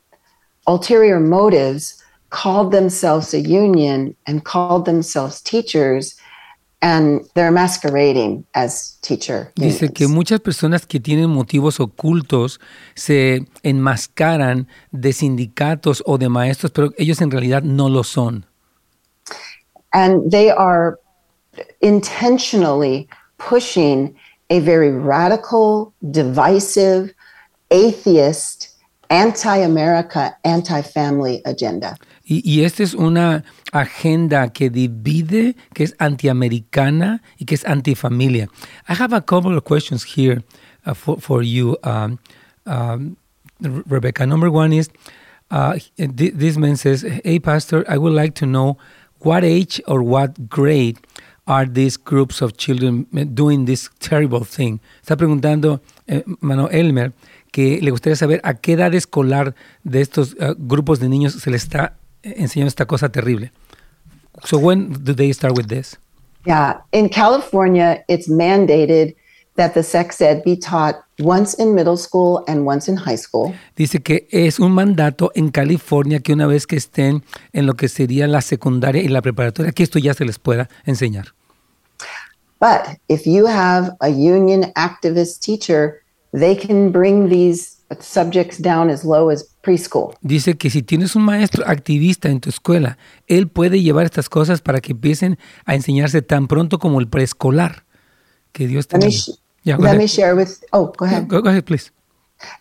ulterior 0.67 1.19
motives 1.19 2.01
called 2.29 2.71
themselves 2.71 3.33
a 3.33 3.41
union 3.41 4.15
and 4.25 4.43
called 4.45 4.85
themselves 4.85 5.41
teachers 5.41 6.15
and 6.81 7.21
they're 7.35 7.51
masquerading 7.51 8.45
as 8.53 8.97
teacher. 9.01 9.51
Dice 9.55 9.91
que 9.93 10.07
muchas 10.07 10.39
personas 10.39 10.85
que 10.85 10.99
tienen 10.99 11.29
motivos 11.29 11.79
ocultos 11.79 12.59
se 12.95 13.45
enmascaran 13.63 14.67
de 14.91 15.13
sindicatos 15.13 16.03
o 16.05 16.17
de 16.17 16.29
maestros, 16.29 16.71
pero 16.71 16.91
ellos 16.97 17.21
en 17.21 17.31
realidad 17.31 17.63
no 17.63 17.89
lo 17.89 18.03
son. 18.03 18.45
and 19.93 20.31
they 20.31 20.49
are 20.49 20.99
intentionally 21.81 23.07
pushing 23.37 24.15
a 24.49 24.59
very 24.59 24.91
radical, 24.91 25.93
divisive, 26.11 27.13
atheist, 27.71 28.69
anti 29.09 29.57
America, 29.57 30.37
anti 30.43 30.81
family 30.81 31.41
agenda. 31.45 31.97
Y, 32.23 32.41
y 32.45 32.63
esta 32.63 32.83
es 32.83 32.93
una 32.93 33.43
agenda 33.71 34.49
que 34.49 34.69
divide, 34.69 35.55
que 35.73 35.83
es 35.83 35.95
antiamericana 35.99 37.21
y 37.37 37.45
que 37.45 37.55
es 37.55 37.65
antifamilia. 37.65 38.47
I 38.87 38.93
have 38.93 39.13
a 39.13 39.21
couple 39.21 39.55
of 39.55 39.63
questions 39.63 40.03
here 40.03 40.43
uh, 40.85 40.93
for, 40.93 41.19
for 41.19 41.43
you, 41.43 41.77
um, 41.83 42.19
um, 42.65 43.17
Re- 43.61 43.83
Rebecca. 43.87 44.25
Number 44.25 44.49
one 44.49 44.73
is 44.73 44.89
uh, 45.51 45.77
th- 45.97 46.33
this 46.33 46.57
man 46.57 46.77
says, 46.77 47.05
Hey, 47.23 47.39
Pastor, 47.39 47.85
I 47.87 47.97
would 47.97 48.13
like 48.13 48.35
to 48.35 48.45
know 48.45 48.77
what 49.19 49.43
age 49.43 49.81
or 49.87 50.01
what 50.01 50.49
grade 50.49 50.97
are 51.47 51.65
these 51.65 51.97
groups 51.97 52.41
of 52.41 52.57
children 52.57 53.05
doing 53.33 53.65
this 53.65 53.89
terrible 53.99 54.45
thing? 54.45 54.79
Está 55.03 55.15
preguntando 55.17 55.81
eh, 56.07 56.23
Mano 56.39 56.69
Elmer 56.69 57.13
que 57.51 57.79
le 57.81 57.91
gustaría 57.91 58.15
saber 58.15 58.39
a 58.43 58.53
qué 58.53 58.73
edad 58.73 58.93
escolar 58.93 59.55
de 59.83 60.01
estos 60.01 60.33
uh, 60.33 60.55
grupos 60.57 60.99
de 60.99 61.09
niños 61.09 61.33
se 61.33 61.51
les 61.51 61.63
está 61.63 61.97
enseñando 62.23 62.69
esta 62.69 62.85
cosa 62.85 63.09
terrible. 63.09 63.51
So 64.45 64.57
when 64.57 64.91
do 65.03 65.13
they 65.13 65.31
start 65.33 65.55
with 65.55 65.67
this? 65.67 65.97
Yeah. 66.45 66.81
In 66.91 67.09
California, 67.09 68.03
it's 68.07 68.27
mandated 68.27 69.15
that 69.55 69.73
the 69.73 69.83
sex 69.83 70.21
ed 70.21 70.43
be 70.43 70.55
taught 70.55 70.95
once 71.19 71.53
in 71.53 71.75
middle 71.75 71.97
school 71.97 72.43
and 72.47 72.65
once 72.65 72.87
in 72.87 72.97
high 72.97 73.17
school. 73.17 73.53
Dice 73.75 74.01
que 74.01 74.27
es 74.31 74.59
un 74.59 74.71
mandato 74.71 75.31
en 75.35 75.49
California 75.49 76.19
que 76.19 76.33
una 76.33 76.47
vez 76.47 76.65
que 76.65 76.77
estén 76.77 77.23
en 77.53 77.65
lo 77.65 77.75
que 77.75 77.87
sería 77.87 78.27
la 78.27 78.41
secundaria 78.41 79.03
y 79.03 79.07
la 79.07 79.21
preparatoria, 79.21 79.71
que 79.71 79.83
esto 79.83 79.99
ya 79.99 80.13
se 80.13 80.25
les 80.25 80.39
pueda 80.39 80.69
enseñar. 80.85 81.33
But 82.59 82.99
if 83.07 83.25
you 83.25 83.47
have 83.47 83.91
a 84.01 84.09
union 84.09 84.71
activist 84.75 85.41
teacher, 85.41 86.01
they 86.31 86.55
can 86.55 86.91
bring 86.91 87.29
these 87.29 87.80
subjects 87.99 88.61
down 88.61 88.89
as 88.89 89.03
low 89.03 89.29
as 89.29 89.55
preschool. 89.61 90.15
Dice 90.21 90.57
que 90.57 90.69
si 90.69 90.81
tienes 90.81 91.15
un 91.15 91.23
maestro 91.23 91.63
activista 91.67 92.29
en 92.29 92.39
tu 92.39 92.49
escuela, 92.49 92.97
él 93.27 93.47
puede 93.47 93.81
llevar 93.81 94.05
estas 94.05 94.29
cosas 94.29 94.61
para 94.61 94.81
que 94.81 94.93
empiecen 94.93 95.37
a 95.65 95.75
enseñarse 95.75 96.21
tan 96.21 96.47
pronto 96.47 96.79
como 96.79 96.99
el 96.99 97.07
preescolar. 97.07 97.85
Que 98.51 98.67
Dios 98.67 98.87
te 98.87 98.97
Let 98.97 99.05
me, 99.05 99.11
bendiga. 99.11 99.37
Yeah, 99.63 99.77
let 99.77 99.85
ahead. 99.89 99.97
me 99.97 100.07
share 100.07 100.35
with 100.35 100.49
oh 100.71 100.91
go 100.97 101.05
ahead. 101.05 101.27
Go, 101.27 101.41
go 101.41 101.49
ahead, 101.49 101.63
please. 101.63 101.91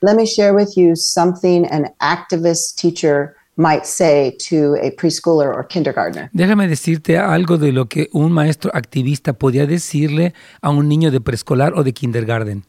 Let 0.03 0.17
me 0.17 0.27
share 0.27 0.53
with 0.55 0.77
you 0.77 0.95
something 0.95 1.67
an 1.71 1.87
activist 2.01 2.77
teacher 2.77 3.35
might 3.57 3.85
say 3.85 4.37
to 4.49 4.75
a 4.83 4.91
preschooler 4.93 5.55
or 5.55 5.67
kindergartner. 5.67 6.31
Déjame 6.33 6.69
decirte 6.69 7.19
algo 7.19 7.59
de 7.59 7.73
lo 7.73 7.87
que 7.87 8.09
un 8.13 8.33
maestro 8.33 8.71
activista 8.75 9.33
podría 9.33 9.67
decirle 9.67 10.35
a 10.61 10.71
un 10.71 10.89
niño 10.89 11.11
de 11.11 11.21
preescolar 11.21 11.75
o 11.75 11.83
de 11.83 11.93
kindergarten. 11.93 12.65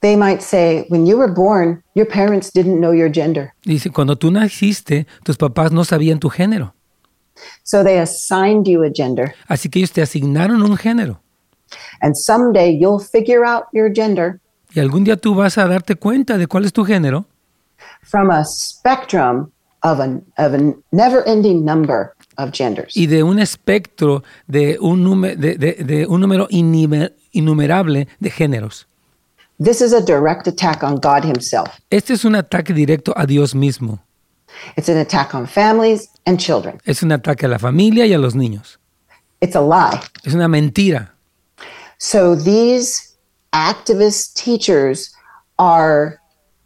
They 0.00 0.16
might 0.16 0.42
say, 0.42 0.86
When 0.88 1.06
you 1.06 1.16
were 1.18 1.32
born, 1.32 1.82
your 1.94 2.06
parents 2.06 2.50
didn't 2.52 2.78
know 2.80 2.92
your 2.92 3.10
gender. 3.10 3.52
Dice, 3.64 3.90
cuando 3.90 4.16
tú 4.16 4.30
naciste, 4.30 5.06
tus 5.24 5.36
papás 5.36 5.72
no 5.72 5.84
sabían 5.84 6.20
tu 6.20 6.28
género. 6.30 6.74
So 7.64 7.82
they 7.84 7.98
assigned 7.98 8.66
you 8.66 8.82
a 8.84 8.90
gender. 8.92 9.34
Así 9.48 9.68
que 9.68 9.80
ellos 9.80 9.92
te 9.92 10.02
asignaron 10.02 10.62
un 10.62 10.76
género. 10.76 11.20
And 12.00 12.14
someday 12.16 12.70
you'll 12.76 13.00
figure 13.00 13.44
out 13.44 13.64
your 13.72 13.92
gender 13.92 14.40
Y 14.74 14.80
algún 14.80 15.04
día 15.04 15.16
tú 15.16 15.34
vas 15.34 15.56
a 15.58 15.66
darte 15.66 15.96
cuenta 15.96 16.36
de 16.38 16.46
cuál 16.46 16.64
es 16.64 16.72
tu 16.72 16.84
género 16.84 17.26
from 18.02 18.30
a 18.30 18.44
spectrum 18.44 19.50
of 19.82 19.98
a, 20.00 20.20
of 20.38 20.54
a 20.54 20.74
never 20.92 21.22
ending 21.26 21.64
number 21.64 22.12
of 22.36 22.50
genders. 22.52 22.96
y 22.96 23.06
de 23.06 23.22
un 23.22 23.38
espectro 23.38 24.22
de 24.46 24.78
un, 24.80 25.02
número, 25.04 25.36
de, 25.40 25.56
de- 25.56 25.84
de 25.84 26.06
un 26.06 26.20
número 26.20 26.48
innumerable 27.32 28.08
de 28.20 28.30
géneros. 28.30 28.86
This 29.60 29.80
is 29.80 29.92
a 29.92 30.00
direct 30.00 30.46
attack 30.46 30.84
on 30.84 30.96
God 30.96 31.24
Himself. 31.24 31.68
Este 31.90 32.12
es 32.12 32.24
un 32.24 32.36
ataque 32.36 32.72
directo 32.72 33.12
a 33.16 33.26
Dios 33.26 33.54
mismo. 33.54 34.00
It's 34.76 34.88
an 34.88 34.96
attack 34.96 35.34
on 35.34 35.46
families 35.46 36.08
and 36.26 36.38
children. 36.38 36.80
Es 36.84 37.02
un 37.02 37.10
ataque 37.10 37.44
a 37.44 37.48
la 37.48 37.58
familia 37.58 38.06
y 38.06 38.12
a 38.12 38.18
los 38.18 38.34
niños. 38.34 38.78
It's 39.40 39.56
a 39.56 39.60
lie. 39.60 40.00
Es 40.24 40.34
una 40.34 40.48
mentira. 40.48 41.10
So 41.98 42.36
these 42.36 43.16
activist 43.52 44.34
teachers 44.34 45.12
are 45.58 46.20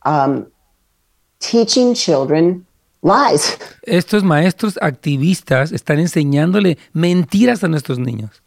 um, 0.05 0.47
teaching 1.41 1.95
children 1.95 2.67
lies. 3.03 3.59
Estos 3.87 4.23
maestros 4.23 4.79
activistas 4.83 5.73
están 5.73 5.99
enseñándole 5.99 6.77
mentiras 6.93 7.65
a 7.65 7.69
nuestros 7.69 7.99
niños. 7.99 8.43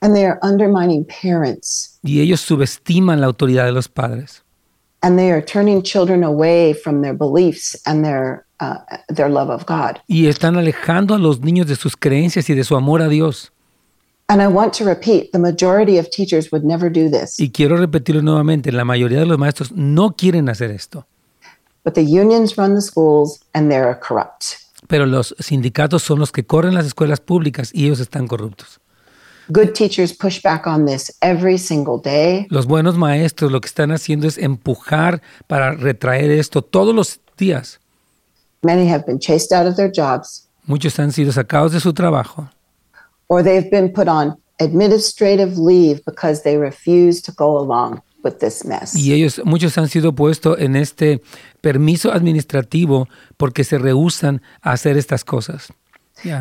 And 0.00 0.14
they 0.14 0.26
are 0.26 0.38
undermining 0.42 1.06
parents. 1.06 1.98
Y 2.02 2.20
ellos 2.20 2.40
subestiman 2.40 3.20
la 3.20 3.26
autoridad 3.26 3.64
de 3.64 3.72
los 3.72 3.88
padres. 3.88 4.42
And 5.02 5.18
they 5.18 5.30
are 5.30 5.42
turning 5.42 5.82
children 5.82 6.24
away 6.24 6.74
from 6.74 7.02
their 7.02 7.14
beliefs 7.14 7.80
and 7.86 8.04
their, 8.04 8.46
uh, 8.60 8.78
their 9.08 9.28
love 9.28 9.50
of 9.50 9.64
God. 9.66 10.00
Y 10.06 10.26
están 10.26 10.56
alejando 10.56 11.14
a 11.14 11.18
los 11.18 11.40
niños 11.40 11.66
de 11.66 11.76
sus 11.76 11.96
creencias 11.96 12.48
y 12.50 12.54
de 12.54 12.64
su 12.64 12.76
amor 12.76 13.02
a 13.02 13.08
Dios. 13.08 13.52
And 14.28 14.42
I 14.42 14.48
want 14.48 14.74
to 14.78 14.84
repeat 14.84 15.30
the 15.32 15.38
majority 15.38 15.98
of 15.98 16.10
teachers 16.10 16.50
would 16.50 16.64
never 16.64 16.90
do 16.90 17.08
this. 17.08 17.38
Y 17.38 17.50
quiero 17.50 17.76
repetirlo 17.76 18.22
nuevamente, 18.22 18.72
la 18.72 18.84
mayoría 18.84 19.20
de 19.20 19.26
los 19.26 19.38
maestros 19.38 19.70
no 19.72 20.16
quieren 20.16 20.48
hacer 20.48 20.70
esto. 20.72 21.06
But 21.84 21.94
the 21.94 22.02
unions 22.02 22.56
run 22.56 22.74
the 22.74 22.82
schools 22.82 23.38
and 23.54 23.70
they're 23.70 23.96
corrupt. 24.00 24.56
Pero 24.88 25.06
los 25.06 25.36
sindicatos 25.38 26.02
son 26.02 26.18
los 26.18 26.32
que 26.32 26.44
corren 26.44 26.74
las 26.74 26.86
escuelas 26.86 27.20
públicas 27.20 27.70
y 27.72 27.86
ellos 27.86 28.00
están 28.00 28.26
corruptos. 28.26 28.80
Good 29.48 29.74
teachers 29.74 30.12
push 30.12 30.42
back 30.42 30.66
on 30.66 30.86
this 30.86 31.16
every 31.22 31.58
single 31.58 32.00
day. 32.02 32.46
Los 32.50 32.66
buenos 32.66 32.96
maestros 32.96 33.52
lo 33.52 33.60
que 33.60 33.68
están 33.68 33.92
haciendo 33.92 34.26
es 34.26 34.38
empujar 34.38 35.22
para 35.46 35.72
retraer 35.72 36.30
esto 36.30 36.62
todos 36.62 36.94
los 36.94 37.20
días. 37.36 37.78
Many 38.62 38.88
have 38.88 39.04
been 39.06 39.18
chased 39.18 39.52
out 39.52 39.66
of 39.66 39.76
their 39.76 39.90
jobs 39.90 40.46
Muchos 40.64 40.98
han 40.98 41.12
sido 41.12 41.30
sacados 41.30 41.72
de 41.72 41.80
su 41.80 41.92
trabajo 41.92 42.50
or 43.28 43.42
they've 43.42 43.70
been 43.70 43.92
put 43.92 44.08
on 44.08 44.36
administrative 44.60 45.58
leave 45.58 46.04
because 46.04 46.42
they 46.42 46.56
refuse 46.56 47.20
to 47.22 47.32
go 47.32 47.58
along 47.58 48.02
with 48.24 48.38
this 48.40 48.64
mess. 48.64 48.94
y 48.94 49.12
ellos 49.12 49.40
muchos 49.44 49.76
han 49.78 49.88
sido 49.88 50.12
puestos 50.12 50.58
en 50.58 50.74
este 50.76 51.22
permiso 51.60 52.12
administrativo 52.12 53.08
porque 53.36 53.64
se 53.64 53.78
rehusan 53.78 54.42
a 54.60 54.72
hacer 54.72 54.96
estas 54.96 55.24
cosas. 55.24 55.68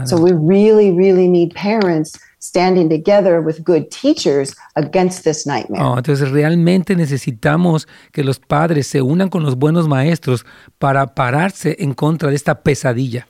So 0.06 0.16
we 0.18 0.32
really, 0.32 0.92
really 0.92 1.28
need 1.28 1.54
parents 1.54 2.18
standing 2.48 2.90
together 2.90 3.42
with 3.42 3.64
good 3.64 3.90
teachers 3.90 4.56
against 4.76 5.24
this 5.24 5.46
nightmare. 5.46 5.82
Oh, 5.82 5.98
entonces 5.98 6.30
realmente 6.32 6.96
necesitamos 6.96 7.88
que 8.12 8.24
los 8.24 8.40
padres 8.40 8.88
se 8.88 9.02
unan 9.02 9.30
con 9.30 9.44
los 9.44 9.56
buenos 9.56 9.88
maestros 9.88 10.46
para 10.80 11.16
pararse 11.16 11.76
en 11.80 11.94
contra 11.94 12.30
de 12.30 12.36
esta 12.36 12.62
pesadilla. 12.62 13.28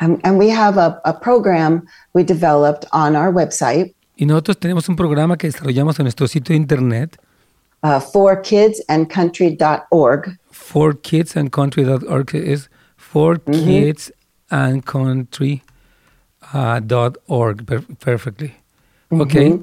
And, 0.00 0.20
and 0.24 0.38
we 0.38 0.50
have 0.50 0.78
a, 0.78 1.00
a 1.04 1.12
program 1.12 1.86
we 2.14 2.22
developed 2.22 2.86
on 2.92 3.16
our 3.16 3.32
website 3.32 3.94
Y 4.20 4.26
nosotros 4.26 4.58
tenemos 4.58 4.88
un 4.88 4.96
programa 4.96 5.36
que 5.36 5.46
desarrollamos 5.46 6.00
en 6.00 6.04
nuestro 6.04 6.26
sitio 6.26 6.52
de 6.52 6.56
internet, 6.56 7.16
uh, 7.84 8.00
for 8.00 8.42
kidsandcountry.org. 8.42 10.36
forkidsandcountry.org, 10.50 12.34
es 16.52 16.52
forkidsandcountry.org 16.52 17.66
per- 17.66 17.82
perfectly. 17.98 18.54
Okay. 19.10 19.58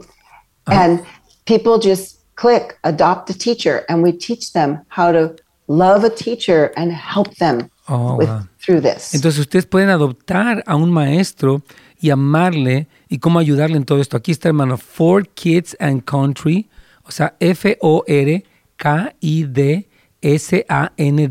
And 0.67 1.01
people 1.45 1.77
just 1.79 2.19
click 2.35 2.77
adopt 2.83 3.29
a 3.29 3.33
teacher, 3.33 3.83
and 3.89 4.03
we 4.03 4.11
teach 4.11 4.53
them 4.53 4.79
how 4.89 5.11
to 5.11 5.35
love 5.67 6.03
a 6.03 6.09
teacher 6.09 6.71
and 6.75 6.91
help 6.91 7.35
them 7.37 7.69
Oh, 7.87 8.17
with, 8.17 8.27
wow. 8.29 8.41
through 8.59 8.81
this. 8.81 9.13
Entonces 9.13 9.39
ustedes 9.39 9.65
pueden 9.67 9.89
adoptar 9.89 10.63
a 10.65 10.75
un 10.75 10.91
maestro 10.91 11.61
y 12.01 12.09
amarle 12.09 12.87
y 13.09 13.19
cómo 13.19 13.39
ayudarle 13.39 13.77
en 13.77 13.85
todo 13.85 13.99
esto. 14.01 14.17
Aquí 14.17 14.31
está, 14.31 14.49
hermano, 14.49 14.77
For 14.77 15.23
Kids 15.35 15.77
and 15.79 16.03
Country, 16.03 16.67
o 17.07 17.11
sea, 17.11 17.35
F-O-R-K-I-D-S-A-N-D, 17.39 18.45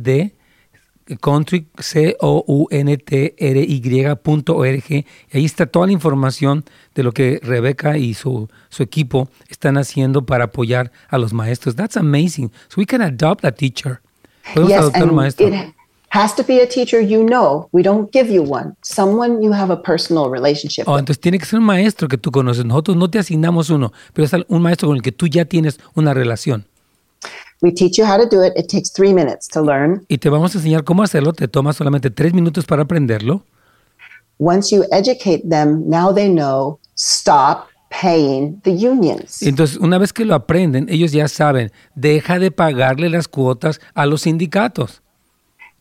country, 0.06 0.33
C-O-U-N-T-R-Y 2.74 4.14
punto 4.22 4.56
org. 4.56 4.90
Y 4.90 5.04
ahí 5.32 5.44
está 5.44 5.66
toda 5.66 5.86
la 5.86 5.92
información 5.92 6.64
de 6.94 7.02
lo 7.02 7.12
que 7.12 7.40
Rebeca 7.42 7.98
y 7.98 8.14
su, 8.14 8.48
su 8.68 8.82
equipo 8.82 9.28
están 9.48 9.76
haciendo 9.76 10.24
para 10.24 10.44
apoyar 10.44 10.90
a 11.08 11.18
los 11.18 11.32
maestros. 11.32 11.76
That's 11.76 11.96
amazing. 11.96 12.50
So 12.68 12.76
we 12.80 12.86
can 12.86 13.02
adopt 13.02 13.44
a 13.44 13.52
teacher. 13.52 14.00
Podemos 14.54 14.70
yes, 14.70 14.80
adoptar 14.80 15.08
un 15.08 15.14
maestro. 15.14 15.48
it 15.48 15.74
Has 16.10 16.32
to 16.36 16.44
be 16.44 16.60
a 16.60 16.66
teacher 16.68 17.00
you 17.00 17.24
know. 17.26 17.68
We 17.72 17.82
don't 17.82 18.12
give 18.12 18.32
you 18.32 18.42
one. 18.44 18.76
Someone 18.82 19.42
you 19.42 19.52
have 19.52 19.72
a 19.72 19.76
personal 19.82 20.30
relationship 20.30 20.84
Oh, 20.86 20.92
with. 20.92 21.00
entonces 21.00 21.20
tiene 21.20 21.40
que 21.40 21.44
ser 21.44 21.58
un 21.58 21.64
maestro 21.64 22.06
que 22.06 22.18
tú 22.18 22.30
conoces. 22.30 22.64
Nosotros 22.64 22.96
no 22.96 23.10
te 23.10 23.18
asignamos 23.18 23.68
uno, 23.68 23.92
pero 24.12 24.24
es 24.24 24.32
un 24.46 24.62
maestro 24.62 24.86
con 24.88 24.96
el 24.96 25.02
que 25.02 25.10
tú 25.10 25.26
ya 25.26 25.44
tienes 25.44 25.80
una 25.94 26.14
relación. 26.14 26.66
We 27.64 27.72
teach 27.72 27.96
you 27.96 28.04
how 28.04 28.18
to 28.18 28.28
do 28.28 28.42
it. 28.42 28.52
It 28.56 28.68
takes 28.68 28.90
three 28.90 29.14
minutes 29.14 29.48
to 29.48 29.62
learn. 29.62 30.04
Y 30.08 30.18
te 30.18 30.28
vamos 30.28 30.54
a 30.54 30.58
enseñar 30.58 30.84
cómo 30.84 31.02
hacerlo. 31.02 31.32
Te 31.32 31.48
toma 31.48 31.72
solamente 31.72 32.10
tres 32.10 32.34
minutos 32.34 32.66
para 32.66 32.82
aprenderlo. 32.82 33.42
Once 34.38 34.70
you 34.70 34.84
educate 34.92 35.48
them, 35.48 35.88
now 35.88 36.12
they 36.12 36.28
know 36.28 36.78
stop 36.94 37.68
paying 37.88 38.60
the 38.64 38.72
unions. 38.72 39.40
Entonces, 39.40 39.78
una 39.78 39.96
vez 39.96 40.12
que 40.12 40.26
lo 40.26 40.34
aprenden, 40.34 40.88
ellos 40.90 41.12
ya 41.12 41.26
saben, 41.26 41.72
deja 41.94 42.38
de 42.38 42.50
pagarle 42.50 43.08
las 43.08 43.28
cuotas 43.28 43.80
a 43.94 44.04
los 44.04 44.22
sindicatos. 44.22 45.00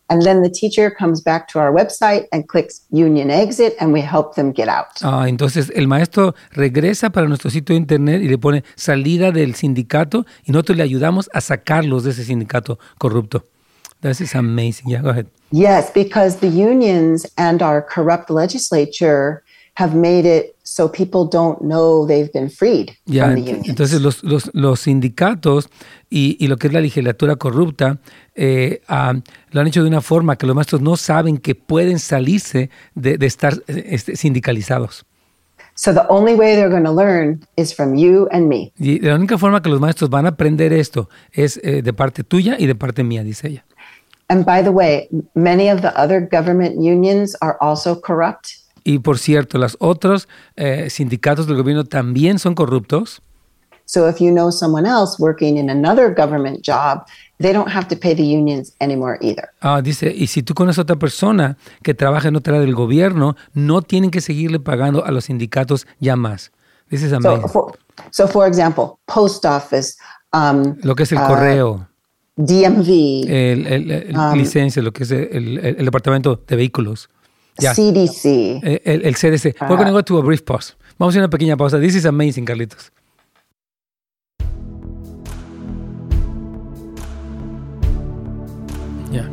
And 0.09 0.21
then 0.21 0.43
the 0.43 0.49
teacher 0.49 0.91
comes 0.91 1.21
back 1.21 1.47
to 1.49 1.59
our 1.59 1.71
website 1.71 2.27
and 2.31 2.47
clicks 2.47 2.81
union 2.91 3.31
exit, 3.31 3.75
and 3.79 3.93
we 3.93 4.01
help 4.01 4.35
them 4.35 4.51
get 4.51 4.67
out. 4.67 5.01
Ah, 5.01 5.27
entonces, 5.27 5.71
el 5.75 5.87
maestro 5.87 6.35
regresa 6.51 7.09
para 7.09 7.27
nuestro 7.27 7.49
sitio 7.49 7.73
de 7.73 7.79
internet 7.79 8.21
y 8.21 8.27
le 8.27 8.37
pone 8.37 8.63
salida 8.75 9.31
del 9.31 9.55
sindicato 9.55 10.25
y 10.43 10.51
nosotros 10.51 10.77
le 10.77 10.83
ayudamos 10.83 11.29
a 11.33 11.41
sacarlos 11.41 12.03
de 12.03 12.11
ese 12.11 12.25
sindicato 12.25 12.77
corrupto. 12.97 13.43
That 14.01 14.19
is 14.19 14.35
amazing. 14.35 14.89
Yeah, 14.89 15.01
go 15.01 15.09
ahead. 15.11 15.27
Yes, 15.51 15.89
because 15.93 16.39
the 16.39 16.49
unions 16.49 17.25
and 17.37 17.61
our 17.61 17.81
corrupt 17.81 18.29
legislature 18.29 19.42
have 19.75 19.95
made 19.95 20.25
it 20.25 20.55
so 20.63 20.87
people 20.91 21.27
don't 21.31 21.59
know 21.61 22.05
they've 22.07 22.31
been 22.31 22.49
freed 22.49 22.91
Ya, 23.05 23.25
from 23.25 23.35
the 23.35 23.41
unions. 23.41 23.69
entonces 23.69 24.01
los, 24.01 24.23
los, 24.23 24.49
los 24.53 24.81
sindicatos 24.81 25.69
y, 26.09 26.37
y 26.39 26.47
lo 26.47 26.57
que 26.57 26.67
es 26.67 26.73
la 26.73 26.79
legislatura 26.81 27.35
corrupta 27.37 27.97
eh, 28.35 28.81
ah, 28.87 29.13
lo 29.51 29.61
han 29.61 29.67
hecho 29.67 29.81
de 29.81 29.87
una 29.89 30.01
forma 30.01 30.35
que 30.37 30.45
los 30.45 30.55
maestros 30.55 30.81
no 30.81 30.95
saben 30.95 31.37
que 31.39 31.55
pueden 31.55 31.97
salirse 31.99 32.69
de, 32.93 33.17
de 33.17 33.25
estar 33.25 33.53
este, 33.67 34.15
sindicalizados. 34.15 35.05
so 35.75 35.91
the 35.91 36.05
only 36.07 36.35
way 36.35 36.55
they're 36.55 36.69
going 36.69 36.83
to 36.83 36.91
learn 36.93 37.39
is 37.57 37.73
from 37.73 37.95
you 37.95 38.27
and 38.31 38.47
me. 38.47 38.71
Y 38.77 38.99
la 38.99 39.15
única 39.15 39.39
forma 39.39 39.59
que 39.63 39.69
los 39.69 39.79
maestros 39.79 40.07
van 40.11 40.27
a 40.27 40.29
aprender 40.29 40.71
esto 40.71 41.09
es 41.31 41.59
eh, 41.63 41.81
de 41.81 41.93
parte 41.93 42.23
tuya 42.23 42.57
y 42.59 42.67
de 42.67 42.75
parte 42.75 43.03
mía, 43.03 43.23
dice 43.23 43.47
ella. 43.47 43.65
And 44.29 44.45
by 44.45 44.63
the 44.63 44.69
way, 44.69 45.09
many 45.33 45.69
of 45.71 45.81
the 45.81 45.89
other 45.99 46.21
government 46.21 46.75
unions 46.77 47.35
are 47.41 47.57
also 47.59 47.99
corrupt. 47.99 48.62
Y 48.83 48.99
por 48.99 49.17
cierto, 49.17 49.57
los 49.57 49.77
otros 49.79 50.27
eh, 50.55 50.89
sindicatos 50.89 51.47
del 51.47 51.57
gobierno 51.57 51.83
también 51.85 52.39
son 52.39 52.53
corruptos. 52.55 53.21
So 53.85 54.07
if 54.09 54.19
you 54.19 54.31
know 54.31 54.49
someone 54.51 54.87
else 54.87 55.17
working 55.21 55.57
in 55.57 55.69
another 55.69 56.13
government 56.15 56.61
job, 56.65 57.03
they 57.39 57.51
don't 57.51 57.67
have 57.69 57.87
to 57.89 57.97
pay 57.97 58.15
the 58.15 58.23
unions 58.23 58.73
anymore 58.79 59.17
either. 59.21 59.49
Ah, 59.61 59.81
dice, 59.81 60.09
y 60.15 60.27
si 60.27 60.41
tú 60.41 60.53
conoces 60.53 60.79
a 60.79 60.81
otra 60.83 60.95
persona 60.95 61.57
que 61.83 61.93
trabaja 61.93 62.29
en 62.29 62.35
otra 62.37 62.59
del 62.59 62.73
gobierno, 62.75 63.35
no 63.53 63.81
tienen 63.81 64.09
que 64.09 64.21
seguirle 64.21 64.59
pagando 64.61 65.05
a 65.05 65.11
los 65.11 65.25
sindicatos 65.25 65.85
ya 65.99 66.15
más. 66.15 66.51
This 66.89 67.03
is 67.03 67.09
So 67.11 67.17
amazing. 67.17 67.49
for, 67.49 67.77
so 68.11 68.27
for 68.27 68.47
example, 68.47 68.97
post 69.05 69.43
office, 69.45 69.95
um, 70.33 70.75
lo 70.81 70.95
que 70.95 71.03
es 71.03 71.11
el 71.11 71.17
ah, 71.17 71.27
correo, 71.27 71.87
DMV, 72.37 73.25
el, 73.27 73.67
el- 73.67 73.91
el 73.91 74.17
um, 74.17 74.33
licencia, 74.37 74.81
lo 74.81 74.91
que 74.93 75.03
es 75.03 75.11
el- 75.11 75.57
el 75.59 75.85
departamento 75.85 76.41
de 76.47 76.55
vehículos. 76.55 77.09
Ya. 77.59 77.73
CDC. 77.73 78.61
El, 78.85 79.05
el 79.05 79.15
CDC. 79.15 79.55
We're 79.61 79.75
going 79.77 79.87
to 79.87 79.93
go 79.93 80.01
to 80.01 80.17
a 80.17 80.21
brief 80.23 80.43
pause. 80.45 80.75
Vamos 80.97 81.15
a 81.15 81.19
una 81.19 81.29
pequeña 81.29 81.57
pausa. 81.57 81.79
This 81.79 81.95
is 81.95 82.05
amazing, 82.05 82.45
Carlitos. 82.45 82.91
Yeah. 89.11 89.27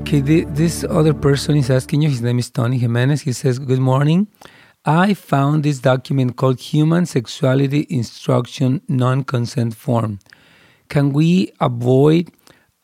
Okay, 0.00 0.20
thi- 0.22 0.44
this 0.48 0.84
other 0.88 1.12
person 1.14 1.56
is 1.56 1.70
asking 1.70 2.02
you. 2.02 2.08
His 2.08 2.22
name 2.22 2.38
is 2.38 2.50
Tony 2.50 2.78
Jimenez. 2.78 3.22
He 3.22 3.32
says, 3.32 3.58
Good 3.58 3.80
morning. 3.80 4.28
I 4.84 5.14
found 5.14 5.64
this 5.64 5.80
document 5.80 6.36
called 6.36 6.60
Human 6.60 7.06
Sexuality 7.06 7.86
Instruction 7.90 8.80
Non 8.88 9.24
Consent 9.24 9.74
Form. 9.74 10.20
Can 10.88 11.12
we 11.12 11.52
avoid 11.60 12.30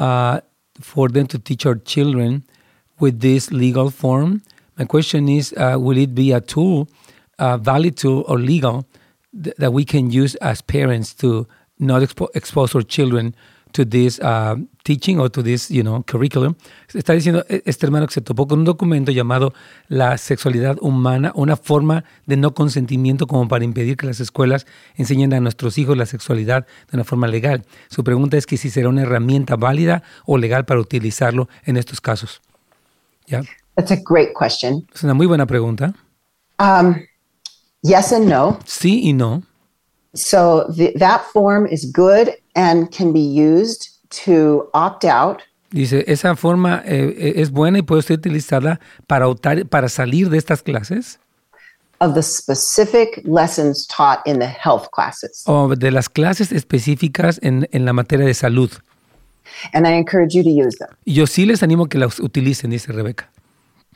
uh, 0.00 0.40
for 0.80 1.08
them 1.08 1.26
to 1.28 1.38
teach 1.38 1.64
our 1.64 1.76
children 1.76 2.44
with 3.02 3.20
this 3.20 3.50
legal 3.52 3.90
form? 3.90 4.40
My 4.78 4.86
question 4.86 5.28
is 5.28 5.52
uh, 5.58 5.76
Will 5.78 5.98
it 5.98 6.14
be 6.14 6.32
a 6.32 6.40
tool, 6.40 6.88
a 7.38 7.58
valid 7.58 7.96
tool 7.96 8.24
or 8.28 8.38
legal, 8.38 8.86
th- 9.42 9.54
that 9.58 9.72
we 9.74 9.84
can 9.84 10.10
use 10.10 10.36
as 10.36 10.62
parents 10.62 11.12
to 11.16 11.46
not 11.78 12.00
expo- 12.02 12.30
expose 12.34 12.74
our 12.74 12.82
children 12.82 13.34
to 13.72 13.84
this 13.84 14.20
uh, 14.20 14.56
teaching 14.84 15.18
or 15.18 15.28
to 15.30 15.42
this, 15.42 15.70
you 15.70 15.82
know, 15.82 16.02
curriculum. 16.04 16.56
Está 16.92 17.14
diciendo 17.14 17.44
e- 17.48 17.62
este 17.64 17.86
hermano 17.86 18.06
que 18.06 18.14
se 18.14 18.20
topó 18.20 18.46
con 18.46 18.60
un 18.60 18.64
documento 18.64 19.10
llamado 19.10 19.52
La 19.88 20.16
sexualidad 20.18 20.76
humana, 20.80 21.32
una 21.34 21.56
forma 21.56 22.04
de 22.26 22.36
no 22.36 22.54
consentimiento 22.54 23.26
como 23.26 23.48
para 23.48 23.64
impedir 23.64 23.96
que 23.96 24.06
las 24.06 24.20
escuelas 24.20 24.66
enseñen 24.96 25.32
a 25.34 25.40
nuestros 25.40 25.78
hijos 25.78 25.96
la 25.96 26.06
sexualidad 26.06 26.66
de 26.90 26.96
una 26.96 27.04
forma 27.04 27.26
legal. 27.26 27.64
Su 27.88 28.04
pregunta 28.04 28.36
es 28.36 28.46
que 28.46 28.56
si 28.56 28.70
será 28.70 28.88
una 28.88 29.02
herramienta 29.02 29.56
válida 29.56 30.02
o 30.24 30.38
legal 30.38 30.64
para 30.64 30.80
utilizarlo 30.80 31.48
en 31.64 31.76
estos 31.76 32.00
casos. 32.00 32.42
¿Ya? 33.32 33.42
That's 33.76 33.90
a 33.90 33.96
great 34.04 34.32
question. 34.34 34.86
Es 34.94 35.02
una 35.02 35.14
muy 35.14 35.26
buena 35.26 35.46
pregunta. 35.46 35.94
Um, 36.58 36.94
yes 37.82 38.12
and 38.12 38.28
no. 38.28 38.58
Sí 38.66 39.00
y 39.08 39.12
no. 39.12 39.42
So 40.14 40.66
the, 40.76 40.92
that 40.98 41.22
form 41.32 41.66
is 41.66 41.90
good 41.90 42.28
and 42.54 42.90
can 42.94 43.12
be 43.12 43.20
used 43.20 43.86
to 44.26 44.68
opt 44.74 45.04
out 45.04 45.40
Dice, 45.70 46.04
esa 46.06 46.36
forma 46.36 46.82
eh, 46.84 47.14
eh, 47.16 47.32
es 47.36 47.50
buena 47.50 47.78
y 47.78 47.82
puede 47.82 48.00
usted 48.00 48.16
utilizarla 48.16 48.78
para, 49.06 49.26
optar- 49.26 49.66
para 49.66 49.88
salir 49.88 50.28
de 50.28 50.36
estas 50.36 50.62
clases 50.62 51.18
of 52.00 52.12
the 52.14 52.22
specific 52.22 53.22
lessons 53.24 53.86
taught 53.86 54.18
in 54.26 54.38
the 54.38 54.46
health 54.46 54.88
classes. 54.92 55.44
o 55.46 55.74
de 55.74 55.90
las 55.90 56.10
clases 56.10 56.52
específicas 56.52 57.38
en, 57.42 57.68
en 57.72 57.86
la 57.86 57.94
materia 57.94 58.26
de 58.26 58.34
salud. 58.34 58.70
And 59.72 59.86
I 59.86 59.92
encourage 59.92 60.34
you 60.36 60.42
to 60.42 60.50
use 60.50 60.76
them. 60.78 60.88
Yo 61.04 61.26
sí 61.26 61.46
les 61.46 61.62
animo 61.62 61.86
que 61.86 61.98
las 61.98 62.18
utilicen, 62.20 62.70
dice 62.70 62.92
Rebeca. 62.92 63.30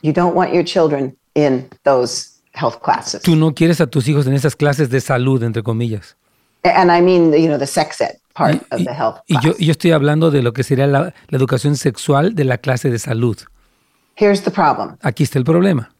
You 0.03 0.13
don't 0.13 0.35
want 0.35 0.53
your 0.53 0.65
children 0.65 1.17
in 1.35 1.69
those 1.85 2.41
health 2.53 2.81
classes. 2.83 3.23
Tú 3.23 3.37
no 3.37 3.55
quieres 3.55 3.81
a 3.81 3.87
tus 3.87 4.07
hijos 4.09 4.27
en 4.27 4.35
esas 4.35 4.57
clases 4.57 4.91
de 4.91 5.01
salud, 5.01 5.43
entre 5.43 5.63
comillas. 5.63 6.17
And 6.65 6.91
I 6.91 7.01
mean, 7.01 7.33
you 7.33 7.47
know, 7.49 7.59
the 7.59 7.67
sex 7.67 8.01
ed 8.01 8.17
part 8.35 8.55
Y, 8.55 8.75
of 8.75 8.85
the 8.85 8.93
health 8.93 9.21
y 9.29 9.35
class. 9.35 9.45
yo, 9.45 9.55
y 9.59 9.67
yo 9.67 9.73
estoy 9.73 9.93
hablando 9.93 10.31
de 10.31 10.43
lo 10.43 10.53
que 10.53 10.63
sería 10.65 10.87
la, 10.87 11.15
la 11.29 11.39
educación 11.39 11.77
sexual 11.77 12.35
de 12.35 12.45
la 12.45 12.59
clase 12.59 12.91
de 12.91 12.99
salud. 12.99 13.39
Here's 14.17 14.43
the 14.43 14.51
problem. 14.51 14.97
Aquí 15.03 15.23
está 15.23 15.39
el 15.39 15.45
problema. 15.45 15.91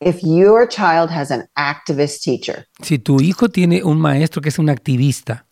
If 0.00 0.20
your 0.22 0.68
child 0.68 1.10
has 1.10 1.30
an 1.30 1.48
activist 1.54 2.22
teacher, 2.22 2.66
Si 2.82 2.98
tu 2.98 3.20
hijo 3.20 3.48
tiene 3.48 3.82
un 3.82 3.98
maestro 3.98 4.42
que 4.42 4.50
es 4.50 4.58
un 4.58 4.68
activista, 4.68 5.45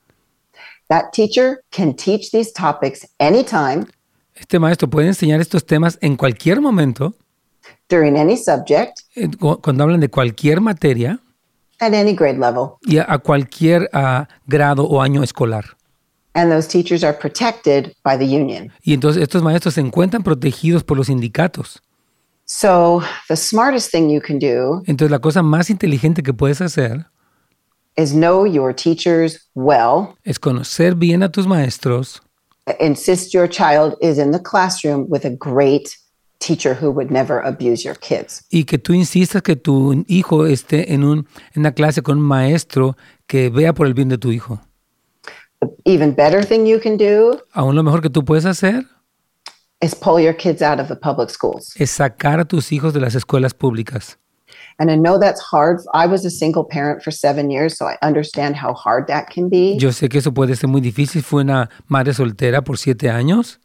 that 0.89 1.13
teacher 1.13 1.63
can 1.71 1.95
teach 1.95 2.31
these 2.31 2.53
topics 2.53 3.07
anytime 3.19 3.87
este 4.35 4.59
maestro 4.59 4.89
puede 4.91 5.07
enseñar 5.09 5.41
estos 5.41 5.65
temas 5.65 5.97
en 6.01 6.17
cualquier 6.17 6.61
momento, 6.61 7.15
during 7.89 8.17
any 8.17 8.37
subject 8.37 8.99
eh, 9.15 9.29
cu- 9.39 9.61
cuando 9.61 9.85
hablan 9.85 10.01
de 10.01 10.09
cualquier 10.09 10.61
materia 10.61 11.21
at 11.81 11.93
any 11.95 12.15
grade 12.15 12.39
level. 12.39 12.73
y 12.83 12.99
a, 12.99 13.19
cualquier 13.19 13.89
ah, 13.93 14.27
grado 14.47 14.85
o 14.85 15.01
año 15.01 15.23
escolar. 15.23 15.77
And 16.35 16.51
those 16.51 16.67
teachers 16.67 17.05
are 17.05 17.17
protected 17.17 17.93
by 18.03 18.19
the 18.19 18.25
union. 18.25 18.73
Y 18.83 18.93
entonces 18.93 19.23
estos 19.23 19.43
maestros 19.43 19.75
se 19.75 19.81
encuentran 19.81 20.25
protegidos 20.25 20.83
por 20.83 20.97
los 20.97 21.07
sindicatos. 21.07 21.81
So 22.45 23.03
the 23.29 23.37
smartest 23.37 23.93
thing 23.93 24.11
you 24.11 24.21
can 24.21 24.39
do 24.39 24.83
Entonces 24.87 25.11
la 25.13 25.21
cosa 25.21 25.43
más 25.43 25.71
inteligente 25.71 26.23
que 26.23 26.35
puedes 26.35 26.61
hacer 26.61 27.07
is 27.97 28.13
know 28.13 28.45
your 28.47 28.75
teachers 28.75 29.49
well. 29.55 30.17
es 30.25 30.39
conocer 30.39 30.95
bien 30.97 31.23
a 31.23 31.29
tus 31.31 31.47
maestros, 31.47 32.21
Insist 32.81 33.35
your 33.35 33.47
child 33.47 33.95
is 34.01 34.17
in 34.19 34.31
the 34.33 34.41
classroom 34.41 35.07
with 35.11 35.27
a 35.27 35.31
great 35.31 35.91
teacher 36.39 36.73
who 36.75 36.91
would 36.91 37.11
never 37.11 37.41
abuse 37.41 37.85
your 37.85 37.95
kids. 37.99 38.43
y 38.51 38.65
que 38.65 38.79
tú 38.79 38.95
insistas 38.95 39.43
que 39.43 39.55
tu 39.57 40.05
hijo 40.09 40.47
esté 40.47 40.93
en, 40.95 41.05
un, 41.05 41.27
en 41.55 41.61
una 41.61 41.73
clase 41.73 42.03
con 42.03 42.19
un 42.19 42.25
maestro 42.25 42.97
que 43.27 43.51
vea 43.51 43.75
por 43.75 43.87
el 43.87 43.93
bien 43.95 44.09
de 44.09 44.17
tu 44.19 44.31
hijo. 44.33 44.61
The 45.61 45.69
even 45.85 46.15
better 46.15 46.43
thing 46.45 46.67
you 46.67 46.81
can 46.81 46.97
do 46.97 47.39
Aún 47.53 47.75
lo 47.75 47.83
mejor 47.83 48.01
que 48.03 48.11
tú 48.11 48.25
puedes 48.25 48.45
hacer 48.47 48.85
is 49.83 49.95
pull 49.95 50.19
your 50.21 50.35
kids 50.35 50.63
out 50.63 50.81
of 50.81 50.89
the 50.89 50.97
public 50.97 51.29
schools. 51.31 51.75
es 51.77 51.91
sacar 51.91 52.41
a 52.41 52.45
tus 52.47 52.73
hijos 52.73 52.95
de 52.95 53.01
las 53.01 53.15
escuelas 53.15 53.53
públicas. 53.55 54.19
And 54.79 54.91
I 54.91 54.97
know 54.97 55.19
that's 55.19 55.41
hard. 55.41 55.81
I 55.95 56.07
was 56.07 56.25
a 56.25 56.31
single 56.31 56.65
parent 56.65 57.03
for 57.03 57.11
seven 57.13 57.51
years, 57.51 57.77
so 57.77 57.87
I 57.87 57.97
understand 58.03 58.57
how 58.57 58.75
hard 58.75 59.07
that 59.07 59.31
can 59.31 59.49
be. 59.49 59.77
Yo 59.79 59.91
sé 59.93 60.09
que 60.09 60.19
eso 60.19 60.33
puede 60.33 60.57
ser 60.57 60.69
muy 60.69 60.81
difícil. 60.81 61.23
Fue 61.23 61.43
una 61.43 61.69
madre 61.89 62.13
soltera 62.13 62.63
por 62.63 62.77
siete 62.79 63.09
años, 63.11 63.59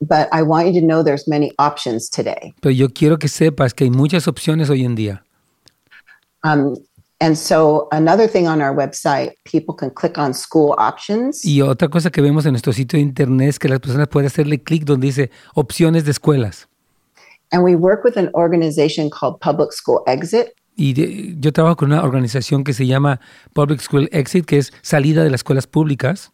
But 0.00 0.28
I 0.32 0.42
want 0.42 0.68
you 0.68 0.80
to 0.80 0.86
know 0.86 1.02
there's 1.02 1.26
many 1.26 1.52
options 1.58 2.08
today. 2.08 2.54
pero 2.60 2.72
yo 2.72 2.88
quiero 2.88 3.18
que 3.18 3.28
sepas 3.28 3.74
que 3.74 3.84
hay 3.84 3.90
muchas 3.90 4.28
opciones 4.28 4.70
hoy 4.70 4.84
en 4.84 4.94
día. 4.94 5.22
Um, 6.44 6.74
And 7.20 7.36
so 7.36 7.86
another 7.92 8.26
thing 8.28 8.48
on 8.48 8.60
our 8.60 8.74
website, 8.74 9.34
people 9.44 9.76
can 9.76 9.90
click 9.90 10.18
on 10.18 10.34
school 10.34 10.74
options. 10.76 11.44
Y 11.44 11.62
otra 11.62 11.88
cosa 11.88 12.10
que 12.10 12.20
vemos 12.20 12.44
en 12.46 12.52
nuestro 12.52 12.72
sitio 12.72 12.96
de 12.96 13.02
internet 13.04 13.48
es 13.50 13.58
que 13.60 13.68
las 13.68 13.78
personas 13.78 14.08
pueden 14.08 14.26
hacerle 14.26 14.60
clic 14.60 14.82
donde 14.84 15.06
dice 15.06 15.30
opciones 15.54 16.04
de 16.04 16.10
escuelas. 16.10 16.66
And 17.52 17.62
we 17.62 17.76
work 17.76 18.02
with 18.02 18.16
an 18.16 18.30
organization 18.34 19.10
called 19.10 19.38
Public 19.40 19.72
School 19.72 20.02
Exit. 20.06 20.54
Y 20.74 20.94
de- 20.94 21.36
yo 21.38 21.52
trabajo 21.52 21.76
con 21.76 21.92
una 21.92 22.02
organización 22.02 22.64
que 22.64 22.72
se 22.72 22.86
llama 22.86 23.20
Public 23.52 23.80
School 23.80 24.08
Exit, 24.10 24.46
que 24.46 24.56
es 24.56 24.72
salida 24.80 25.22
de 25.22 25.28
las 25.30 25.40
escuelas 25.40 25.66
públicas. 25.66 26.30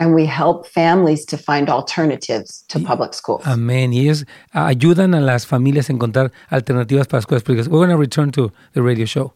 And 0.00 0.14
we 0.14 0.26
help 0.26 0.66
families 0.66 1.24
to 1.26 1.36
find 1.38 1.68
alternatives 1.68 2.64
to 2.68 2.78
public 2.78 3.14
schools. 3.14 3.44
Amén. 3.46 3.92
Y 3.92 4.00
ellos 4.00 4.26
ayudan 4.52 5.14
a 5.14 5.20
las 5.20 5.46
familias 5.46 5.88
a 5.88 5.94
encontrar 5.94 6.30
alternativas 6.50 7.08
para 7.08 7.20
escuelas 7.20 7.42
públicas. 7.42 7.66
We're 7.66 7.84
going 7.84 7.90
to 7.90 7.96
return 7.96 8.30
to 8.32 8.52
the 8.74 8.82
radio 8.82 9.06
show. 9.06 9.32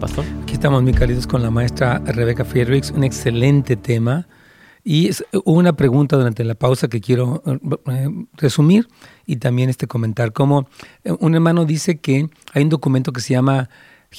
Pastor. 0.00 0.24
Aquí 0.42 0.54
estamos 0.54 0.82
muy 0.82 0.92
cálidos 0.92 1.28
con 1.28 1.44
la 1.44 1.50
maestra 1.52 2.00
Rebecca 2.04 2.44
Friedrichs, 2.44 2.90
un 2.90 3.04
excelente 3.04 3.76
tema. 3.76 4.26
Y 4.84 5.08
es- 5.08 5.24
hubo 5.32 5.58
una 5.58 5.74
pregunta 5.74 6.16
durante 6.16 6.42
la 6.44 6.54
pausa 6.54 6.88
que 6.88 7.00
quiero 7.00 7.42
eh, 7.46 8.08
resumir 8.34 8.88
y 9.26 9.36
también 9.36 9.70
este 9.70 9.86
comentar. 9.86 10.32
Como 10.32 10.66
eh, 11.04 11.12
un 11.20 11.34
hermano 11.34 11.64
dice 11.64 11.98
que 11.98 12.28
hay 12.52 12.62
un 12.62 12.68
documento 12.68 13.12
que 13.12 13.20
se 13.20 13.34
llama 13.34 13.68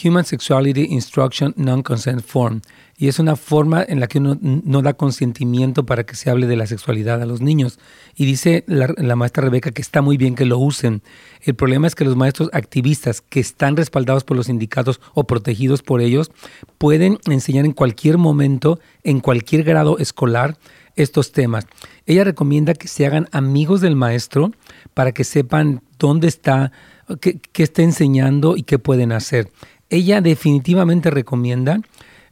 Human 0.03 0.25
Sexuality 0.25 0.88
Instruction 0.89 1.53
Non-Consent 1.58 2.21
Form. 2.21 2.62
Y 2.97 3.08
es 3.08 3.19
una 3.19 3.36
forma 3.36 3.84
en 3.88 3.99
la 3.99 4.08
que 4.08 4.19
uno 4.19 4.38
no 4.41 4.82
da 4.82 4.93
consentimiento 4.93 5.86
para 5.86 6.06
que 6.06 6.15
se 6.15 6.29
hable 6.29 6.47
de 6.47 6.56
la 6.56 6.67
sexualidad 6.67 7.21
a 7.21 7.25
los 7.25 7.41
niños. 7.41 7.79
Y 8.15 8.25
dice 8.25 8.63
la, 8.67 8.93
la 8.97 9.15
maestra 9.15 9.43
Rebeca 9.43 9.71
que 9.71 9.82
está 9.82 10.01
muy 10.01 10.17
bien 10.17 10.36
que 10.36 10.45
lo 10.45 10.58
usen. 10.60 11.01
El 11.41 11.56
problema 11.56 11.88
es 11.88 11.95
que 11.95 12.06
los 12.06 12.15
maestros 12.15 12.49
activistas 12.53 13.21
que 13.21 13.39
están 13.39 13.75
respaldados 13.75 14.23
por 14.23 14.38
los 14.38 14.45
sindicatos 14.45 15.01
o 15.13 15.25
protegidos 15.25 15.82
por 15.82 16.01
ellos 16.01 16.32
pueden 16.77 17.17
enseñar 17.25 17.65
en 17.65 17.73
cualquier 17.73 18.17
momento, 18.17 18.79
en 19.03 19.19
cualquier 19.19 19.63
grado 19.63 19.97
escolar, 19.97 20.58
estos 20.95 21.32
temas. 21.32 21.65
Ella 22.06 22.23
recomienda 22.23 22.73
que 22.73 22.88
se 22.88 23.06
hagan 23.06 23.27
amigos 23.32 23.82
del 23.82 23.95
maestro 23.95 24.51
para 24.93 25.12
que 25.12 25.23
sepan 25.23 25.82
dónde 25.97 26.27
está, 26.27 26.71
qué, 27.19 27.39
qué 27.39 27.63
está 27.63 27.82
enseñando 27.82 28.56
y 28.58 28.63
qué 28.63 28.79
pueden 28.79 29.12
hacer. 29.12 29.49
Ella 29.93 30.21
definitivamente 30.21 31.12
recomienda, 31.12 31.79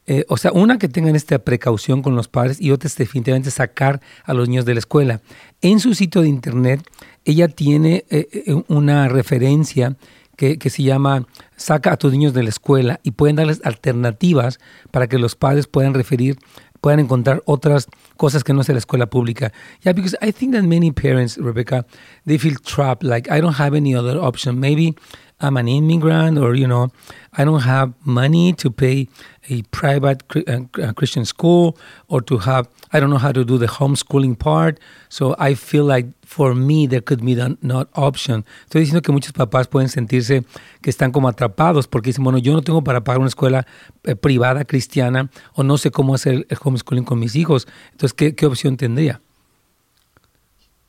eh, 0.08 0.26
o 0.30 0.38
sea, 0.38 0.52
una 0.52 0.80
que 0.80 0.89
tengan 0.89 1.15
esta 1.15 1.38
precaución 1.38 2.02
con 2.02 2.15
los 2.15 2.28
padres 2.28 2.60
y 2.60 2.71
otra 2.71 2.88
es 2.88 2.97
definitivamente 2.97 3.52
sacar 3.52 4.02
a 4.24 4.34
los 4.34 4.50
niños 4.50 4.65
de 4.65 4.74
la 4.74 4.80
escuela. 4.80 5.21
En 5.62 5.80
su 5.80 5.93
sitio 5.93 6.24
de 6.24 6.28
internet, 6.28 6.82
ella 7.24 7.50
tiene 7.50 8.04
eh, 8.10 8.28
eh, 8.34 8.63
una 8.67 9.08
referencia 9.10 9.95
que, 10.38 10.58
que 10.58 10.71
se 10.71 10.82
llama 10.82 11.28
Saca 11.56 11.91
a 11.93 11.97
tus 11.97 12.12
niños 12.12 12.34
de 12.34 12.41
la 12.41 12.50
escuela 12.50 13.00
y 13.04 13.12
pueden 13.12 13.36
darles 13.36 13.62
alternativas 13.63 14.60
para 14.89 15.06
que 15.06 15.19
los 15.19 15.36
padres 15.36 15.67
puedan 15.67 15.93
referir 15.93 16.39
puedan 16.82 17.00
encontrar 17.00 17.43
otras 17.45 17.88
cosas 18.17 18.43
que 18.43 18.54
no 18.54 18.63
sea 18.63 18.74
la 18.74 18.80
escuela 18.80 19.06
pública. 19.06 19.54
Yeah, 19.84 19.93
because 19.93 20.17
I 20.19 20.32
think 20.32 20.54
that 20.54 20.63
many 20.63 20.91
parents, 20.91 21.38
Rebecca, 21.38 21.86
they 22.26 22.39
feel 22.39 22.56
trapped. 22.56 23.04
Like 23.04 23.30
I 23.32 23.39
don't 23.39 23.60
have 23.60 23.78
any 23.78 23.95
other 23.95 24.17
option. 24.19 24.60
Maybe 24.60 24.95
I'm 25.41 25.58
an 25.58 25.67
immigrant, 25.67 26.38
or 26.38 26.56
you 26.56 26.67
know, 26.67 26.89
I 27.34 27.43
don't 27.43 27.62
have 27.62 27.93
money 28.06 28.54
to 28.54 28.69
pay 28.69 29.08
a 29.49 29.63
private 29.71 30.23
uh, 30.36 30.62
uh, 30.82 30.93
Christian 30.93 31.25
school, 31.25 31.77
or 32.08 32.21
to 32.21 32.38
have 32.38 32.69
I 32.93 32.99
don't 32.99 33.10
know 33.10 33.17
how 33.17 33.32
to 33.32 33.43
do 33.43 33.58
the 33.58 33.67
homeschooling 33.67 34.38
part. 34.38 34.80
So 35.10 35.36
I 35.39 35.56
feel 35.56 35.86
like 35.86 36.08
for 36.25 36.54
me 36.54 36.88
there 36.88 37.01
could 37.01 37.25
be 37.25 37.36
not 37.62 37.89
option. 37.93 38.45
Estoy 38.65 38.82
diciendo 38.82 39.01
que 39.01 39.12
muchos 39.12 39.34
papás 39.34 39.67
pueden 39.67 39.89
sentirse 39.89 40.45
que 40.82 40.89
están 40.89 41.12
como 41.12 41.27
atrapados 41.27 41.88
porque 41.88 42.10
dicen, 42.10 42.23
bueno, 42.23 42.38
yo 42.38 42.54
no 42.54 42.62
tengo 42.62 42.84
para 42.84 43.04
pagar 43.04 43.19
una 43.19 43.30
escuela 43.30 43.65
eh, 44.04 44.15
privada 44.15 44.65
cristiana 44.65 45.30
o 45.54 45.63
no 45.63 45.77
sé 45.77 45.91
cómo 45.91 46.13
hacer 46.15 46.45
el 46.47 46.58
homeschooling 46.62 47.06
con 47.06 47.19
mis 47.19 47.36
hijos. 47.36 47.67
Entonces, 47.91 48.13
¿qué, 48.13 48.36
qué 48.36 48.45
opción 48.45 48.77
tendría? 48.77 49.21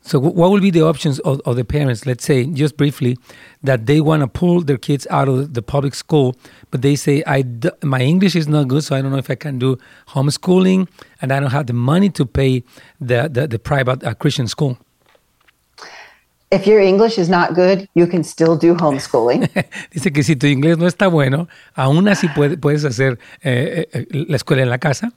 So, 0.04 0.18
what 0.18 0.50
will 0.50 0.60
be 0.60 0.70
the 0.70 0.82
options 0.82 1.20
of, 1.20 1.40
of 1.44 1.54
the 1.54 1.64
parents? 1.64 2.06
Let's 2.06 2.24
say, 2.24 2.44
just 2.46 2.76
briefly, 2.76 3.16
that 3.62 3.86
they 3.86 4.00
want 4.00 4.22
to 4.22 4.26
pull 4.26 4.60
their 4.62 4.76
kids 4.76 5.06
out 5.10 5.28
of 5.28 5.54
the 5.54 5.62
public 5.62 5.94
school, 5.94 6.34
but 6.72 6.82
they 6.82 6.96
say, 6.96 7.22
I 7.24 7.42
d- 7.42 7.70
my 7.84 8.00
English 8.00 8.34
is 8.34 8.48
not 8.48 8.66
good, 8.66 8.82
so 8.82 8.96
I 8.96 9.00
don't 9.00 9.12
know 9.12 9.18
if 9.18 9.30
I 9.30 9.36
can 9.36 9.58
do 9.60 9.78
homeschooling, 10.08 10.88
and 11.20 11.32
I 11.32 11.38
don't 11.38 11.52
have 11.52 11.66
the 11.68 11.72
money 11.72 12.10
to 12.10 12.26
pay 12.26 12.64
the, 13.00 13.28
the, 13.32 13.46
the 13.46 13.60
private 13.60 14.02
uh, 14.02 14.12
Christian 14.14 14.48
school. 14.48 14.76
If 16.50 16.66
your 16.66 16.80
English 16.80 17.16
is 17.16 17.28
not 17.30 17.54
good, 17.54 17.88
you 17.94 18.06
can 18.08 18.24
still 18.24 18.56
do 18.56 18.74
homeschooling. 18.74 19.48
Dice 19.92 20.12
que 20.12 20.22
si 20.24 20.34
tu 20.36 20.46
inglés 20.48 20.78
no 20.78 20.86
está 20.86 21.06
bueno, 21.08 21.46
aún 21.76 22.08
así 22.08 22.26
puede- 22.34 22.58
puedes 22.58 22.84
hacer 22.84 23.18
eh, 23.42 23.86
eh, 23.92 24.06
la 24.10 24.36
escuela 24.36 24.62
en 24.62 24.68
la 24.68 24.78
casa. 24.78 25.12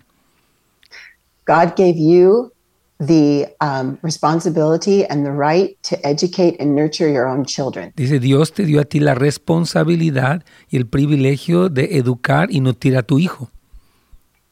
God 1.45 1.75
gave 1.75 1.95
you 1.97 2.51
the 2.99 3.47
um, 3.59 3.97
responsibility 4.01 5.05
and 5.05 5.25
the 5.25 5.31
right 5.31 5.77
to 5.83 5.97
educate 6.05 6.55
and 6.59 6.75
nurture 6.75 7.09
your 7.09 7.27
own 7.27 7.45
children. 7.45 7.91
Dice, 7.95 8.19
Dios 8.19 8.53
te 8.53 8.65
dio 8.65 8.79
a 8.79 8.85
ti 8.85 8.99
la 8.99 9.15
responsabilidad 9.15 10.43
y 10.69 10.77
el 10.77 10.87
privilegio 10.87 11.69
de 11.69 11.97
educar 11.97 12.51
y 12.51 12.61
nutrir 12.61 12.97
a 12.97 13.03
tu 13.03 13.19
hijo. 13.19 13.49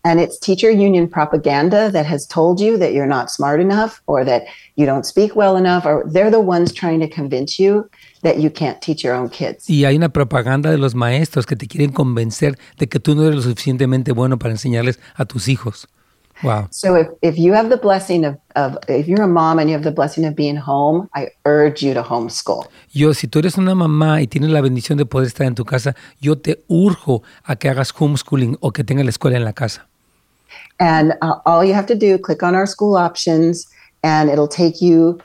And 0.06 0.20
it's 0.20 0.38
teacher 0.38 0.70
union 0.70 1.08
propaganda 1.08 1.90
that 1.92 2.06
has 2.06 2.28
told 2.28 2.60
you 2.60 2.78
that 2.78 2.92
you're 2.92 3.08
not 3.08 3.30
smart 3.30 3.62
enough 3.62 4.02
or 4.06 4.26
that 4.26 4.44
you 4.76 4.86
don't 4.86 5.06
speak 5.06 5.34
well 5.34 5.56
enough, 5.56 5.86
or 5.86 6.04
they're 6.12 6.30
the 6.30 6.42
ones 6.42 6.74
trying 6.74 7.00
to 7.00 7.08
convince 7.08 7.58
you 7.58 7.90
that 8.22 8.38
you 8.38 8.50
can't 8.52 8.82
teach 8.82 9.02
your 9.02 9.16
own 9.16 9.30
kids. 9.30 9.70
Y 9.70 9.86
hay 9.86 9.96
una 9.96 10.10
propaganda 10.10 10.70
de 10.72 10.78
los 10.78 10.94
maestros 10.94 11.46
que 11.46 11.56
te 11.56 11.68
quieren 11.68 11.94
convencer 11.94 12.58
de 12.78 12.90
que 12.90 13.00
tú 13.00 13.16
no 13.16 13.24
eres 13.24 13.38
lo 13.38 13.42
suficientemente 13.44 14.12
bueno 14.12 14.38
para 14.38 14.52
enseñarles 14.52 15.00
a 15.16 15.24
tus 15.24 15.48
hijos. 15.48 15.88
Wow. 16.42 16.68
So 16.72 16.96
if, 16.96 17.08
if 17.22 17.38
you 17.38 17.54
have 17.54 17.70
the 17.70 17.78
blessing 17.78 18.26
of, 18.26 18.38
of, 18.56 18.78
if 18.88 19.08
you're 19.08 19.22
a 19.22 19.28
mom 19.28 19.60
and 19.60 19.70
you 19.70 19.76
have 19.76 19.84
the 19.84 19.92
blessing 19.92 20.26
of 20.26 20.36
being 20.36 20.56
home, 20.56 21.10
I 21.14 21.30
urge 21.46 21.84
you 21.84 21.94
to 21.94 22.04
homeschool. 22.04 22.68
Yo, 22.92 23.14
si 23.14 23.28
tú 23.28 23.40
eres 23.40 23.58
una 23.58 23.76
mamá 23.76 24.22
y 24.22 24.28
tienes 24.28 24.50
la 24.50 24.62
bendición 24.62 24.98
de 24.98 25.06
poder 25.06 25.28
estar 25.28 25.46
en 25.46 25.56
tu 25.56 25.66
casa, 25.66 25.96
yo 26.20 26.38
te 26.38 26.64
urjo 26.68 27.24
a 27.44 27.56
que 27.56 27.70
hagas 27.70 27.94
homeschooling 27.98 28.58
o 28.62 28.72
que 28.72 28.84
tengas 28.84 29.06
la 29.06 29.12
escuela 29.12 29.38
en 29.38 29.46
la 29.46 29.54
casa. 29.54 29.88
And 30.80 31.14
uh, 31.22 31.40
all 31.46 31.64
you 31.64 31.74
have 31.74 31.88
to 31.88 31.96
do, 31.96 32.18
click 32.18 32.44
on 32.44 32.56
our 32.56 32.68
school 32.68 32.96
options, 32.96 33.68
and 34.04 34.30
it'll 34.30 34.48
take 34.48 34.82
you 34.82 35.20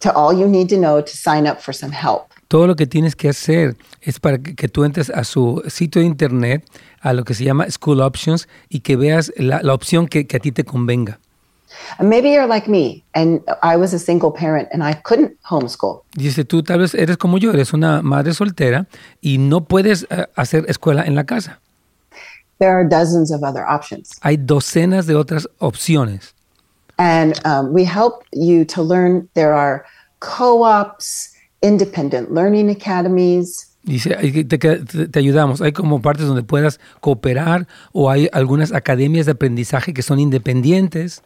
to 0.00 0.10
all 0.14 0.32
you 0.32 0.46
need 0.46 0.68
to 0.68 0.76
know 0.76 1.00
to 1.00 1.10
sign 1.10 1.46
up 1.46 1.60
for 1.60 1.74
some 1.74 1.92
help. 1.92 2.32
Todo 2.48 2.66
lo 2.66 2.76
que 2.76 2.86
tienes 2.86 3.14
que 3.14 3.28
hacer 3.28 3.76
es 4.00 4.18
para 4.20 4.38
que, 4.38 4.68
tú 4.68 4.84
entres 4.84 5.10
a 5.10 5.24
su 5.24 5.62
sitio 5.68 6.00
de 6.00 6.06
internet, 6.06 6.64
a 7.00 7.12
lo 7.12 7.24
que 7.24 7.34
se 7.34 7.44
llama 7.44 7.70
School 7.70 8.00
Options, 8.00 8.48
y 8.70 8.80
que 8.80 8.96
veas 8.96 9.32
la, 9.36 9.60
la 9.62 9.74
opción 9.74 10.06
que, 10.06 10.26
que 10.26 10.38
a 10.38 10.40
ti 10.40 10.50
te 10.50 10.64
convenga. 10.64 11.18
Maybe 12.00 12.32
you're 12.32 12.46
like 12.46 12.68
me, 12.68 13.04
and 13.14 13.42
I 13.62 13.76
was 13.76 13.92
a 13.92 13.98
single 13.98 14.32
parent 14.32 14.68
and 14.72 14.82
I 14.82 14.94
couldn't 14.94 15.36
homeschool. 15.42 16.02
Dice, 16.16 16.44
tú 16.44 16.62
tal 16.62 16.80
vez 16.80 16.94
eres 16.94 17.16
como 17.16 17.38
yo, 17.38 17.50
eres 17.52 17.72
una 17.72 18.02
madre 18.02 18.32
soltera 18.32 18.86
y 19.20 19.38
no 19.38 19.64
puedes 19.64 20.06
eh, 20.10 20.26
hacer 20.34 20.64
escuela 20.68 21.04
en 21.04 21.14
la 21.14 21.24
casa. 21.24 21.60
There 22.58 22.70
are 22.72 22.84
dozens 22.84 23.30
of 23.30 23.42
other 23.42 23.64
options. 23.68 24.10
Hay 24.22 24.36
docenas 24.36 25.06
de 25.06 25.14
otras 25.14 25.48
opciones. 25.58 26.34
And 26.98 27.40
um, 27.46 27.72
we 27.72 27.84
help 27.84 28.24
you 28.32 28.64
to 28.66 28.82
learn. 28.82 29.28
There 29.34 29.54
are 29.54 29.84
co 30.20 30.62
ops, 30.64 31.34
independent 31.62 32.32
learning 32.32 32.70
academies. 32.70 33.66
Dice, 33.84 34.16
"Ay, 34.18 34.44
te, 34.44 34.58
te- 34.58 35.08
te 35.08 35.18
ayudamos. 35.18 35.60
Hay 35.60 35.72
como 35.72 36.02
partes 36.02 36.26
donde 36.26 36.42
puedas 36.42 36.78
cooperar 37.00 37.66
o 37.92 38.10
hay 38.10 38.28
algunas 38.32 38.72
academias 38.72 39.26
de 39.26 39.32
aprendizaje 39.32 39.94
que 39.94 40.02
son 40.02 40.18
independientes. 40.18 41.22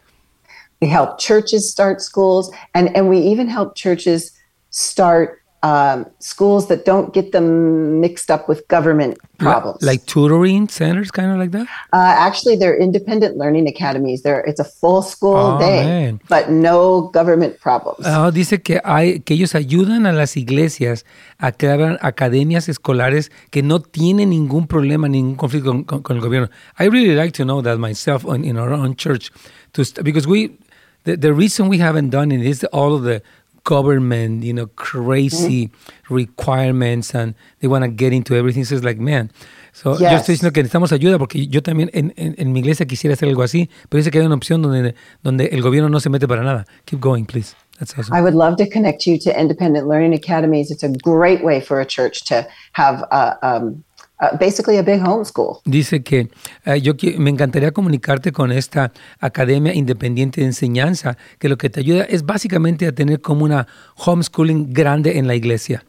We 0.81 0.87
help 0.87 1.17
churches 1.17 1.69
start 1.69 2.01
schools, 2.01 2.51
and, 2.73 2.89
and 2.95 3.09
we 3.09 3.17
even 3.17 3.49
help 3.49 3.75
churches 3.75 4.33
start 4.69 5.42
um, 5.63 6.05
schools 6.19 6.67
that 6.67 6.83
don't 6.83 7.13
get 7.13 7.31
them 7.31 8.01
mixed 8.01 8.29
up 8.29 8.49
with 8.49 8.67
government 8.67 9.17
problems. 9.39 9.81
Like 9.81 10.05
tutoring 10.05 10.67
centers, 10.67 11.09
kind 11.09 11.31
of 11.31 11.37
like 11.37 11.51
that. 11.51 11.67
uh, 11.93 12.13
actually, 12.27 12.57
they're 12.57 12.77
independent 12.77 13.37
learning 13.37 13.67
academies. 13.67 14.23
They're, 14.23 14.41
it's 14.41 14.59
a 14.59 14.65
full 14.65 15.01
school 15.01 15.55
Oh, 15.55 15.59
day, 15.59 15.85
man. 15.85 16.19
but 16.27 16.49
no 16.51 17.09
government 17.13 17.59
problems. 17.61 18.05
Ah, 18.05 18.29
dice 18.29 18.61
que 18.61 18.81
hay 18.83 19.21
que 19.21 19.35
ellos 19.35 19.55
ayudan 19.55 20.05
a 20.05 20.11
las 20.11 20.35
iglesias 20.35 21.05
a 21.39 21.51
crear 21.53 21.97
academias 22.01 22.67
escolares 22.67 23.31
que 23.49 23.63
no 23.63 23.79
tienen 23.79 24.31
ningún 24.31 24.67
problema, 24.67 25.07
ningún 25.07 25.35
conflicto 25.35 25.71
con, 25.71 25.83
con- 25.85 26.01
con 26.03 26.17
el 26.17 26.21
gobierno. 26.21 26.49
I 26.77 26.89
really 26.89 27.15
like 27.15 27.31
to 27.37 27.45
know 27.45 27.61
that 27.61 27.79
myself 27.79 28.25
in, 28.25 28.43
in 28.43 28.57
our 28.57 28.73
own 28.73 28.95
church, 28.97 29.31
to 29.73 29.85
st- 29.85 30.03
because 30.03 30.27
we, 30.27 30.57
the, 31.05 31.15
the 31.15 31.33
reason 31.33 31.69
we 31.69 31.77
haven't 31.79 32.09
done 32.09 32.33
it 32.33 32.41
is 32.45 32.65
all 32.73 32.93
of 32.93 33.03
the 33.03 33.21
government, 33.65 34.43
you 34.43 34.53
know, 34.53 34.67
crazy 34.75 35.71
requirements, 36.09 37.13
and 37.15 37.35
they 37.59 37.67
want 37.67 37.83
to 37.83 37.89
get 37.89 38.13
into 38.13 38.35
everything. 38.35 38.65
So 38.65 38.75
it's 38.75 38.83
like, 38.83 38.99
man. 38.99 39.31
So 39.73 39.93
yo 39.97 40.01
Yes. 40.01 40.21
estoy 40.21 40.33
diciendo 40.35 40.53
que 40.53 40.61
necesitamos 40.61 40.91
ayuda 40.91 41.17
porque 41.17 41.47
yo 41.47 41.61
también 41.63 41.89
en, 41.93 42.13
en, 42.15 42.35
en 42.37 42.51
mi 42.53 42.59
iglesia 42.59 42.85
quisiera 42.85 43.15
hacer 43.15 43.27
algo 43.29 43.41
así, 43.41 43.69
pero 43.89 43.99
dice 43.99 44.11
que 44.11 44.19
hay 44.19 44.25
una 44.25 44.35
opción 44.35 44.61
donde, 44.61 44.93
donde 45.23 45.45
el 45.47 45.61
gobierno 45.63 45.89
no 45.89 45.99
se 45.99 46.09
mete 46.09 46.27
para 46.27 46.43
nada. 46.43 46.65
Keep 46.85 46.99
going, 46.99 47.25
please. 47.25 47.55
That's 47.79 47.97
awesome. 47.97 48.15
I 48.15 48.21
would 48.21 48.35
love 48.35 48.57
to 48.57 48.69
connect 48.69 49.07
you 49.07 49.17
to 49.19 49.31
independent 49.39 49.87
learning 49.87 50.13
academies. 50.13 50.69
It's 50.69 50.83
a 50.83 50.89
great 50.89 51.43
way 51.43 51.59
for 51.59 51.81
a 51.81 51.85
church 51.85 52.23
to 52.25 52.45
have 52.73 53.03
uh, 53.09 53.33
um, 53.41 53.83
uh, 54.31 54.37
basically 54.37 54.77
a 54.77 54.83
big 54.83 55.01
homeschool. 55.01 55.59
Dice 55.65 56.01
que 56.03 56.29
eh, 56.65 56.81
yo 56.81 56.95
qui- 56.95 57.17
me 57.17 57.29
encantaría 57.29 57.71
comunicarte 57.71 58.31
con 58.31 58.51
esta 58.51 58.91
academia 59.19 59.73
independiente 59.73 60.41
de 60.41 60.47
enseñanza, 60.47 61.17
que 61.39 61.49
lo 61.49 61.57
que 61.57 61.69
te 61.69 61.79
ayuda 61.81 62.03
es 62.05 62.23
básicamente 62.25 62.87
a 62.87 62.91
tener 62.93 63.19
como 63.21 63.43
una 63.45 63.67
homeschooling 64.05 64.73
grande 64.73 65.17
en 65.17 65.27
la 65.27 65.35
iglesia. 65.35 65.83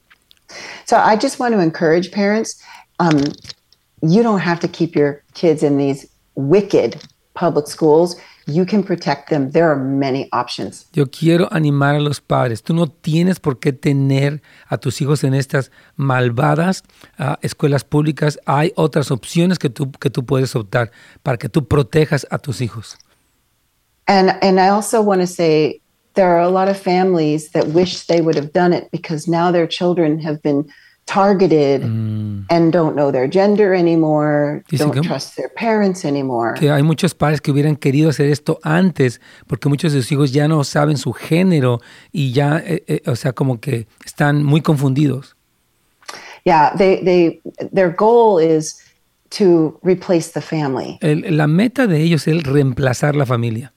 So 0.87 0.97
I 0.97 1.17
just 1.21 1.39
want 1.41 1.55
to 1.55 1.61
encourage 1.61 2.11
parents. 2.11 2.61
Um, 3.01 3.21
you 4.03 4.23
don't 4.23 4.41
have 4.41 4.61
to 4.61 4.69
keep 4.69 4.95
your 4.95 5.23
kids 5.35 5.63
in 5.63 5.79
these 5.79 6.07
wicked 6.37 6.97
public 7.35 7.67
schools. 7.67 8.17
You 8.47 8.67
can 8.67 8.83
protect 8.83 9.31
them. 9.31 9.53
There 9.53 9.71
are 9.71 9.77
many 9.77 10.29
options. 10.31 10.87
Yo 10.93 11.07
quiero 11.07 11.49
animar 11.51 11.95
a 11.95 12.01
los 12.01 12.21
padres. 12.21 12.63
Tú 12.63 12.75
no 12.75 12.87
tienes 12.87 13.41
por 13.41 13.59
qué 13.59 13.73
tener 13.73 14.43
a 14.69 14.77
tus 14.77 15.01
hijos 15.01 15.25
en 15.25 15.33
estas 15.33 15.71
malvadas 15.97 16.83
ah, 17.19 17.39
escuelas 17.41 17.85
públicas. 17.85 18.39
Hay 18.45 18.73
otras 18.77 19.11
opciones 19.11 19.59
que 19.59 19.71
tú, 19.71 19.91
que 19.93 20.11
tú 20.11 20.27
puedes 20.27 20.55
optar 20.55 20.91
para 21.23 21.39
que 21.39 21.49
tú 21.49 21.67
protejas 21.67 22.27
a 22.31 22.39
tus 22.39 22.61
hijos. 22.61 22.99
And 24.07 24.37
and 24.43 24.61
I 24.61 24.69
also 24.69 25.01
want 25.01 25.23
to 25.23 25.27
say 25.27 25.81
there 26.15 26.29
are 26.29 26.41
a 26.41 26.51
lot 26.51 26.69
of 26.69 26.77
families 26.77 27.51
that 27.53 27.69
wish 27.69 28.07
they 28.07 28.21
would 28.21 28.37
have 28.37 28.53
done 28.53 28.75
it 28.75 28.91
because 28.91 29.27
now 29.27 29.51
their 29.51 29.67
children 29.67 30.21
have 30.21 30.43
been 30.43 30.67
targeted 31.07 31.83
and 31.85 32.73
don't 32.73 32.95
know 32.95 33.11
their 33.13 33.29
gender 33.31 33.75
anymore, 33.75 34.63
Dice 34.71 34.83
don't 34.83 34.93
que- 34.95 35.03
trust 35.03 35.37
their 35.37 35.51
parents 35.55 36.05
anymore. 36.05 36.55
Que 36.59 36.71
hay 36.71 36.83
muchos 36.83 37.15
padres 37.15 37.41
que 37.41 37.51
hubieran 37.51 37.77
querido 37.77 38.11
hacer 38.11 38.27
esto 38.31 38.59
antes 38.63 39.21
porque 39.47 39.69
muchos 39.69 39.93
de 39.93 40.01
sus 40.03 40.13
hijos 40.13 40.33
ya 40.33 40.49
no 40.49 40.65
saben 40.65 40.97
su 40.97 41.13
género 41.13 41.81
y 42.13 42.33
ya, 42.33 42.59
eh, 42.59 42.85
eh, 42.87 43.03
o 43.07 43.17
sea, 43.17 43.33
como 43.33 43.61
que 43.61 43.87
están 44.05 44.43
muy 44.45 44.61
confundidos. 44.63 45.37
Yeah, 46.45 46.73
they 46.77 47.03
they 47.05 47.41
their 47.73 47.95
goal 47.95 48.39
is 48.43 48.79
to 49.39 49.79
replace 49.83 50.31
the 50.33 50.41
family. 50.43 50.99
El- 51.01 51.37
la 51.37 51.47
meta 51.47 51.87
de 51.87 52.01
ellos 52.03 52.27
es 52.29 52.43
reemplazar 52.43 53.17
la 53.17 53.25
familia. 53.27 53.73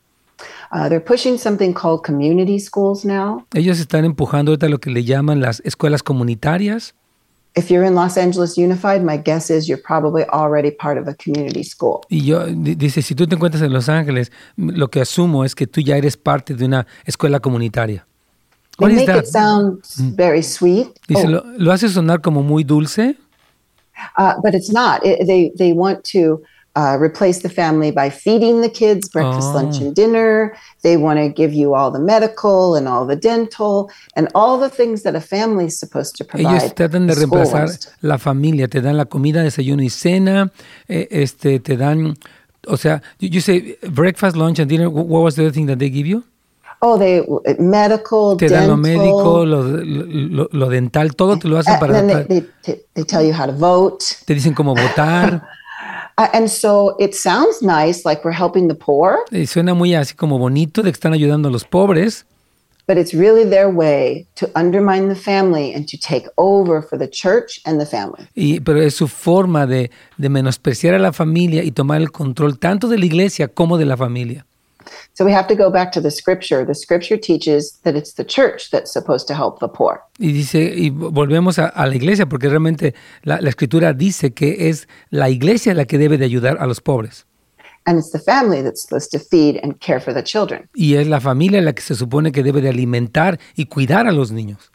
Uh, 0.69 0.89
they're 0.89 0.99
pushing 0.99 1.37
something 1.37 1.71
called 1.71 2.01
community 2.05 2.59
schools 2.59 3.05
now. 3.05 3.45
Ellos 3.53 3.79
están 3.79 4.03
empujando 4.03 4.51
ahorita 4.51 4.67
lo 4.67 4.79
que 4.79 4.89
le 4.89 5.05
llaman 5.05 5.39
las 5.39 5.61
escuelas 5.61 6.03
comunitarias. 6.03 6.93
If 7.57 7.71
you're 7.71 7.83
in 7.83 7.95
Los 7.95 8.17
Angeles 8.17 8.55
Unified, 8.55 9.03
my 9.03 9.17
guess 9.17 9.49
is 9.49 9.67
you're 9.67 9.81
probably 9.81 10.23
already 10.25 10.69
part 10.69 10.97
of 10.99 11.07
a 11.07 11.15
community 11.15 11.63
school. 11.63 12.01
Y 12.09 12.21
yo, 12.21 12.45
di- 12.45 12.75
dice, 12.75 13.01
si 13.01 13.15
tú 13.15 13.25
te 13.27 13.35
encuentras 13.35 13.63
en 13.63 13.73
Los 13.73 13.89
Ángeles, 13.89 14.31
lo 14.57 14.89
que 14.89 15.01
asumo 15.01 15.43
es 15.43 15.55
que 15.55 15.65
tú 15.65 15.81
ya 15.81 15.97
eres 15.97 16.17
parte 16.17 16.53
de 16.53 16.65
una 16.65 16.85
escuela 17.05 17.39
comunitaria. 17.39 18.05
They 18.79 18.93
make 18.95 19.07
that? 19.07 19.23
it 19.23 19.27
sound 19.27 19.81
very 20.15 20.43
sweet, 20.43 20.87
Dice, 21.07 21.25
Oh, 21.25 21.29
lo, 21.29 21.43
lo 21.57 21.71
hace 21.71 21.89
sonar 21.89 22.21
como 22.21 22.43
muy 22.43 22.63
dulce, 22.63 23.15
uh, 24.17 24.33
but 24.43 24.53
it's 24.53 24.71
not. 24.71 25.03
It, 25.03 25.25
they 25.25 25.51
they 25.57 25.73
want 25.73 26.03
to 26.11 26.43
uh, 26.79 26.95
replace 27.07 27.39
the 27.41 27.49
family 27.49 27.89
by 27.91 28.07
feeding 28.09 28.61
the 28.61 28.69
kids 28.69 29.09
breakfast, 29.09 29.49
Oh. 29.51 29.55
lunch, 29.57 29.81
and 29.81 29.95
dinner. 29.95 30.53
They 30.83 30.95
want 30.95 31.17
to 31.19 31.27
give 31.41 31.51
you 31.61 31.73
all 31.75 31.89
the 31.91 31.99
medical 32.13 32.75
and 32.77 32.87
all 32.87 33.05
the 33.07 33.15
dental 33.15 33.89
and 34.15 34.27
all 34.35 34.59
the 34.59 34.69
things 34.69 35.01
that 35.01 35.15
a 35.15 35.21
family 35.21 35.65
is 35.65 35.79
supposed 35.79 36.15
to 36.17 36.23
provide. 36.23 36.45
ellos 36.61 36.75
tratan 36.75 37.07
de 37.07 37.15
reemplazar 37.15 37.69
la 38.01 38.17
familia, 38.17 38.67
te 38.67 38.79
dan 38.81 38.95
la 38.95 39.05
comida, 39.05 39.41
desayuno 39.41 39.81
y 39.81 39.89
cena, 39.89 40.51
eh, 40.87 41.07
este, 41.09 41.59
te 41.59 41.75
dan, 41.77 42.13
o 42.67 42.77
sea, 42.77 43.01
you, 43.19 43.29
you 43.29 43.41
say 43.41 43.75
breakfast, 43.91 44.35
lunch 44.37 44.59
and 44.59 44.69
dinner, 44.69 44.87
what 44.89 45.23
was 45.23 45.35
the 45.35 45.41
other 45.43 45.51
thing 45.53 45.65
that 45.67 45.79
they 45.79 45.89
give 45.89 46.05
you? 46.07 46.23
Oh, 46.79 46.95
they 46.95 47.23
medical, 47.57 48.37
Te 48.37 48.47
dan 48.49 48.67
lo 48.67 48.77
médico, 48.77 49.45
lo, 49.45 49.63
lo- 49.63 50.47
lo 50.51 50.69
dental, 50.69 51.15
todo 51.15 51.39
te 51.39 51.47
lo 51.47 51.57
hacen 51.57 51.73
and 51.73 51.79
para... 51.79 51.93
then 51.93 52.07
they, 52.27 52.45
they, 52.63 52.79
they 52.93 53.03
tell 53.03 53.23
you 53.25 53.33
how 53.33 53.47
to 53.47 53.51
vote. 53.51 54.03
te 54.25 54.35
dicen 54.35 54.53
cómo 54.53 54.75
votar, 54.75 55.41
and 56.17 56.49
so 56.49 56.95
it 56.99 57.13
sounds 57.13 57.61
nice, 57.61 58.05
like 58.05 58.23
we're 58.25 58.31
helping 58.31 58.67
the 58.67 58.75
poor, 58.75 59.19
eh, 59.31 59.45
suena 59.45 59.73
muy 59.73 59.93
así 59.93 60.15
como 60.15 60.37
bonito 60.37 60.81
de 60.81 60.91
que 60.91 60.97
están 60.97 61.13
ayudando 61.13 61.49
a 61.49 61.51
los 61.51 61.63
pobres, 61.63 62.25
but 62.87 62.97
it's 62.97 63.13
really 63.13 63.43
their 63.43 63.69
way 63.69 64.25
to 64.35 64.49
undermine 64.55 65.09
the 65.09 65.15
family 65.15 65.73
and 65.73 65.87
to 65.87 65.97
take 65.97 66.27
over 66.37 66.81
for 66.81 66.97
the 66.97 67.07
church 67.07 67.59
and 67.65 67.79
the 67.79 67.85
family. 67.85 68.27
Y, 68.35 68.59
pero 68.61 68.81
es 68.81 68.95
su 68.95 69.07
forma 69.07 69.67
de, 69.67 69.91
de 70.17 70.29
menospreciar 70.29 70.95
a 70.95 70.99
la 70.99 71.13
familia 71.13 71.63
y 71.63 71.71
tomar 71.71 72.01
el 72.01 72.11
control 72.11 72.57
tanto 72.57 72.87
de 72.87 72.97
la 72.97 73.05
iglesia 73.05 73.47
como 73.47 73.77
de 73.77 73.85
la 73.85 73.97
familia. 73.97 74.45
So 75.13 75.25
we 75.25 75.31
have 75.31 75.47
to 75.47 75.55
go 75.55 75.71
back 75.71 75.91
to 75.93 76.01
the 76.01 76.11
scripture. 76.11 76.65
The 76.65 76.75
scripture 76.75 77.17
teaches 77.17 77.79
that 77.83 77.95
it's 77.95 78.13
the 78.13 78.25
church 78.25 78.69
that's 78.71 78.91
supposed 78.91 79.27
to 79.27 79.33
help 79.33 79.59
the 79.59 79.67
poor. 79.67 80.01
Y 80.19 80.31
dice, 80.31 80.73
y 80.75 80.89
volvemos 80.89 81.59
a, 81.59 81.67
a 81.67 81.85
la 81.87 81.95
iglesia, 81.95 82.27
porque 82.27 82.49
realmente 82.49 82.93
la, 83.23 83.39
la 83.41 83.49
escritura 83.49 83.93
dice 83.93 84.33
que 84.33 84.69
es 84.69 84.87
la 85.09 85.29
iglesia 85.29 85.73
la 85.73 85.85
que 85.85 85.97
debe 85.97 86.17
de 86.17 86.25
ayudar 86.25 86.57
a 86.59 86.67
los 86.67 86.81
pobres. 86.81 87.25
And 87.85 87.97
it's 87.97 88.11
the 88.11 88.19
family 88.19 88.61
that's 88.61 88.81
supposed 88.81 89.11
to 89.11 89.19
feed 89.19 89.61
and 89.63 89.79
care 89.79 90.01
for 90.01 90.13
the 90.13 90.21
children. 90.21 90.67
Y 90.75 90.95
es 90.95 91.07
la 91.07 91.21
familia 91.21 91.61
la 91.61 91.71
que 91.71 91.81
se 91.81 91.95
supone 91.95 92.33
que 92.33 92.43
debe 92.43 92.61
de 92.61 92.69
alimentar 92.69 93.39
y 93.55 93.67
cuidar 93.67 94.07
a 94.07 94.11
los 94.11 94.31
niños. 94.31 94.71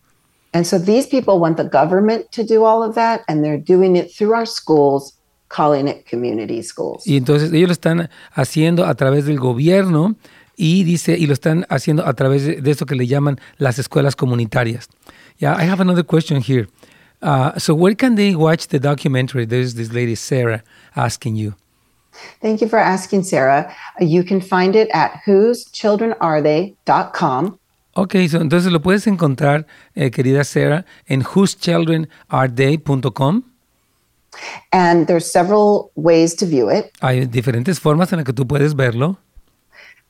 And 0.54 0.66
so 0.66 0.78
these 0.78 1.06
people 1.06 1.38
want 1.38 1.56
the 1.56 1.64
government 1.64 2.30
to 2.32 2.42
do 2.42 2.64
all 2.64 2.82
of 2.82 2.94
that, 2.94 3.22
and 3.28 3.42
they're 3.42 3.62
doing 3.62 3.96
it 3.96 4.10
through 4.14 4.34
our 4.34 4.46
schools, 4.46 5.14
calling 5.54 5.88
it 5.88 6.08
community 6.08 6.62
schools. 6.62 7.06
Y 7.06 7.16
entonces 7.16 7.52
ellos 7.52 7.68
lo 7.68 7.72
están 7.72 8.10
haciendo 8.32 8.86
a 8.86 8.94
través 8.94 9.26
del 9.26 9.38
gobierno 9.38 10.16
y 10.56 10.84
dice, 10.84 11.18
y 11.18 11.26
lo 11.26 11.32
están 11.32 11.66
haciendo 11.68 12.06
a 12.06 12.14
través 12.14 12.44
de, 12.44 12.60
de 12.60 12.70
eso 12.70 12.86
que 12.86 12.94
le 12.94 13.06
llaman 13.06 13.40
las 13.58 13.78
escuelas 13.78 14.16
comunitarias. 14.16 14.88
Yeah, 15.38 15.56
I 15.58 15.68
have 15.68 15.80
another 15.80 16.04
question 16.04 16.40
here. 16.40 16.68
Uh, 17.22 17.58
so 17.58 17.74
where 17.74 17.94
can 17.94 18.16
they 18.16 18.34
watch 18.34 18.68
the 18.68 18.80
documentary? 18.80 19.46
There's 19.46 19.74
this 19.74 19.92
lady, 19.92 20.16
Sarah, 20.16 20.64
asking 20.94 21.36
you. 21.36 21.54
Thank 22.40 22.60
you 22.60 22.68
for 22.68 22.78
asking, 22.78 23.24
Sarah. 23.24 23.74
You 24.00 24.22
can 24.24 24.40
find 24.40 24.74
it 24.76 24.88
at 24.92 25.22
whoschildrenarethe.com. 25.26 27.58
Ok, 27.94 28.14
so, 28.28 28.40
entonces 28.40 28.72
lo 28.72 28.80
puedes 28.80 29.06
encontrar, 29.06 29.66
eh, 29.94 30.10
querida 30.10 30.44
Sarah, 30.44 30.86
en 31.06 31.22
whoschildrenarethe.com. 31.22 33.51
And 34.72 35.06
there's 35.06 35.30
several 35.30 35.90
ways 35.94 36.34
to 36.36 36.46
view 36.46 36.70
it. 36.70 36.90
Hay 37.00 37.26
diferentes 37.26 37.80
formas 37.80 38.12
en 38.12 38.18
las 38.18 38.24
que 38.24 38.32
tú 38.32 38.46
puedes 38.46 38.74
verlo. 38.74 39.18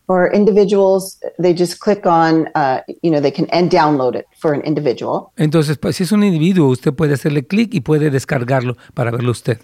For 0.06 0.30
individuals, 0.32 1.18
they 1.38 1.54
just 1.54 1.80
click 1.80 2.06
on, 2.06 2.48
uh, 2.54 2.80
you 3.02 3.10
know, 3.10 3.20
they 3.20 3.30
can 3.30 3.46
and 3.50 3.70
download 3.70 4.14
it 4.14 4.26
for 4.36 4.52
an 4.52 4.60
individual. 4.62 5.32
Entonces, 5.36 5.78
pues, 5.78 5.96
si 5.96 6.02
es 6.02 6.12
un 6.12 6.24
individuo, 6.24 6.68
usted 6.68 6.92
puede 6.92 7.14
hacerle 7.14 7.46
clic 7.46 7.72
y 7.72 7.80
puede 7.80 8.10
descargarlo 8.10 8.76
para 8.94 9.10
verlo 9.10 9.30
usted. 9.30 9.58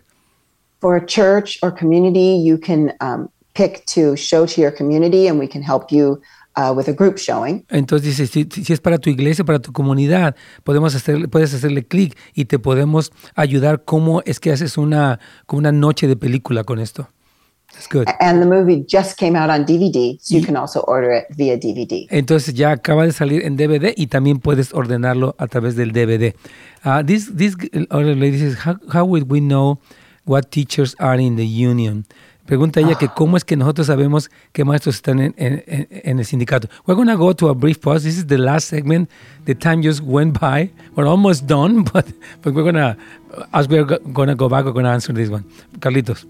For 0.80 0.96
a 0.96 1.04
church 1.04 1.58
or 1.62 1.72
community, 1.72 2.40
you 2.40 2.56
can 2.56 2.92
um, 3.00 3.28
pick 3.54 3.84
to 3.86 4.16
show 4.16 4.46
to 4.46 4.60
your 4.60 4.70
community, 4.70 5.26
and 5.26 5.38
we 5.38 5.48
can 5.48 5.60
help 5.60 5.90
you 5.90 6.20
uh, 6.58 6.72
with 6.72 6.88
a 6.88 6.92
group 6.92 7.18
showing. 7.18 7.64
Entonces 7.68 8.18
dice, 8.18 8.26
si, 8.26 8.48
si 8.50 8.72
es 8.72 8.80
para 8.80 8.98
tu 8.98 9.10
iglesia, 9.10 9.44
para 9.44 9.60
tu 9.60 9.72
comunidad, 9.72 10.34
podemos 10.64 10.94
hacer, 10.94 11.28
puedes 11.28 11.54
hacerle 11.54 11.86
clic 11.86 12.16
y 12.34 12.46
te 12.46 12.58
podemos 12.58 13.12
ayudar 13.34 13.84
cómo 13.84 14.22
es 14.26 14.40
que 14.40 14.50
haces 14.50 14.76
una, 14.76 15.20
como 15.46 15.60
una 15.60 15.72
noche 15.72 16.08
de 16.08 16.16
película 16.16 16.64
con 16.64 16.80
esto. 16.80 17.08
That's 17.72 17.86
good. 17.86 18.06
And 18.20 18.40
the 18.40 18.46
movie 18.46 18.82
just 18.88 19.18
came 19.18 19.36
out 19.36 19.50
on 19.50 19.66
DVD, 19.66 20.18
so 20.20 20.34
you 20.34 20.42
can 20.42 20.56
also 20.56 20.80
order 20.80 21.12
it 21.12 21.26
via 21.36 21.58
DVD. 21.58 22.06
Entonces 22.10 22.54
ya 22.54 22.70
acaba 22.72 23.04
de 23.04 23.12
salir 23.12 23.44
en 23.44 23.56
DVD 23.56 23.92
y 23.94 24.06
también 24.06 24.38
puedes 24.38 24.72
ordenarlo 24.72 25.36
a 25.38 25.46
través 25.48 25.76
del 25.76 25.92
DVD. 25.92 26.34
Uh, 26.84 27.02
this 27.04 27.30
this 27.36 27.54
other 27.90 28.16
lady 28.16 28.38
says, 28.38 28.56
how, 28.64 28.78
how 28.90 29.04
would 29.04 29.30
we 29.30 29.40
know 29.40 29.78
what 30.24 30.50
teachers 30.50 30.96
are 30.98 31.20
in 31.20 31.36
the 31.36 31.46
union? 31.46 32.06
Pregunta 32.48 32.80
ella 32.80 32.94
que 32.94 33.08
cómo 33.08 33.36
es 33.36 33.44
que 33.44 33.56
nosotros 33.58 33.88
sabemos 33.88 34.30
qué 34.54 34.64
maestros 34.64 34.94
están 34.94 35.20
en, 35.20 35.34
en, 35.36 35.62
en- 35.66 35.86
en 35.90 36.18
el 36.18 36.24
sindicato. 36.24 36.66
We're 36.86 36.96
going 36.96 37.08
to 37.08 37.18
go 37.18 37.34
to 37.34 37.50
a 37.50 37.54
brief 37.54 37.78
pause. 37.78 38.04
This 38.04 38.16
is 38.16 38.26
the 38.26 38.38
last 38.38 38.68
segment. 38.68 39.10
The 39.44 39.54
time 39.54 39.82
just 39.82 40.00
went 40.00 40.40
by. 40.40 40.70
We're 40.96 41.06
almost 41.06 41.46
done, 41.46 41.82
but, 41.92 42.06
but 42.40 42.54
we're 42.54 42.62
going 42.62 42.76
to, 42.76 42.96
as 43.52 43.68
we're 43.68 43.84
going 43.84 44.28
to 44.28 44.34
go 44.34 44.48
back, 44.48 44.64
we're 44.64 44.72
going 44.72 44.86
to 44.86 44.90
answer 44.92 45.12
this 45.12 45.28
one. 45.28 45.44
Carlitos. 45.80 46.24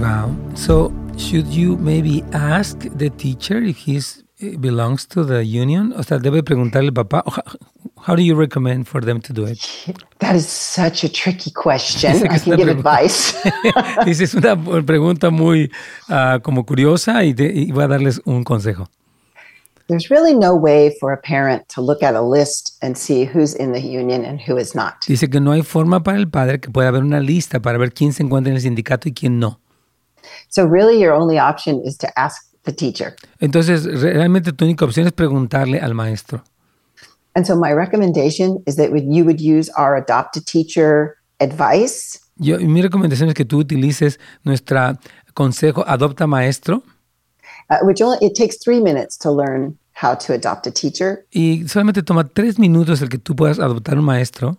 Wow. 0.00 0.34
So, 0.54 0.92
should 1.18 1.46
you 1.48 1.76
maybe 1.76 2.22
ask 2.32 2.78
the 2.96 3.10
teacher 3.10 3.58
if 3.58 3.76
he's 3.76 4.21
eh, 4.42 4.56
belongs 4.58 5.06
to 5.06 5.24
the 5.24 5.42
union? 5.44 5.94
O 5.96 6.02
sea, 6.02 6.18
debe 6.18 6.42
preguntarle 6.42 6.88
al 6.88 6.94
papá. 6.94 7.22
How, 8.04 8.16
do 8.16 8.22
you 8.22 8.34
recommend 8.34 8.88
for 8.88 9.04
them 9.04 9.20
to 9.20 9.32
do 9.32 9.46
it? 9.46 9.58
That 10.18 10.34
is 10.34 10.46
such 10.46 11.04
a 11.04 11.08
tricky 11.08 11.52
question. 11.52 12.26
I 12.28 12.38
can 12.38 12.56
give 12.56 12.68
advice. 12.68 13.32
Dice, 14.04 14.24
es 14.24 14.34
una 14.34 14.56
pregunta 14.84 15.30
muy 15.30 15.70
ah, 16.08 16.40
como 16.42 16.66
curiosa 16.66 17.22
y, 17.24 17.32
de- 17.32 17.52
y 17.52 17.70
voy 17.70 17.84
a 17.84 17.88
darles 17.88 18.20
un 18.24 18.42
consejo. 18.42 18.88
There's 19.88 20.10
really 20.10 20.34
no 20.34 20.54
way 20.54 20.94
for 21.00 21.12
a 21.12 21.20
parent 21.20 21.68
to 21.74 21.80
look 21.80 22.02
at 22.02 22.14
a 22.14 22.22
list 22.22 22.78
and 22.82 22.96
see 22.96 23.24
who's 23.24 23.54
in 23.54 23.72
the 23.72 23.80
union 23.80 24.24
and 24.24 24.40
who 24.40 24.56
is 24.56 24.74
not. 24.74 25.04
Dice 25.06 25.28
que 25.28 25.40
no 25.40 25.52
hay 25.52 25.62
forma 25.62 26.02
para 26.02 26.18
el 26.18 26.28
padre 26.28 26.60
que 26.60 26.70
pueda 26.70 26.88
haber 26.88 27.02
una 27.02 27.20
lista 27.20 27.60
para 27.60 27.78
ver 27.78 27.92
quién 27.92 28.12
se 28.12 28.22
encuentra 28.22 28.50
en 28.50 28.56
el 28.56 28.62
sindicato 28.62 29.08
y 29.08 29.12
quién 29.12 29.38
no. 29.38 29.60
So 30.48 30.66
really 30.66 31.00
your 31.00 31.12
only 31.12 31.38
option 31.38 31.80
is 31.84 31.96
to 31.98 32.08
ask 32.16 32.51
the 32.64 32.72
teacher. 32.72 33.14
Entonces, 33.40 33.84
realmente 33.84 34.52
tu 34.52 34.64
única 34.64 34.84
opción 34.84 35.06
es 35.06 35.12
preguntarle 35.12 35.80
al 35.80 35.94
maestro. 35.94 36.42
And 37.34 37.46
so 37.46 37.56
my 37.56 37.72
recommendation 37.72 38.62
is 38.66 38.76
that 38.76 38.90
you 38.90 39.24
would 39.24 39.40
use 39.40 39.70
our 39.76 39.96
adopt 39.96 40.36
a 40.36 40.40
teacher 40.40 41.16
advice 41.40 42.20
Yo, 42.36 42.58
mi 42.58 42.82
recomendación 42.82 43.28
es 43.28 43.34
que 43.34 43.44
tú 43.44 43.58
utilices 43.58 44.18
nuestra 44.42 44.98
consejo 45.34 45.84
Adopta 45.86 46.26
Maestro 46.26 46.82
uh, 47.70 47.76
which 47.82 48.00
only 48.02 48.18
it 48.20 48.34
takes 48.34 48.58
three 48.58 48.80
minutes 48.80 49.16
to 49.18 49.30
learn 49.30 49.78
how 49.94 50.14
to 50.14 50.32
adopt 50.32 50.66
a 50.66 50.70
teacher. 50.70 51.26
y 51.30 51.68
solamente 51.68 52.02
toma 52.02 52.28
tres 52.28 52.58
minutos 52.58 53.00
el 53.02 53.08
que 53.08 53.18
tú 53.18 53.36
puedas 53.36 53.58
adoptar 53.58 53.98
un 53.98 54.04
maestro. 54.04 54.56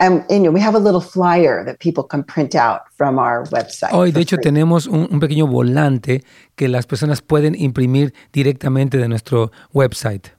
And, 0.00 0.24
you 0.30 0.40
know, 0.40 0.50
we 0.50 0.60
have 0.60 0.74
a 0.74 0.78
little 0.78 1.02
flyer 1.02 1.62
that 1.66 1.80
people 1.80 2.02
can 2.02 2.24
print 2.24 2.54
out 2.54 2.82
from 2.96 3.18
our 3.18 3.44
website. 3.50 3.92
Hoy, 3.92 4.10
de 4.10 4.20
hecho, 4.22 4.36
free. 4.36 4.44
tenemos 4.44 4.86
un, 4.86 5.06
un 5.10 5.20
pequeño 5.20 5.46
volante 5.46 6.24
que 6.54 6.68
las 6.68 6.86
personas 6.86 7.20
pueden 7.20 7.54
imprimir 7.54 8.14
directamente 8.32 8.96
de 8.96 9.06
nuestro 9.06 9.52
website. 9.74 10.30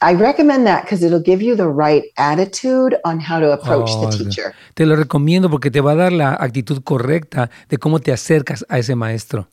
I 0.00 0.14
recommend 0.14 0.64
that 0.66 0.84
because 0.84 1.02
it'll 1.04 1.20
give 1.20 1.42
you 1.42 1.56
the 1.56 1.66
right 1.66 2.04
attitude 2.16 2.96
on 3.04 3.18
how 3.18 3.40
to 3.40 3.52
approach 3.52 3.90
Oh, 3.90 4.08
the 4.08 4.16
teacher. 4.24 4.54
Te 4.74 4.86
lo 4.86 4.94
recomiendo 4.94 5.50
porque 5.50 5.72
te 5.72 5.80
va 5.80 5.92
a 5.92 5.96
dar 5.96 6.12
la 6.12 6.34
actitud 6.34 6.80
correcta 6.84 7.50
de 7.68 7.78
cómo 7.78 7.98
te 7.98 8.12
acercas 8.12 8.64
a 8.68 8.78
ese 8.78 8.94
maestro. 8.94 9.48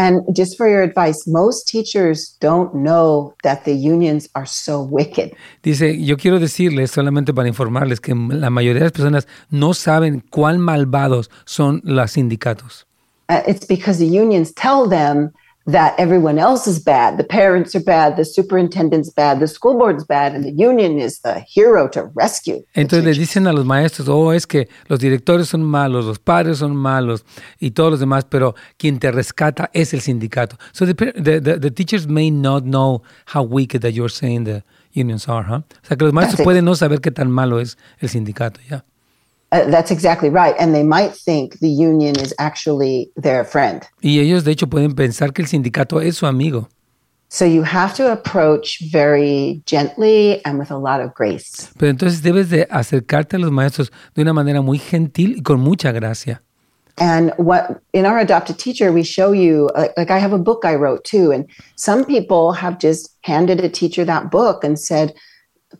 And 0.00 0.22
just 0.34 0.56
for 0.56 0.66
your 0.66 0.80
advice, 0.80 1.26
most 1.26 1.68
teachers 1.68 2.34
don't 2.40 2.74
know 2.74 3.34
that 3.42 3.66
the 3.66 3.74
unions 3.74 4.30
are 4.34 4.46
so 4.46 4.80
wicked. 4.80 5.36
Dice, 5.62 5.94
yo 5.98 6.16
quiero 6.16 6.38
decirles 6.38 6.90
solamente 6.90 7.34
para 7.34 7.48
informarles 7.48 8.00
que 8.00 8.14
la 8.14 8.48
mayoría 8.48 8.80
de 8.80 8.86
las 8.86 8.92
personas 8.92 9.28
no 9.50 9.74
saben 9.74 10.24
cuán 10.30 10.58
malvados 10.58 11.30
son 11.44 11.82
los 11.84 12.12
sindicatos. 12.12 12.86
Uh, 13.28 13.42
it's 13.46 13.66
because 13.66 13.98
the 13.98 14.06
unions 14.06 14.54
tell 14.54 14.88
them 14.88 15.32
that 15.66 15.94
everyone 15.98 16.38
else 16.38 16.66
is 16.66 16.82
bad. 16.82 17.18
The 17.18 17.24
parents 17.24 17.74
are 17.74 17.82
bad, 17.82 18.16
the 18.16 18.24
superintendent's 18.24 19.10
bad, 19.10 19.40
the 19.40 19.46
school 19.46 19.78
board's 19.78 20.04
bad, 20.04 20.34
and 20.34 20.44
the 20.44 20.52
union 20.52 20.98
is 20.98 21.20
the 21.20 21.40
hero 21.40 21.88
to 21.88 22.10
rescue. 22.14 22.64
Entonces 22.74 23.04
le 23.04 23.12
dicen 23.12 23.46
a 23.46 23.52
los 23.52 23.64
maestros, 23.64 24.08
oh, 24.08 24.32
es 24.32 24.46
que 24.46 24.68
los 24.88 25.00
directores 25.00 25.48
son 25.48 25.62
malos, 25.62 26.06
los 26.06 26.18
padres 26.18 26.58
son 26.58 26.76
malos 26.76 27.24
y 27.60 27.70
todos 27.72 27.92
los 27.92 28.00
demás, 28.00 28.24
pero 28.24 28.54
quien 28.78 28.98
te 28.98 29.10
rescata 29.10 29.70
es 29.72 29.92
el 29.94 30.00
sindicato. 30.00 30.56
So 30.72 30.86
the, 30.86 30.94
the, 30.94 31.40
the, 31.40 31.58
the 31.58 31.70
teachers 31.70 32.06
may 32.08 32.30
not 32.30 32.64
know 32.64 33.02
how 33.26 33.42
wicked 33.42 33.82
that 33.82 33.92
you're 33.92 34.10
saying 34.10 34.44
the 34.44 34.64
unions 34.92 35.28
are, 35.28 35.44
huh? 35.44 35.60
O 35.82 35.86
sea, 35.86 35.96
que 35.96 36.04
los 36.04 36.12
maestros 36.12 36.38
That's 36.38 36.40
it. 36.40 36.44
pueden 36.44 36.64
no 36.64 36.74
saber 36.74 37.00
qué 37.00 37.10
tan 37.10 37.30
malo 37.30 37.60
es 37.60 37.76
el 37.98 38.08
sindicato, 38.08 38.60
ya. 38.68 38.78
Uh, 38.78 38.89
Uh, 39.52 39.68
that's 39.68 39.90
exactly 39.90 40.30
right. 40.30 40.54
And 40.58 40.74
they 40.74 40.84
might 40.84 41.12
think 41.14 41.58
the 41.58 41.68
union 41.68 42.18
is 42.20 42.32
actually 42.38 43.10
their 43.16 43.44
friend. 43.44 43.82
Y 44.02 44.20
ellos, 44.20 44.44
de 44.44 44.52
hecho, 44.52 44.68
pueden 44.68 44.94
pensar 44.94 45.32
que 45.32 45.42
el 45.42 45.48
sindicato 45.48 46.00
es 46.00 46.16
su 46.16 46.26
amigo. 46.26 46.68
So 47.32 47.44
you 47.44 47.62
have 47.62 47.94
to 47.94 48.10
approach 48.10 48.80
very 48.90 49.62
gently 49.64 50.44
and 50.44 50.58
with 50.58 50.72
a 50.72 50.76
lot 50.76 51.00
of 51.00 51.14
grace. 51.14 51.70
Pero 51.78 51.90
entonces 51.90 52.22
debes 52.22 52.50
de 52.50 52.66
acercarte 52.70 53.36
a 53.36 53.38
los 53.38 53.52
maestros 53.52 53.92
de 54.14 54.22
una 54.22 54.32
manera 54.32 54.62
muy 54.62 54.78
gentil 54.78 55.36
y 55.36 55.42
con 55.42 55.60
mucha 55.60 55.92
gracia. 55.92 56.42
And 56.98 57.32
what 57.38 57.80
in 57.92 58.04
our 58.04 58.18
adopted 58.18 58.58
teacher, 58.58 58.92
we 58.92 59.04
show 59.04 59.32
you, 59.32 59.70
like, 59.74 59.92
like 59.96 60.10
I 60.10 60.18
have 60.18 60.32
a 60.32 60.38
book 60.38 60.64
I 60.64 60.74
wrote 60.74 61.04
too. 61.04 61.32
And 61.32 61.46
some 61.76 62.04
people 62.04 62.52
have 62.52 62.78
just 62.78 63.16
handed 63.22 63.60
a 63.60 63.68
teacher 63.68 64.04
that 64.04 64.30
book 64.30 64.64
and 64.64 64.78
said, 64.78 65.14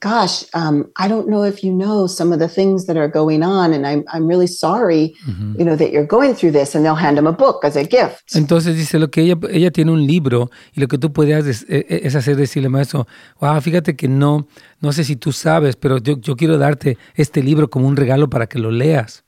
Gosh, 0.01 0.45
um, 0.55 0.91
I 0.97 1.09
don't 1.09 1.29
know 1.29 1.45
if 1.45 1.63
you 1.63 1.73
know 1.73 2.07
some 2.07 2.33
of 2.33 2.39
the 2.39 2.49
things 2.49 2.87
that 2.87 2.97
are 2.97 3.09
going 3.09 3.43
on, 3.43 3.75
and 3.75 3.87
I'm 3.87 4.03
I'm 4.09 4.27
really 4.27 4.47
sorry, 4.47 5.15
you 5.59 5.65
know, 5.65 5.77
that 5.77 5.91
you're 5.93 6.07
going 6.07 6.35
through 6.35 6.53
this. 6.53 6.75
And 6.75 6.85
they'll 6.85 6.95
hand 6.95 7.19
them 7.19 7.27
a 7.27 7.33
book 7.33 7.65
as 7.65 7.77
a 7.77 7.85
gift. 7.85 8.35
Entonces 8.35 8.77
dice 8.77 8.99
lo 8.99 9.11
que 9.11 9.23
ella, 9.23 9.39
ella 9.51 9.71
tiene 9.71 9.93
un 9.93 10.07
libro 10.07 10.51
y 10.75 10.81
lo 10.81 10.89
que 10.89 10.97
tú 10.97 11.13
puedes 11.13 11.47
es, 11.47 11.67
es 11.69 12.15
hacer 12.15 12.37
decirle 12.37 12.71
maestro, 12.71 13.07
wow, 13.41 13.61
fíjate 13.61 13.95
que 13.95 14.09
no, 14.09 14.49
no 14.81 14.93
sé 14.93 15.05
si 15.05 15.17
tú 15.17 15.33
sabes, 15.33 15.77
pero 15.77 15.99
yo, 15.99 16.19
yo 16.19 16.35
quiero 16.35 16.57
darte 16.57 16.97
este 17.15 17.43
libro 17.43 17.69
como 17.69 17.87
un 17.87 17.97
regalo 17.97 18.31
para 18.31 18.47
que 18.47 18.59
lo 18.59 18.71
leas. 18.71 19.23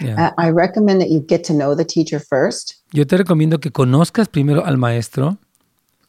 Yeah. 0.00 0.28
Uh, 0.28 0.40
I 0.40 0.50
recommend 0.50 1.00
that 1.00 1.08
you 1.08 1.24
get 1.26 1.44
to 1.44 1.52
know 1.52 1.74
the 1.74 1.84
teacher 1.84 2.20
first. 2.20 2.82
Yo 2.92 3.06
te 3.06 3.16
recomiendo 3.16 3.60
que 3.60 3.70
conozcas 3.70 4.28
primero 4.28 4.64
al 4.64 4.76
maestro 4.78 5.38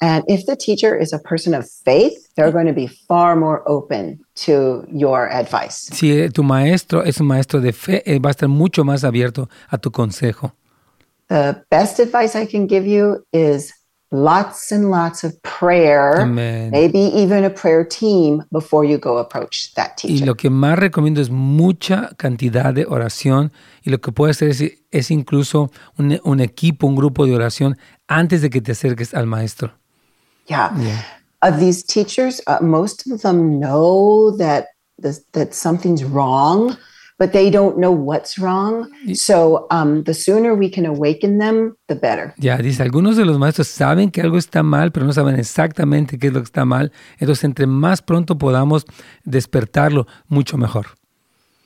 And 0.03 0.25
if 0.27 0.45
the 0.45 0.57
teacher 0.57 0.93
is 0.99 1.13
a 1.13 1.19
person 1.19 1.53
of 1.53 1.65
faith, 1.85 2.27
they're 2.35 2.51
going 2.51 2.67
to 2.67 2.73
be 2.73 2.87
far 2.87 3.37
more 3.37 3.63
open 3.65 4.19
to 4.45 4.85
your 4.91 5.29
advice. 5.31 5.87
Si 5.93 6.11
eh, 6.11 6.29
tu 6.29 6.43
maestro 6.43 7.03
es 7.03 7.21
un 7.21 7.27
maestro 7.27 7.61
de 7.61 7.71
fe, 7.71 8.03
va 8.19 8.27
a 8.27 8.31
estar 8.31 8.49
mucho 8.49 8.83
más 8.83 9.05
abierto 9.05 9.47
a 9.69 9.77
tu 9.77 9.91
consejo. 9.91 10.51
The 11.29 11.63
best 11.71 12.01
advice 12.01 12.35
I 12.35 12.45
can 12.45 12.67
give 12.67 12.85
you 12.85 13.23
is 13.31 13.71
lots 14.11 14.73
and 14.73 14.91
lots 14.91 15.23
of 15.23 15.41
prayer, 15.41 16.19
Amen. 16.19 16.69
maybe 16.69 16.99
even 16.99 17.45
a 17.45 17.49
prayer 17.49 17.87
team 17.87 18.43
before 18.51 18.85
you 18.85 18.97
go 18.97 19.19
approach 19.19 19.73
that 19.75 19.93
Y 20.03 20.09
teacher. 20.09 20.25
lo 20.27 20.35
que 20.35 20.49
más 20.49 20.77
recomiendo 20.77 21.21
es 21.21 21.29
mucha 21.29 22.09
cantidad 22.17 22.73
de 22.73 22.85
oración 22.85 23.53
y 23.83 23.89
lo 23.89 24.01
que 24.01 24.11
puedes 24.11 24.35
hacer 24.35 24.49
es, 24.49 24.61
es 24.91 25.11
incluso 25.11 25.71
un, 25.97 26.19
un 26.25 26.41
equipo, 26.41 26.87
un 26.87 26.97
grupo 26.97 27.25
de 27.25 27.33
oración 27.35 27.77
antes 28.09 28.41
de 28.41 28.49
que 28.49 28.59
te 28.59 28.73
acerques 28.73 29.13
al 29.13 29.27
maestro. 29.27 29.71
Yeah. 30.47 30.77
Yeah. 30.79 31.01
Of 31.41 31.59
these 31.59 31.83
teachers, 31.83 32.41
uh, 32.47 32.59
most 32.61 33.11
of 33.11 33.21
them 33.21 33.59
know 33.59 34.35
that 34.37 34.67
this, 34.97 35.23
that 35.33 35.53
something's 35.53 36.03
wrong, 36.03 36.77
but 37.19 37.33
they 37.33 37.49
don't 37.49 37.77
know 37.77 37.91
what's 37.91 38.39
wrong. 38.39 38.89
So 39.13 39.67
um, 39.69 40.03
the 40.03 40.13
sooner 40.13 40.55
we 40.55 40.69
can 40.69 40.85
awaken 40.85 41.39
them, 41.39 41.75
the 41.87 41.95
better. 41.95 42.33
Ya, 42.37 42.57
dice, 42.57 42.81
algunos 42.81 43.17
de 43.17 43.25
los 43.25 43.37
maestros 43.37 43.67
saben 43.67 44.09
que 44.09 44.21
algo 44.21 44.37
está 44.37 44.63
mal, 44.63 44.91
pero 44.91 45.05
no 45.05 45.11
saben 45.11 45.37
exactamente 45.37 46.17
qué 46.17 46.27
es 46.27 46.33
lo 46.33 46.39
que 46.39 46.45
está 46.45 46.65
mal. 46.65 46.91
Entonces, 47.19 47.43
entre 47.43 47.67
más 47.67 48.01
pronto 48.01 48.37
podamos 48.37 48.85
despertarlo, 49.25 50.07
mucho 50.27 50.57
mejor. 50.57 50.87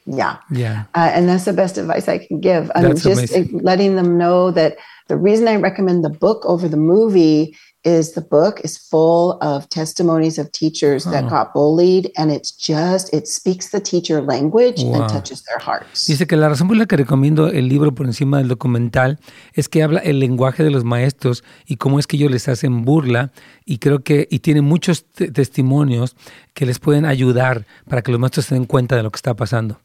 Yeah. 0.07 0.37
Yeah. 0.49 0.85
Uh, 0.95 1.11
and 1.13 1.27
that's 1.27 1.43
the 1.43 1.53
best 1.53 1.77
advice 1.77 2.07
I 2.07 2.19
can 2.19 2.39
give. 2.39 2.71
Um, 2.75 2.83
That's 2.83 3.03
just 3.03 3.33
amazing. 3.35 3.59
letting 3.61 3.95
them 3.97 4.17
know 4.17 4.51
that 4.51 4.77
the 5.09 5.17
reason 5.17 5.47
I 5.49 5.57
recommend 5.57 6.03
the 6.03 6.09
book 6.09 6.45
over 6.45 6.69
the 6.69 6.77
movie 6.77 7.55
is 7.87 8.13
the 8.13 8.21
book 8.21 8.59
is 8.63 8.77
full 8.77 9.37
of 9.41 9.67
testimonies 9.69 10.37
of 10.37 10.51
teachers 10.51 11.07
Oh. 11.07 11.11
that 11.11 11.29
got 11.29 11.53
bullied, 11.53 12.11
and 12.17 12.31
it's 12.31 12.51
just 12.57 13.13
it 13.13 13.25
speaks 13.27 13.71
the 13.71 13.79
teacher 13.79 14.21
language 14.21 14.83
Wow. 14.83 14.95
and 15.03 15.07
touches 15.11 15.43
their 15.45 15.59
hearts. 15.65 16.05
Dice 16.07 16.27
que 16.27 16.35
la 16.35 16.49
razón 16.49 16.67
por 16.67 16.75
la 16.75 16.85
que 16.85 16.97
recomiendo 16.97 17.47
el 17.47 17.69
libro 17.69 17.93
por 17.95 18.05
encima 18.05 18.39
del 18.39 18.49
documental 18.49 19.19
es 19.53 19.69
que 19.69 19.83
habla 19.83 19.99
el 20.01 20.19
lenguaje 20.19 20.63
de 20.63 20.71
los 20.71 20.83
maestros 20.83 21.43
y 21.65 21.77
cómo 21.77 21.99
es 21.99 22.07
que 22.07 22.17
ellos 22.17 22.31
les 22.31 22.47
hacen 22.49 22.83
burla 22.83 23.31
y 23.65 23.77
creo 23.77 24.03
que 24.03 24.27
y 24.29 24.39
tiene 24.39 24.61
muchos 24.61 25.05
te- 25.05 25.31
testimonios 25.31 26.15
que 26.53 26.65
les 26.65 26.79
pueden 26.79 27.05
ayudar 27.05 27.65
para 27.89 28.01
que 28.01 28.11
los 28.11 28.19
maestros 28.19 28.47
se 28.47 28.55
den 28.55 28.65
cuenta 28.65 28.95
de 28.95 29.03
lo 29.03 29.11
que 29.11 29.17
está 29.17 29.33
pasando. 29.35 29.79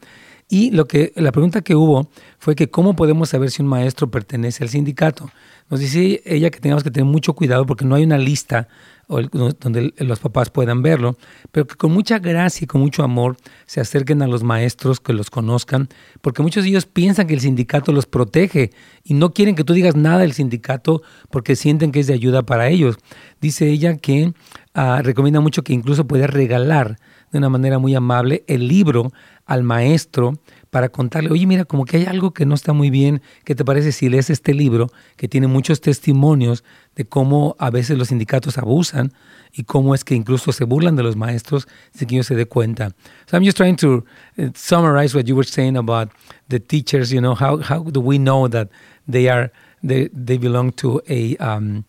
Y 0.51 0.72
lo 0.72 0.86
que, 0.86 1.13
la 1.15 1.32
pregunta 1.32 1.61
que 1.61 1.76
hubo 1.76 2.09
fue 2.39 2.55
que 2.55 2.72
cómo 2.72 2.95
podemos 2.95 3.30
saber 3.30 3.51
si 3.51 3.61
un 3.61 3.67
maestro 3.67 4.09
pertenece 4.09 4.63
al 4.63 4.70
sindicato. 4.70 5.30
Nos 5.70 5.80
dice 5.80 6.24
ella 6.26 6.49
que 6.49 6.59
tenemos 6.59 6.84
que 6.84 6.89
tener 6.89 7.05
mucho 7.05 7.34
cuidado 7.34 7.67
porque 7.67 7.86
no 7.86 7.93
hay 7.93 8.03
una 8.03 8.17
lista 8.17 8.67
donde 9.10 9.93
los 9.97 10.20
papás 10.20 10.51
puedan 10.51 10.84
verlo, 10.84 11.18
pero 11.51 11.66
que 11.66 11.76
con 11.76 11.91
mucha 11.91 12.20
gracia 12.20 12.66
y 12.66 12.68
con 12.68 12.80
mucho 12.80 13.03
amor 13.03 13.38
se 13.66 13.82
acerquen 13.82 14.22
a 14.22 14.28
los 14.28 14.43
maestros, 14.43 14.99
que 14.99 15.14
los 15.14 15.32
conozcan, 15.32 15.89
porque 16.22 16.43
muchos 16.43 16.64
de 16.64 16.70
ellos 16.70 16.86
piensan 16.86 17.26
que 17.26 17.34
el 17.34 17.39
sindicato 17.41 17.91
los 17.91 18.05
protege 18.05 18.70
y 19.03 19.16
no 19.16 19.34
quieren 19.34 19.55
que 19.55 19.64
tú 19.64 19.74
digas 19.74 19.95
nada 19.95 20.20
del 20.20 20.34
sindicato 20.34 21.01
porque 21.32 21.55
sienten 21.55 21.91
que 21.91 22.01
es 22.01 22.07
de 22.07 22.14
ayuda 22.14 22.43
para 22.43 22.70
ellos. 22.70 22.97
Dice 23.41 23.68
ella 23.68 23.97
que 23.97 24.34
ah, 24.76 25.01
recomienda 25.03 25.39
mucho 25.39 25.64
que 25.64 25.74
incluso 25.74 26.05
puedes 26.05 26.30
regalar 26.30 26.99
de 27.32 27.39
una 27.39 27.49
manera 27.49 27.80
muy 27.80 27.95
amable 27.95 28.43
el 28.47 28.68
libro 28.68 29.12
al 29.45 29.64
maestro 29.64 30.39
para 30.70 30.89
contarle, 30.89 31.32
oye, 31.32 31.45
mira, 31.47 31.65
como 31.65 31.86
que 31.86 31.97
hay 31.97 32.05
algo 32.05 32.32
que 32.32 32.45
no 32.45 32.53
está 32.55 32.74
muy 32.74 32.89
bien, 32.89 33.22
¿qué 33.43 33.55
te 33.55 33.65
parece 33.65 33.91
si 33.91 34.09
lees 34.09 34.30
este 34.30 34.53
libro 34.53 34.91
que 35.15 35.28
tiene 35.28 35.47
muchos 35.47 35.82
testimonios 35.82 36.63
de 36.95 37.05
cómo 37.05 37.55
a 37.59 37.70
veces 37.70 37.97
los 37.97 38.09
sindicatos 38.09 38.57
abusan 38.57 39.13
y 39.51 39.63
cómo 39.63 39.95
es 39.95 40.03
que 40.03 40.15
incluso 40.15 40.51
se 40.51 40.65
burlan 40.65 40.95
de 40.95 41.03
los 41.03 41.15
maestros 41.15 41.67
sin 41.93 42.07
que 42.07 42.15
ellos 42.15 42.28
se 42.28 42.36
dé 42.36 42.45
cuenta? 42.45 42.95
So 43.26 43.38
I'm 43.38 43.43
just 43.43 43.57
trying 43.57 43.78
to 43.78 44.05
uh, 44.38 44.49
summarize 44.53 45.15
what 45.15 45.26
you 45.26 45.36
were 45.36 45.47
saying 45.47 45.78
about 45.78 46.09
the 46.49 46.59
teachers, 46.59 47.11
you 47.11 47.22
know, 47.22 47.36
how, 47.36 47.57
how 47.57 47.84
do 47.84 47.99
we 47.99 48.17
know 48.17 48.47
that 48.47 48.70
they 49.07 49.28
are, 49.30 49.51
they, 49.84 50.09
they 50.13 50.38
belong 50.38 50.72
to 50.74 51.01
a, 51.09 51.36
um, 51.38 51.86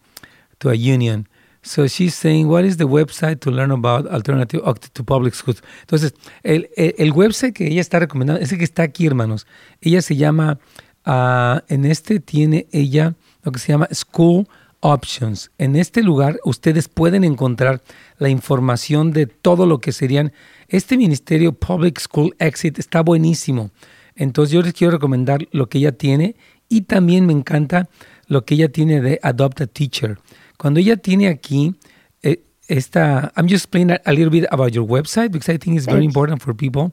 to 0.61 0.71
a 0.71 0.75
union? 0.75 1.27
So 1.63 1.87
she's 1.87 2.15
saying, 2.15 2.49
what 2.49 2.65
is 2.65 2.79
the 2.79 2.89
website 2.89 3.41
to 3.41 3.51
learn 3.51 3.71
about 3.71 4.07
alternative 4.07 4.63
to 4.95 5.05
public 5.05 5.35
schools? 5.35 5.63
Entonces, 5.83 6.15
el, 6.43 6.69
el, 6.77 7.13
website 7.13 7.53
que 7.53 7.67
ella 7.67 7.83
está 7.83 7.99
recomendando, 7.99 8.41
ese 8.41 8.57
que 8.57 8.65
está 8.65 8.83
aquí, 8.83 9.07
hermanos, 9.07 9.47
ella 9.83 10.01
se 10.01 10.17
llama, 10.17 10.59
uh, 11.07 11.61
en 11.69 11.85
este 11.85 12.19
tiene 12.19 12.67
ella 12.73 13.15
lo 13.43 13.53
que 13.53 13.59
se 13.59 13.73
llama 13.73 13.89
School 13.93 14.47
Options. 14.81 15.51
En 15.59 15.77
este 15.77 16.03
lugar 16.03 16.39
ustedes 16.45 16.89
pueden 16.89 17.25
encontrar 17.25 17.83
la 18.19 18.31
información 18.31 19.13
de 19.13 19.27
todo 19.27 19.67
lo 19.67 19.79
que 19.79 19.93
serían. 19.93 20.33
Este 20.69 20.97
ministerio 20.97 21.53
Public 21.53 22.01
School 22.01 22.35
Exit 22.39 22.79
está 22.79 23.03
buenísimo. 23.03 23.71
Entonces 24.17 24.53
yo 24.53 24.63
les 24.63 24.73
quiero 24.73 24.93
recomendar 24.93 25.47
lo 25.53 25.69
que 25.69 25.79
ella 25.79 25.93
tiene 25.93 26.37
y 26.69 26.83
también 26.83 27.27
me 27.27 27.35
encanta 27.35 27.89
lo 28.27 28.45
que 28.45 28.55
ella 28.55 28.71
tiene 28.71 29.03
de 29.03 29.19
Adopt 29.23 29.61
a 29.61 29.67
Teacher. 29.67 30.19
Cuando 30.61 30.79
ella 30.79 30.99
tiene 30.99 31.29
aquí 31.29 31.75
eh, 32.23 32.43
esta, 32.69 33.33
I'm 33.35 33.49
just 33.49 33.65
explaining 33.65 33.97
a, 34.05 34.13
little 34.13 34.29
bit 34.29 34.47
about 34.51 34.73
your 34.73 34.87
website 34.87 35.31
because 35.31 35.51
I 35.51 35.57
think 35.57 35.79
it's 35.79 35.87
very 35.87 36.05
important 36.05 36.43
for 36.43 36.55
people 36.55 36.93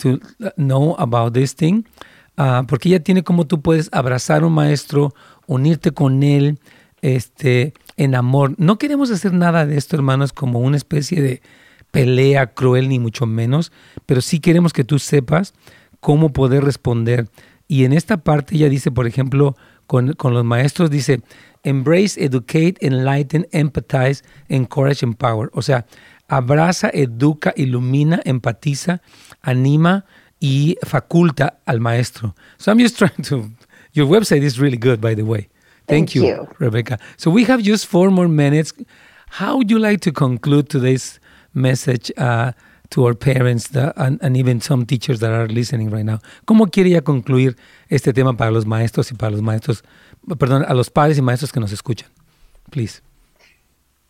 to 0.00 0.20
know 0.58 0.94
about 0.98 1.32
this 1.32 1.54
thing. 1.54 1.86
Uh, 2.36 2.66
porque 2.68 2.90
ella 2.90 3.02
tiene 3.02 3.22
como 3.22 3.46
tú 3.46 3.62
puedes 3.62 3.88
abrazar 3.92 4.42
a 4.42 4.46
un 4.46 4.52
maestro, 4.52 5.14
unirte 5.46 5.92
con 5.92 6.22
él, 6.22 6.58
este, 7.00 7.72
en 7.96 8.14
amor. 8.14 8.54
No 8.58 8.76
queremos 8.76 9.10
hacer 9.10 9.32
nada 9.32 9.64
de 9.64 9.78
esto, 9.78 9.96
hermanos, 9.96 10.34
como 10.34 10.58
una 10.58 10.76
especie 10.76 11.22
de 11.22 11.40
pelea 11.92 12.48
cruel, 12.48 12.90
ni 12.90 12.98
mucho 12.98 13.24
menos, 13.24 13.72
pero 14.04 14.20
sí 14.20 14.40
queremos 14.40 14.74
que 14.74 14.84
tú 14.84 14.98
sepas 14.98 15.54
cómo 16.00 16.34
poder 16.34 16.64
responder. 16.64 17.30
Y 17.66 17.84
en 17.84 17.94
esta 17.94 18.18
parte 18.18 18.56
ella 18.56 18.68
dice, 18.68 18.90
por 18.90 19.06
ejemplo, 19.06 19.56
con, 19.86 20.12
con 20.14 20.34
los 20.34 20.44
maestros, 20.44 20.90
dice, 20.90 21.20
Embrace, 21.66 22.16
educate, 22.24 22.76
enlighten, 22.80 23.44
empathize, 23.52 24.22
encourage, 24.48 25.02
empower. 25.02 25.50
O 25.52 25.62
sea, 25.62 25.84
abraza, 26.28 26.90
educa, 26.94 27.52
ilumina, 27.56 28.22
empatiza, 28.24 29.02
anima 29.42 30.04
y 30.38 30.76
faculta 30.84 31.58
al 31.66 31.80
maestro. 31.80 32.36
So 32.58 32.70
I'm 32.70 32.78
just 32.78 32.98
trying 32.98 33.22
to. 33.24 33.50
Your 33.94 34.06
website 34.06 34.42
is 34.42 34.60
really 34.60 34.76
good, 34.76 35.00
by 35.00 35.14
the 35.14 35.24
way. 35.24 35.48
Thank, 35.88 36.10
Thank 36.10 36.14
you, 36.14 36.26
you, 36.26 36.48
Rebecca. 36.60 37.00
So 37.16 37.32
we 37.32 37.44
have 37.44 37.62
just 37.62 37.86
four 37.86 38.10
more 38.10 38.28
minutes. 38.28 38.72
How 39.30 39.56
would 39.56 39.70
you 39.70 39.80
like 39.80 40.00
to 40.02 40.12
conclude 40.12 40.68
today's 40.68 41.18
message 41.52 42.12
uh, 42.16 42.52
to 42.90 43.06
our 43.06 43.14
parents 43.14 43.68
that, 43.68 43.94
and, 43.96 44.18
and, 44.22 44.36
even 44.36 44.60
some 44.60 44.86
teachers 44.86 45.20
that 45.20 45.32
are 45.32 45.48
listening 45.48 45.90
right 45.90 46.04
now? 46.04 46.20
¿Cómo 46.46 46.70
quiere 46.70 46.90
ya 46.90 47.00
concluir 47.00 47.56
este 47.88 48.12
tema 48.12 48.36
para 48.36 48.50
los 48.50 48.66
maestros 48.66 49.10
y 49.10 49.16
para 49.16 49.32
los 49.32 49.42
maestros 49.42 49.82
perdón, 50.34 50.64
a 50.66 50.74
los 50.74 50.90
padres 50.90 51.18
y 51.18 51.22
maestros 51.22 51.52
que 51.52 51.60
nos 51.60 51.72
escuchan. 51.72 52.08
Please. 52.70 53.00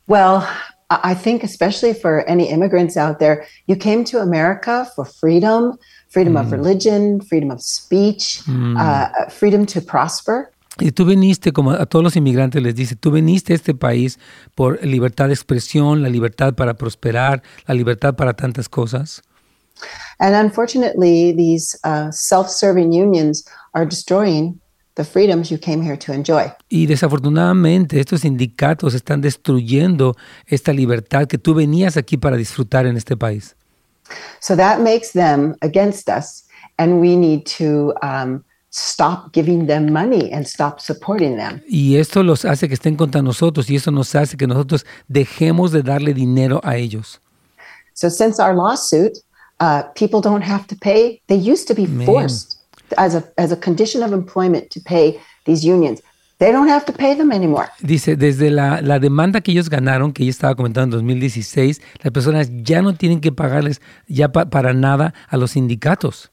Well, 0.07 0.49
I 0.89 1.15
think 1.15 1.43
especially 1.43 1.93
for 1.93 2.25
any 2.29 2.49
immigrants 2.49 2.97
out 2.97 3.19
there, 3.19 3.45
you 3.67 3.77
came 3.77 4.05
to 4.05 4.21
America 4.21 4.91
for 4.95 5.05
freedom, 5.05 5.79
freedom 6.09 6.35
mm. 6.35 6.41
of 6.41 6.53
religion, 6.53 7.21
freedom 7.21 7.51
of 7.51 7.61
speech, 7.61 8.41
mm. 8.47 8.79
uh, 8.79 9.29
freedom 9.29 9.67
to 9.67 9.81
prosper. 9.81 10.51
Y 10.79 10.93
tú 10.93 11.07
viniste, 11.07 11.53
como 11.53 11.71
a 11.71 11.87
todos 11.87 12.03
los 12.03 12.17
inmigrantes 12.17 12.63
les 12.63 12.75
dice, 12.75 12.97
tú 12.97 13.11
viniste 13.11 13.53
a 13.53 13.57
este 13.57 13.75
país 13.75 14.19
por 14.55 14.85
libertad 14.85 15.29
de 15.29 15.35
expresión, 15.35 16.03
la 16.03 16.09
libertad 16.09 16.55
para 16.55 16.75
prosperar, 16.75 17.43
la 17.67 17.75
libertad 17.75 18.15
para 18.15 18.35
tantas 18.35 18.69
cosas. 18.69 19.23
And 20.19 20.35
unfortunately, 20.35 21.33
these 21.33 21.79
uh, 21.85 22.11
self-serving 22.11 22.93
unions 22.93 23.45
are 23.75 23.87
destroying 23.87 24.61
the 24.97 25.05
freedoms 25.05 25.51
you 25.51 25.59
came 25.59 25.83
here 25.83 25.97
to 25.97 26.13
enjoy. 26.13 26.53
Y 26.69 26.87
desafortunadamente 26.87 28.01
estos 28.01 28.23
sindicatos 28.23 28.95
están 28.95 29.21
destruyendo 29.21 30.17
esta 30.47 30.73
libertad 30.73 31.27
que 31.27 31.39
tú 31.39 31.55
venías 31.55 31.97
aquí 31.97 32.17
para 32.17 32.37
disfrutar 32.37 32.87
en 32.87 32.97
este 32.97 33.17
país. 33.17 33.55
So 34.41 34.57
that 34.57 34.81
makes 34.81 35.13
them 35.13 35.57
against 35.63 36.09
us 36.09 36.45
and 36.79 37.01
we 37.01 37.17
need 37.17 37.45
to 37.59 37.93
um, 38.03 38.45
stop 38.77 39.33
giving 39.33 39.67
them 39.67 39.91
money 39.91 40.31
and 40.33 40.47
stop 40.47 40.81
supporting 40.81 41.37
them. 41.37 41.63
Y 41.67 41.97
esto 41.97 42.23
los 42.23 42.45
hace 42.45 42.69
que 42.69 42.75
estén 42.75 42.97
contra 42.97 43.23
nosotros 43.23 43.71
y 43.71 43.77
eso 43.77 43.91
nos 43.91 44.15
hace 44.15 44.37
que 44.37 44.47
nosotros 44.47 44.85
dejemos 45.09 45.73
de 45.73 45.83
darle 45.83 46.13
dinero 46.13 46.61
a 46.63 46.77
ellos. 46.77 47.21
So 47.95 48.11
since 48.11 48.39
our 48.39 48.55
lawsuit, 48.55 49.19
uh, 49.61 49.85
people 49.95 50.21
don't 50.21 50.45
have 50.45 50.67
to 50.67 50.77
pay. 50.77 51.23
They 51.27 51.39
used 51.39 51.67
to 51.69 51.75
be 51.75 51.87
Man. 51.87 52.05
forced 52.05 52.59
as 52.99 53.15
a, 53.15 53.25
as 53.39 53.51
a 53.51 53.57
condition 53.57 54.03
of 54.03 54.13
employment 54.13 54.69
to 54.73 54.81
pay 54.81 55.19
these 55.47 55.67
unions. 55.67 56.03
They 56.39 56.53
don't 56.53 56.69
have 56.69 56.85
to 56.85 56.93
pay 56.93 57.15
them 57.15 57.33
anymore. 57.33 57.69
Dice, 57.81 58.15
desde 58.15 58.51
la, 58.51 58.83
la 58.83 58.99
demanda 58.99 59.41
que 59.41 59.53
ellos 59.53 59.71
ganaron, 59.71 60.13
que 60.13 60.23
ella 60.23 60.31
estaba 60.31 60.55
comentando 60.55 60.99
en 60.99 61.07
2016, 61.07 61.81
las 62.03 62.13
personas 62.13 62.51
ya 62.63 62.83
no 62.83 62.95
tienen 62.95 63.23
que 63.23 63.33
pagarles 63.33 63.81
ya 64.07 64.31
pa, 64.31 64.45
para 64.45 64.75
nada 64.75 65.15
a 65.31 65.39
los 65.39 65.53
sindicatos. 65.53 66.31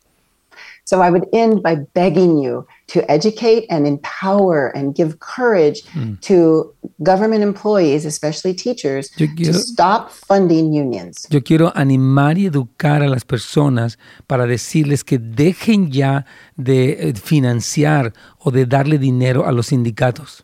So 0.85 1.01
I 1.01 1.09
would 1.09 1.27
end 1.31 1.63
by 1.63 1.75
begging 1.93 2.37
you 2.37 2.67
to 2.87 3.09
educate 3.09 3.65
and 3.69 3.87
empower 3.87 4.67
and 4.75 4.93
give 4.93 5.19
courage 5.19 5.83
mm. 5.93 6.19
to 6.21 6.73
government 7.01 7.41
employees, 7.41 8.05
especially 8.05 8.53
teachers, 8.53 9.09
quiero, 9.15 9.33
to 9.35 9.53
stop 9.53 10.11
funding 10.11 10.73
unions. 10.73 11.25
Yo 11.29 11.41
quiero 11.41 11.71
animar 11.73 12.37
y 12.37 12.47
educar 12.47 13.01
a 13.01 13.07
las 13.07 13.23
personas 13.23 13.97
para 14.27 14.45
decirles 14.45 15.05
que 15.05 15.19
dejen 15.19 15.89
ya 15.89 16.25
de 16.57 17.09
eh, 17.09 17.13
financiar 17.13 18.13
o 18.39 18.51
de 18.51 18.65
darle 18.65 18.97
dinero 18.97 19.45
a 19.47 19.53
los 19.53 19.67
sindicatos. 19.67 20.43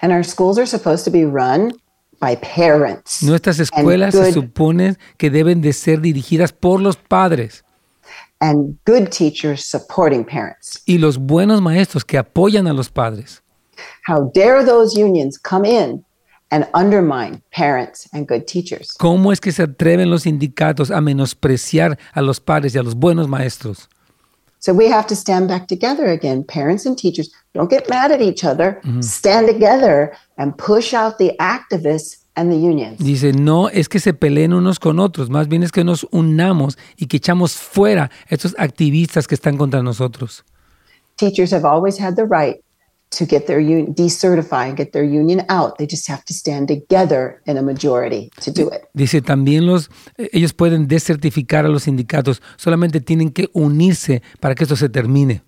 And 0.00 0.12
our 0.12 0.24
schools 0.24 0.56
are 0.58 0.66
supposed 0.66 1.04
to 1.04 1.10
be 1.10 1.24
run 1.24 1.72
by 2.20 2.36
parents. 2.36 3.24
Nuestras 3.24 3.58
escuelas 3.58 4.14
se 4.14 4.32
supone 4.32 4.96
que 5.16 5.30
deben 5.30 5.60
de 5.60 5.72
ser 5.72 6.00
dirigidas 6.00 6.52
por 6.52 6.80
los 6.80 6.96
padres 6.96 7.64
and 8.40 8.78
good 8.84 9.10
teachers 9.10 9.64
supporting 9.64 10.24
parents. 10.24 10.82
Y 10.86 10.98
los 10.98 11.18
buenos 11.18 11.60
maestros 11.60 12.04
que 12.04 12.18
apoyan 12.18 12.66
a 12.66 12.72
los 12.72 12.88
padres. 12.88 13.42
How 14.06 14.30
dare 14.34 14.64
those 14.64 14.96
unions 14.96 15.38
come 15.38 15.64
in 15.64 16.04
and 16.50 16.66
undermine 16.74 17.42
parents 17.50 18.08
and 18.12 18.26
good 18.26 18.46
teachers? 18.46 18.94
¿Cómo 18.98 19.32
es 19.32 19.40
que 19.40 19.52
se 19.52 19.62
atreven 19.62 20.10
los 20.10 20.22
sindicatos 20.22 20.90
a 20.90 21.00
menospreciar 21.00 21.98
a 22.12 22.22
los 22.22 22.40
padres 22.40 22.74
y 22.74 22.78
a 22.78 22.82
los 22.82 22.94
buenos 22.94 23.28
maestros? 23.28 23.88
So 24.60 24.72
we 24.72 24.88
have 24.88 25.06
to 25.06 25.14
stand 25.14 25.46
back 25.46 25.68
together 25.68 26.06
again, 26.06 26.42
parents 26.42 26.84
and 26.84 26.98
teachers. 26.98 27.30
Don't 27.54 27.70
get 27.70 27.88
mad 27.88 28.10
at 28.10 28.20
each 28.20 28.44
other. 28.44 28.80
Mm 28.82 28.98
-hmm. 28.98 29.02
Stand 29.02 29.46
together 29.46 30.12
and 30.36 30.56
push 30.56 30.92
out 30.92 31.18
the 31.18 31.34
activists 31.38 32.24
Dice, 32.98 33.32
no 33.32 33.68
es 33.68 33.88
que 33.88 34.00
se 34.00 34.14
peleen 34.14 34.52
unos 34.52 34.78
con 34.78 34.98
otros, 35.00 35.30
más 35.30 35.48
bien 35.48 35.62
es 35.62 35.72
que 35.72 35.84
nos 35.84 36.06
unamos 36.10 36.78
y 36.96 37.06
que 37.06 37.16
echamos 37.16 37.54
fuera 37.54 38.10
estos 38.28 38.54
activistas 38.58 39.26
que 39.26 39.34
están 39.34 39.56
contra 39.56 39.82
nosotros. 39.82 40.44
Teachers 41.16 41.52
have 41.52 41.66
always 41.66 42.00
had 42.00 42.14
the 42.14 42.24
right 42.24 42.60
to 43.10 43.24
get 43.24 43.46
their 43.46 43.60
union 43.60 43.94
decertify 43.94 44.68
and 44.68 44.76
get 44.76 44.92
their 44.92 45.04
union 45.04 45.44
out. 45.48 45.78
They 45.78 45.86
just 45.86 46.08
have 46.08 46.24
to 46.26 46.34
stand 46.34 46.68
together 46.68 47.40
in 47.46 47.56
a 47.56 47.62
majority 47.62 48.30
to 48.40 48.50
do 48.50 48.68
it. 48.70 48.82
Dice 48.94 49.22
también 49.22 49.66
los 49.66 49.90
ellos 50.16 50.52
pueden 50.52 50.86
desertificar 50.88 51.64
a 51.64 51.68
los 51.68 51.84
sindicatos, 51.84 52.42
solamente 52.56 53.00
tienen 53.00 53.30
que 53.30 53.48
unirse 53.52 54.22
para 54.40 54.54
que 54.54 54.64
esto 54.64 54.76
se 54.76 54.88
termine. 54.88 55.42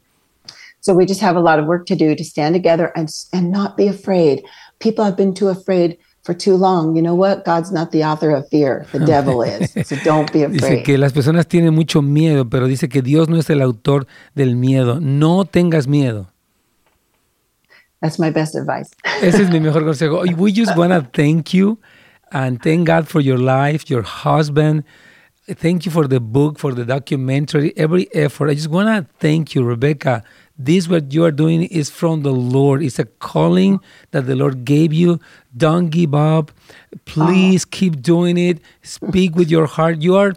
So 0.81 0.95
we 0.95 1.05
just 1.07 1.23
have 1.23 1.37
a 1.37 1.43
lot 1.43 1.59
of 1.59 1.67
work 1.67 1.85
to 1.87 1.95
do 1.95 2.17
to 2.17 2.25
stand 2.25 2.55
together 2.55 2.91
and 2.97 3.09
and 3.33 3.51
not 3.51 3.77
be 3.77 3.89
afraid. 3.89 4.43
People 4.79 5.05
have 5.05 5.17
been 5.17 5.35
too 5.35 5.49
afraid 5.49 5.99
for 6.23 6.35
too 6.35 6.55
long, 6.57 6.97
you 6.97 7.03
know 7.03 7.15
what? 7.15 7.45
God's 7.45 7.73
not 7.73 7.93
the 7.93 8.05
author 8.05 8.31
of 8.31 8.49
fear. 8.49 8.87
The 8.93 8.99
devil 9.07 9.43
is. 9.43 9.73
So 9.87 9.97
don't 10.05 10.31
be 10.33 10.43
afraid. 10.43 10.61
Dice 10.61 10.83
que 10.83 10.99
las 10.99 11.13
personas 11.13 11.47
tienen 11.47 11.75
mucho 11.75 12.03
miedo, 12.03 12.49
pero 12.49 12.67
dice 12.67 12.89
que 12.89 13.03
Dios 13.03 13.29
no 13.29 13.37
es 13.37 13.49
el 13.51 13.63
autor 13.63 14.07
del 14.35 14.57
miedo. 14.57 15.01
No 15.01 15.45
tengas 15.45 15.87
miedo. 15.87 16.29
That's 18.01 18.19
my 18.19 18.31
best 18.31 18.55
advice. 18.55 18.91
Ese 19.23 19.43
es 19.43 19.51
mi 19.51 19.61
mejor 19.61 19.85
consejo. 19.85 20.23
We 20.37 20.53
just 20.53 20.77
want 20.77 20.93
to 20.93 21.09
thank 21.13 21.53
you 21.53 21.79
and 22.33 22.61
thank 22.63 22.87
God 22.87 23.07
for 23.07 23.21
your 23.21 23.39
life, 23.39 23.91
your 23.91 24.03
husband. 24.03 24.85
Thank 25.47 25.85
you 25.85 25.91
for 25.91 26.07
the 26.07 26.21
book, 26.21 26.59
for 26.59 26.73
the 26.73 26.85
documentary, 26.85 27.73
every 27.77 28.09
effort. 28.15 28.51
I 28.51 28.55
just 28.55 28.69
want 28.69 28.89
to 28.89 29.13
thank 29.19 29.55
you, 29.55 29.65
Rebecca. 29.65 30.23
This 30.63 30.89
what 30.89 31.13
you 31.13 31.25
are 31.25 31.31
doing 31.31 31.63
is 31.63 31.89
from 31.89 32.23
the 32.23 32.33
Lord. 32.33 32.83
It's 32.83 32.99
a 32.99 33.07
calling 33.07 33.81
that 34.11 34.27
the 34.27 34.37
Lord 34.37 34.67
gave 34.67 34.93
you. 34.93 35.19
Don't 35.57 35.89
give 35.89 36.15
up. 36.15 36.53
Please 37.07 37.65
oh. 37.65 37.69
keep 37.71 38.03
doing 38.03 38.37
it. 38.37 38.61
Speak 38.83 39.37
with 39.37 39.51
your 39.51 39.65
heart. 39.67 40.03
You 40.03 40.17
are 40.17 40.35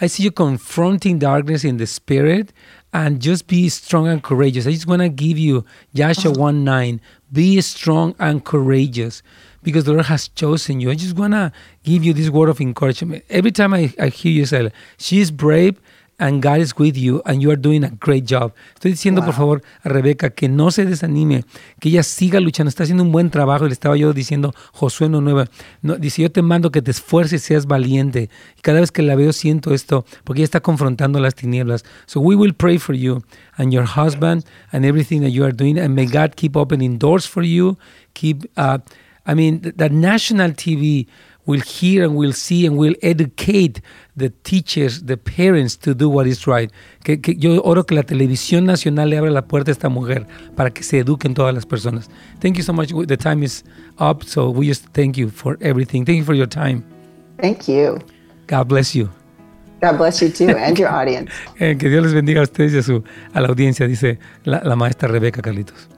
I 0.00 0.06
see 0.06 0.22
you 0.22 0.30
confronting 0.30 1.18
darkness 1.18 1.64
in 1.64 1.78
the 1.78 1.86
spirit 1.86 2.52
and 2.92 3.20
just 3.20 3.48
be 3.48 3.68
strong 3.68 4.06
and 4.06 4.22
courageous. 4.22 4.66
I 4.66 4.70
just 4.70 4.86
want 4.86 5.02
to 5.02 5.08
give 5.08 5.38
you 5.38 5.64
Joshua 5.92 6.30
uh-huh. 6.30 6.40
1 6.40 6.64
9. 6.64 7.00
Be 7.32 7.60
strong 7.60 8.14
and 8.20 8.44
courageous 8.44 9.22
because 9.64 9.84
the 9.84 9.92
Lord 9.92 10.06
has 10.06 10.28
chosen 10.28 10.80
you. 10.80 10.90
I 10.90 10.94
just 10.94 11.16
want 11.16 11.32
to 11.32 11.52
give 11.82 12.04
you 12.04 12.12
this 12.12 12.30
word 12.30 12.48
of 12.48 12.60
encouragement. 12.60 13.24
Every 13.28 13.50
time 13.50 13.74
I, 13.74 13.92
I 13.98 14.08
hear 14.08 14.30
you 14.30 14.46
say, 14.46 14.70
she 14.98 15.20
is 15.20 15.32
brave 15.32 15.80
and 16.18 16.42
God 16.42 16.58
is 16.58 16.74
with 16.78 16.96
you 16.96 17.22
and 17.26 17.42
you 17.42 17.50
are 17.50 17.60
doing 17.60 17.84
a 17.84 17.90
great 17.90 18.24
job. 18.24 18.52
Estoy 18.74 18.92
diciendo, 18.92 19.24
por 19.24 19.34
favor, 19.34 19.62
a 19.82 19.88
Rebeca 19.88 20.30
que 20.30 20.48
no 20.48 20.70
se 20.70 20.84
desanime, 20.84 21.44
que 21.80 21.88
ella 21.88 22.02
siga 22.02 22.40
luchando, 22.40 22.68
está 22.68 22.84
haciendo 22.84 23.02
un 23.02 23.12
buen 23.12 23.30
trabajo. 23.30 23.66
Le 23.66 23.72
estaba 23.72 23.96
yo 23.96 24.12
diciendo, 24.12 24.54
Josué 24.72 25.08
no 25.08 25.20
nueva, 25.20 25.46
no, 25.82 25.96
dice, 25.96 26.22
yo 26.22 26.30
te 26.30 26.42
mando 26.42 26.70
que 26.70 26.82
te 26.82 26.90
esfuerces 26.90 27.42
y 27.42 27.46
seas 27.46 27.66
valiente. 27.66 28.30
Y 28.58 28.60
cada 28.62 28.80
vez 28.80 28.92
que 28.92 29.02
la 29.02 29.16
veo 29.16 29.32
siento 29.32 29.74
esto, 29.74 30.04
porque 30.24 30.40
ella 30.40 30.46
está 30.46 30.60
confrontando 30.60 31.18
las 31.18 31.34
tinieblas. 31.34 31.84
So 32.06 32.20
we 32.20 32.36
will 32.36 32.54
pray 32.54 32.78
for 32.78 32.94
you 32.94 33.22
and 33.56 33.72
your 33.72 33.86
husband 33.86 34.44
and 34.72 34.84
everything 34.84 35.20
that 35.20 35.30
you 35.30 35.44
are 35.44 35.52
doing. 35.52 35.78
And 35.78 35.94
may 35.94 36.06
God 36.06 36.34
keep 36.36 36.56
opening 36.56 36.98
doors 36.98 37.26
for 37.26 37.42
you. 37.42 37.76
Keep, 38.14 38.50
uh, 38.56 38.78
I 39.26 39.34
mean, 39.34 39.60
th- 39.60 39.74
that 39.76 39.90
national 39.90 40.52
TV 40.52 41.06
will 41.46 41.60
hear 41.60 42.04
and 42.04 42.16
will 42.16 42.32
see 42.32 42.66
and 42.66 42.76
will 42.76 42.94
educate 43.02 43.80
the 44.16 44.30
teachers, 44.44 45.04
the 45.04 45.16
parents 45.16 45.76
to 45.78 45.94
do 45.94 46.08
what 46.08 46.26
is 46.26 46.46
right. 46.46 46.70
Que, 47.04 47.20
que 47.20 47.34
yo 47.34 47.60
oro 47.64 47.84
que 47.84 47.94
la 47.94 48.02
televisión 48.02 48.64
nacional 48.64 49.10
le 49.10 49.18
abra 49.18 49.30
la 49.30 49.42
puerta 49.42 49.70
a 49.70 49.72
esta 49.72 49.88
mujer 49.88 50.26
para 50.56 50.70
que 50.70 50.82
se 50.82 50.98
eduquen 50.98 51.34
todas 51.34 51.54
las 51.54 51.66
personas. 51.66 52.08
Thank 52.40 52.56
you 52.56 52.62
so 52.62 52.72
much. 52.72 52.90
The 53.06 53.16
time 53.16 53.42
is 53.42 53.64
up, 53.98 54.24
so 54.24 54.50
we 54.50 54.66
just 54.66 54.86
thank 54.92 55.16
you 55.16 55.28
for 55.28 55.58
everything. 55.60 56.04
Thank 56.04 56.18
you 56.18 56.24
for 56.24 56.34
your 56.34 56.48
time. 56.48 56.84
Thank 57.40 57.68
you. 57.68 57.98
God 58.46 58.68
bless 58.68 58.94
you. 58.94 59.10
God 59.80 59.98
bless 59.98 60.22
you 60.22 60.30
too 60.30 60.56
and 60.56 60.78
your 60.78 60.88
audience. 60.88 61.30
Eh, 61.60 61.76
que 61.78 61.88
Dios 61.88 62.02
les 62.02 62.14
bendiga 62.14 62.40
a 62.40 62.44
ustedes 62.44 62.72
y 62.72 62.78
a, 62.78 62.82
su, 62.82 63.04
a 63.32 63.40
la 63.40 63.48
audiencia, 63.48 63.86
dice 63.86 64.18
la, 64.44 64.62
la 64.64 64.76
maestra 64.76 65.08
Rebeca 65.08 65.42
Carlitos. 65.42 65.88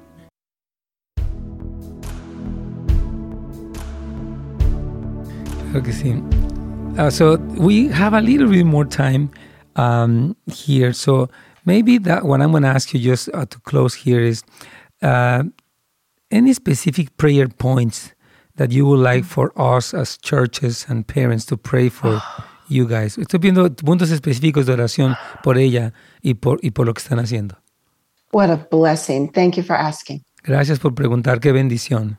Claro 5.70 5.82
que 5.82 5.92
sí. 5.92 6.12
Uh, 6.98 7.10
so 7.10 7.36
we 7.58 7.88
have 7.88 8.14
a 8.14 8.20
little 8.20 8.48
bit 8.48 8.64
more 8.64 8.84
time 8.84 9.30
um, 9.76 10.36
here. 10.46 10.92
So 10.92 11.28
maybe 11.64 11.98
that 11.98 12.24
what 12.24 12.40
I'm 12.40 12.50
going 12.50 12.62
to 12.62 12.68
ask 12.68 12.94
you 12.94 13.00
just 13.00 13.28
uh, 13.34 13.44
to 13.46 13.60
close 13.60 13.94
here 13.94 14.20
is 14.20 14.42
uh, 15.02 15.44
any 16.30 16.52
specific 16.54 17.16
prayer 17.16 17.48
points 17.48 18.14
that 18.56 18.72
you 18.72 18.86
would 18.86 19.00
like 19.00 19.24
for 19.24 19.52
us 19.56 19.92
as 19.92 20.16
churches 20.16 20.86
and 20.88 21.06
parents 21.06 21.44
to 21.46 21.56
pray 21.56 21.88
for 21.90 22.22
you 22.68 22.86
guys. 22.86 23.18
Estoy 23.18 23.40
viendo 23.40 23.68
puntos 23.70 24.10
específicos 24.10 24.66
de 24.66 24.72
oración 24.72 25.16
por 25.42 25.58
ella 25.58 25.92
y 26.22 26.34
por, 26.34 26.58
y 26.62 26.70
por 26.70 26.86
lo 26.86 26.94
que 26.94 27.02
están 27.02 27.18
haciendo. 27.18 27.56
What 28.32 28.50
a 28.50 28.66
blessing. 28.70 29.30
Thank 29.32 29.56
you 29.56 29.62
for 29.62 29.76
asking. 29.76 30.22
Gracias 30.42 30.78
por 30.78 30.94
preguntar, 30.94 31.40
qué 31.40 31.52
bendición. 31.52 32.18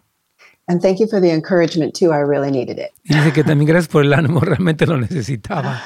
And 0.68 0.82
thank 0.82 1.00
you 1.00 1.08
for 1.08 1.22
the 1.22 1.32
encouragement 1.32 1.94
too. 1.96 2.12
I 2.12 2.20
really 2.20 2.52
needed 2.52 2.78
it. 2.78 2.92
Y 3.06 3.16
dice 3.16 3.32
que 3.32 3.44
también 3.44 3.68
gracias 3.68 3.88
por 3.88 4.04
el 4.04 4.14
ánimo, 4.14 4.40
realmente 4.42 4.86
lo 4.86 4.98
necesitaba. 4.98 5.82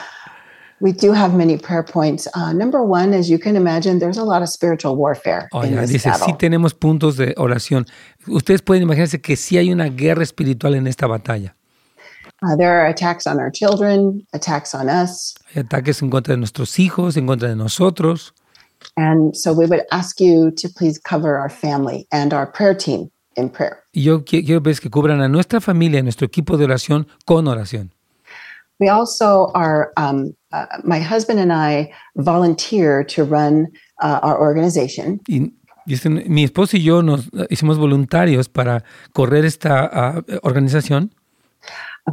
We 0.80 0.92
do 0.92 1.14
have 1.14 1.36
many 1.36 1.58
prayer 1.58 1.84
points. 1.84 2.28
Uh, 2.34 2.54
number 2.54 2.82
one, 2.82 3.14
as 3.14 3.30
you 3.30 3.38
can 3.38 3.56
imagine, 3.56 4.00
there's 4.00 4.18
a 4.18 4.24
lot 4.24 4.42
of 4.42 4.50
spiritual 4.50 4.96
warfare 4.96 5.48
in 5.54 5.60
Oiga, 5.60 5.82
this 5.82 5.92
dice, 5.92 6.06
battle. 6.06 6.26
sí 6.26 6.38
tenemos 6.40 6.74
puntos 6.74 7.18
de 7.18 7.36
oración. 7.38 7.86
Ustedes 8.28 8.64
pueden 8.64 8.82
imaginarse 8.82 9.22
que 9.22 9.36
sí 9.36 9.60
hay 9.60 9.72
una 9.72 9.90
guerra 9.90 10.24
espiritual 10.24 10.74
en 10.74 10.88
esta 10.88 11.06
batalla. 11.06 11.56
Uh, 12.42 12.56
there 12.56 12.72
are 12.72 12.88
attacks 12.88 13.28
on 13.28 13.40
our 13.40 13.52
children, 13.52 14.26
attacks 14.34 14.74
on 14.74 14.90
us. 14.90 15.36
Hay 15.54 15.62
ataques 15.62 16.02
en 16.02 16.10
contra 16.10 16.34
de 16.34 16.40
nuestros 16.40 16.80
hijos, 16.80 17.16
en 17.16 17.28
contra 17.28 17.50
de 17.50 17.56
nosotros. 17.56 18.34
And 18.98 19.36
so 19.36 19.54
we 19.54 19.68
would 19.68 19.84
ask 19.92 20.20
you 20.20 20.50
to 20.58 20.68
please 20.68 20.98
cover 20.98 21.38
our 21.38 21.50
family 21.50 22.08
and 22.12 22.34
our 22.34 22.48
prayer 22.48 22.74
team 22.74 23.12
in 23.36 23.50
prayer. 23.50 23.78
Y 23.94 24.04
yo 24.04 24.24
qui- 24.24 24.44
quiero 24.46 24.62
ver 24.62 24.80
que 24.80 24.90
cubran 24.90 25.22
a 25.22 25.28
nuestra 25.28 25.60
familia, 25.62 26.02
nuestro 26.04 26.26
equipo 26.28 26.58
de 26.58 26.66
oración 26.66 27.08
con 27.26 27.48
oración. 27.48 27.94
We 28.80 28.90
also 28.90 29.52
are, 29.54 29.90
um, 29.98 30.34
uh, 30.52 30.66
my 30.84 31.00
husband 31.00 31.40
and 31.40 31.52
I 31.52 31.92
volunteer 32.16 33.06
to 33.16 33.24
run 33.24 33.68
uh, 34.02 34.20
our 34.24 34.40
organization. 34.40 35.22
Y 35.28 35.54
dice, 35.86 36.10
mi 36.10 36.44
esposo 36.44 36.78
y 36.78 36.84
yo 36.84 37.04
nos 37.04 37.28
eh, 37.28 37.46
hicimos 37.52 37.78
voluntarios 37.78 38.50
para 38.50 38.84
correr 39.14 39.46
esta 39.46 39.88
ah, 39.92 40.24
organización. 40.42 41.14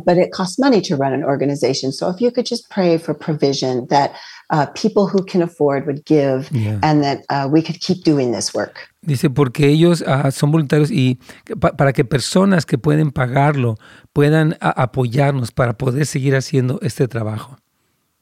but 0.05 0.19
it 0.19 0.31
costs 0.33 0.59
money 0.59 0.83
to 0.83 0.97
run 0.97 1.15
an 1.15 1.25
organization. 1.25 1.91
So 1.93 2.11
if 2.11 2.21
you 2.21 2.31
could 2.31 2.45
just 2.45 2.69
pray 2.69 2.99
for 2.99 3.15
provision 3.15 3.87
that 3.89 4.13
uh, 4.51 4.67
people 4.75 5.07
who 5.07 5.25
can 5.25 5.43
afford 5.43 5.87
would 5.87 6.05
give 6.05 6.49
Yeah. 6.53 6.79
and 6.83 7.03
that 7.03 7.25
uh, 7.29 7.47
we 7.51 7.63
could 7.63 7.81
keep 7.81 8.05
doing 8.05 8.33
this 8.33 8.55
work. 8.55 8.89
Dice, 9.03 9.29
porque 9.31 9.67
ellos 9.69 10.03
ah, 10.07 10.31
son 10.31 10.51
voluntarios 10.53 10.91
y 10.91 11.19
pa- 11.61 11.73
para 11.77 11.93
que 11.93 12.05
personas 12.05 12.65
que 12.67 12.79
pueden 12.79 13.11
pagarlo 13.11 13.77
puedan 14.13 14.57
ah, 14.61 14.71
apoyarnos 14.83 15.51
para 15.53 15.75
poder 15.77 16.07
seguir 16.07 16.35
haciendo 16.35 16.79
este 16.83 17.07
trabajo. 17.09 17.57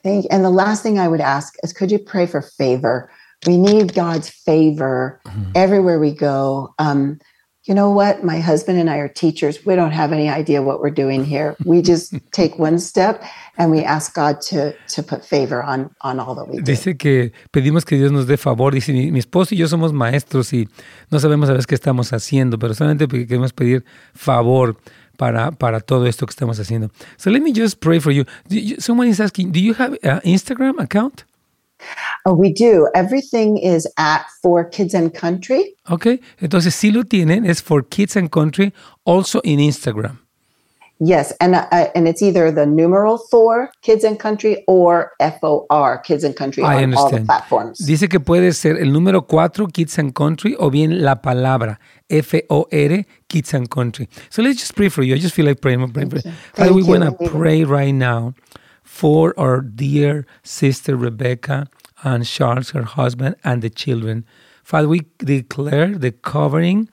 Thank 0.02 0.26
And 0.30 0.44
the 0.44 0.50
last 0.50 0.82
thing 0.82 0.98
I 0.98 1.08
would 1.08 1.20
ask 1.20 1.54
is 1.64 1.72
could 1.72 1.90
you 1.90 1.98
pray 1.98 2.26
for 2.26 2.40
favor? 2.42 3.08
We 3.46 3.56
need 3.58 3.94
God's 3.94 4.28
favor 4.30 5.20
everywhere 5.54 5.98
we 5.98 6.12
go. 6.12 6.74
Um, 6.78 7.18
you 7.66 7.74
know 7.74 7.90
what? 7.90 8.22
My 8.22 8.38
husband 8.40 8.78
and 8.78 8.88
I 8.88 8.98
are 8.98 9.08
teachers. 9.08 9.64
We 9.66 9.74
don't 9.74 9.92
have 9.92 10.12
any 10.12 10.28
idea 10.28 10.62
what 10.62 10.80
we're 10.80 10.94
doing 10.94 11.24
here. 11.24 11.56
We 11.64 11.82
just 11.82 12.14
take 12.30 12.58
one 12.58 12.78
step 12.78 13.22
and 13.58 13.70
we 13.70 13.82
ask 13.84 14.14
God 14.14 14.40
to 14.50 14.72
to 14.94 15.02
put 15.02 15.24
favor 15.24 15.62
on 15.62 15.90
on 16.00 16.20
all 16.20 16.34
that 16.36 16.48
we 16.48 16.58
do. 16.58 16.62
Dice 16.62 16.96
que 16.96 17.32
pedimos 17.50 17.84
que 17.84 17.96
Dios 17.98 18.12
nos 18.12 18.26
dé 18.26 18.36
favor. 18.36 18.72
Dice, 18.72 18.92
mi, 18.92 19.10
mi 19.10 19.18
esposo 19.18 19.54
y 19.54 19.58
yo 19.58 19.66
somos 19.68 19.92
maestros 19.92 20.52
y 20.52 20.68
no 21.10 21.18
sabemos 21.18 21.48
a 21.48 21.52
veces 21.52 21.66
qué 21.66 21.74
estamos 21.74 22.12
haciendo, 22.12 22.58
pero 22.58 22.72
solamente 22.74 23.06
queremos 23.08 23.52
pedir 23.52 23.84
favor 24.14 24.76
para, 25.16 25.50
para 25.50 25.80
todo 25.80 26.06
esto 26.06 26.26
que 26.26 26.30
estamos 26.32 26.58
haciendo. 26.60 26.90
So 27.16 27.30
let 27.30 27.40
me 27.40 27.52
just 27.52 27.80
pray 27.80 28.00
for 28.00 28.12
you. 28.12 28.24
You- 28.48 28.76
someone 28.80 29.08
is 29.08 29.18
asking, 29.20 29.50
do 29.52 29.58
you 29.60 29.74
have 29.78 29.98
an 30.02 30.20
Instagram 30.24 30.78
account? 30.78 31.24
Oh, 32.24 32.34
we 32.34 32.52
do. 32.52 32.88
Everything 32.94 33.58
is 33.58 33.86
at 33.96 34.26
For 34.42 34.64
Kids 34.64 34.94
and 34.94 35.12
Country. 35.14 35.74
Ok, 35.88 36.20
entonces 36.40 36.74
si 36.74 36.90
lo 36.90 37.04
tienen, 37.04 37.46
es 37.46 37.60
for 37.60 37.82
Kids 37.82 38.16
and 38.16 38.30
Country, 38.30 38.72
also 39.04 39.40
in 39.42 39.60
Instagram. 39.60 40.18
Yes, 40.98 41.34
and 41.40 41.54
uh, 41.54 41.90
and 41.94 42.08
it's 42.08 42.22
either 42.22 42.50
the 42.50 42.64
numeral 42.64 43.18
for 43.30 43.70
Kids 43.82 44.02
and 44.02 44.18
Country 44.18 44.64
or 44.66 45.12
F 45.20 45.38
O 45.42 45.66
R 45.68 45.98
Kids 45.98 46.24
and 46.24 46.34
Country 46.34 46.62
I 46.62 46.84
on 46.84 46.94
all 46.94 47.10
the 47.10 47.20
platforms. 47.20 47.78
Dice 47.84 48.08
que 48.08 48.18
puede 48.18 48.54
ser 48.54 48.78
el 48.80 48.92
número 48.92 49.26
4, 49.28 49.66
Kids 49.68 49.98
and 49.98 50.14
Country, 50.14 50.56
o 50.58 50.70
bien 50.70 51.02
la 51.02 51.16
palabra 51.16 51.78
F-O-R, 52.08 53.04
Kids 53.28 53.54
and 53.54 53.68
Country. 53.68 54.08
So 54.30 54.42
let's 54.42 54.60
just 54.60 54.74
pray 54.74 54.88
for 54.88 55.02
you. 55.02 55.14
I 55.14 55.18
just 55.18 55.34
feel 55.34 55.46
like 55.46 55.60
praying. 55.60 55.92
praying, 55.92 56.10
praying. 56.10 56.34
Father, 56.54 56.72
we 56.72 56.82
want 56.82 57.02
to 57.04 57.28
pray 57.28 57.64
right 57.64 57.94
now 57.94 58.34
for 58.82 59.34
our 59.38 59.60
dear 59.60 60.26
sister 60.42 60.96
Rebecca 60.96 61.68
and 62.02 62.26
Charles, 62.26 62.70
her 62.70 62.82
husband, 62.82 63.36
and 63.44 63.62
the 63.62 63.70
children. 63.70 64.24
Father, 64.62 64.88
we 64.88 65.02
declare 65.18 65.96
the 65.96 66.12
covering 66.12 66.88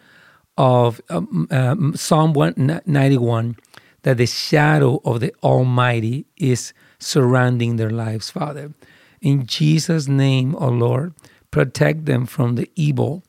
of 0.57 1.01
um, 1.09 1.47
um, 1.51 1.95
Psalm 1.95 2.33
191 2.33 3.55
that 4.03 4.17
the 4.17 4.25
shadow 4.25 5.01
of 5.03 5.19
the 5.21 5.33
Almighty 5.41 6.25
is 6.37 6.73
surrounding 6.99 7.77
their 7.77 7.89
lives, 7.89 8.29
Father. 8.29 8.73
In 9.21 9.45
Jesus' 9.45 10.07
name, 10.07 10.55
O 10.55 10.67
Lord, 10.67 11.13
protect 11.51 12.05
them 12.05 12.25
from 12.25 12.55
the 12.55 12.69
evil, 12.75 13.23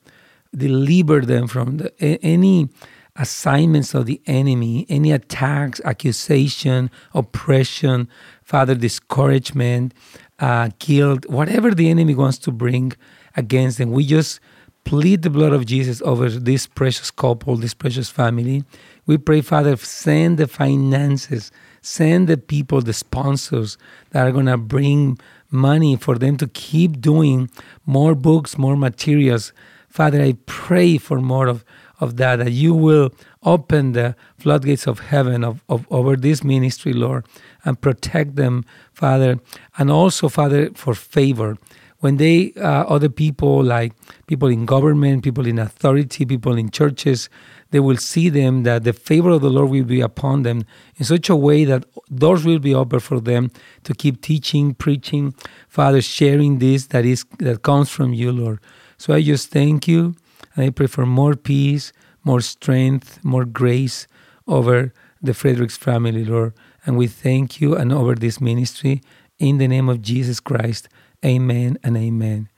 deliver 0.55 1.21
them 1.21 1.47
from 1.47 1.79
the, 1.79 1.93
any 2.01 2.69
assignments 3.17 3.95
of 3.95 4.07
the 4.07 4.21
enemy, 4.27 4.87
any 4.89 5.13
attacks, 5.13 5.81
accusation, 5.85 6.91
oppression, 7.15 8.09
Father, 8.43 8.75
discouragement, 8.75 9.95
uh, 10.39 10.71
guilt, 10.79 11.29
whatever 11.29 11.73
the 11.73 11.89
enemy 11.89 12.15
wants 12.15 12.39
to 12.39 12.51
bring 12.51 12.93
against 13.37 13.79
them. 13.79 13.91
We 13.91 14.07
just 14.07 14.41
plead 14.85 15.23
the 15.23 15.31
blood 15.31 15.53
of 15.53 15.67
Jesus 15.67 16.03
over 16.03 16.29
this 16.29 16.67
precious 16.67 17.11
couple, 17.11 17.57
this 17.57 17.75
precious 17.75 18.11
family. 18.11 18.65
We 19.07 19.19
pray, 19.19 19.41
Father, 19.41 19.77
send 19.77 20.39
the 20.39 20.47
finances, 20.47 21.51
send 21.81 22.29
the 22.29 22.37
people, 22.37 22.81
the 22.81 22.93
sponsors 22.93 23.79
that 24.11 24.27
are 24.27 24.33
going 24.33 24.47
to 24.47 24.59
bring 24.59 25.19
money 25.51 25.97
for 25.97 26.19
them 26.19 26.37
to 26.39 26.49
keep 26.49 27.01
doing 27.01 27.51
more 27.87 28.15
books, 28.15 28.59
more 28.59 28.77
materials. 28.77 29.53
Father, 29.89 30.23
I 30.23 30.37
pray 30.47 30.99
for 30.99 31.21
more 31.21 31.47
of, 31.47 31.65
of 32.01 32.17
that, 32.17 32.37
that 32.37 32.53
you 32.53 32.75
will 32.75 33.11
open 33.45 33.93
the 33.93 34.17
floodgates 34.39 34.87
of 34.87 34.99
heaven 34.99 35.45
of, 35.45 35.63
of, 35.69 35.87
over 35.91 36.17
this 36.17 36.43
ministry, 36.43 36.93
Lord, 36.93 37.27
and 37.65 37.81
protect 37.81 38.37
them, 38.37 38.65
Father, 38.93 39.39
and 39.79 39.91
also, 39.91 40.29
Father, 40.29 40.71
for 40.75 40.95
favor. 40.95 41.57
When 42.01 42.19
they, 42.19 42.53
uh, 42.57 42.85
other 42.85 43.09
people 43.09 43.63
like 43.63 43.95
people 44.27 44.49
in 44.49 44.67
government, 44.67 45.25
people 45.25 45.47
in 45.47 45.59
authority, 45.59 46.27
people 46.27 46.55
in 46.55 46.69
churches, 46.71 47.31
they 47.71 47.81
will 47.81 47.97
see 47.97 48.29
them 48.29 48.63
that 48.65 48.85
the 48.85 48.93
favor 48.93 49.31
of 49.31 49.41
the 49.41 49.49
Lord 49.49 49.71
will 49.71 49.85
be 49.85 50.03
upon 50.03 50.43
them 50.43 50.65
in 50.97 51.05
such 51.07 51.31
a 51.31 51.37
way 51.37 51.65
that 51.65 51.87
doors 52.15 52.45
will 52.45 52.59
be 52.59 52.75
open 52.75 53.01
for 53.01 53.21
them 53.21 53.51
to 53.85 53.95
keep 53.95 54.21
teaching, 54.21 54.75
preaching, 54.75 55.35
Father, 55.69 56.03
sharing 56.03 56.59
this 56.59 56.89
that 56.89 57.05
is 57.07 57.25
that 57.39 57.63
comes 57.63 57.89
from 57.89 58.13
you, 58.13 58.31
Lord. 58.33 58.61
So 58.99 59.15
I 59.15 59.23
just 59.23 59.51
thank 59.51 59.89
you 59.89 60.15
and 60.55 60.67
I 60.67 60.71
pray 60.71 60.87
for 60.87 61.07
more 61.07 61.35
peace, 61.35 61.93
more 62.23 62.41
strength, 62.41 63.19
more 63.25 63.45
grace 63.45 64.07
over 64.47 64.93
the 65.23 65.35
Fredericks 65.35 65.77
family, 65.77 66.25
Lord. 66.25 66.53
And 66.87 66.97
we 66.97 67.07
thank 67.07 67.61
you 67.61 67.75
and 67.75 67.93
over 67.93 68.15
this 68.15 68.41
ministry 68.41 69.03
in 69.39 69.59
the 69.59 69.69
name 69.69 69.89
of 69.89 70.03
Jesus 70.03 70.41
Christ. 70.41 70.89
Amen 71.25 71.79
and 71.83 71.97
amen. 71.97 72.49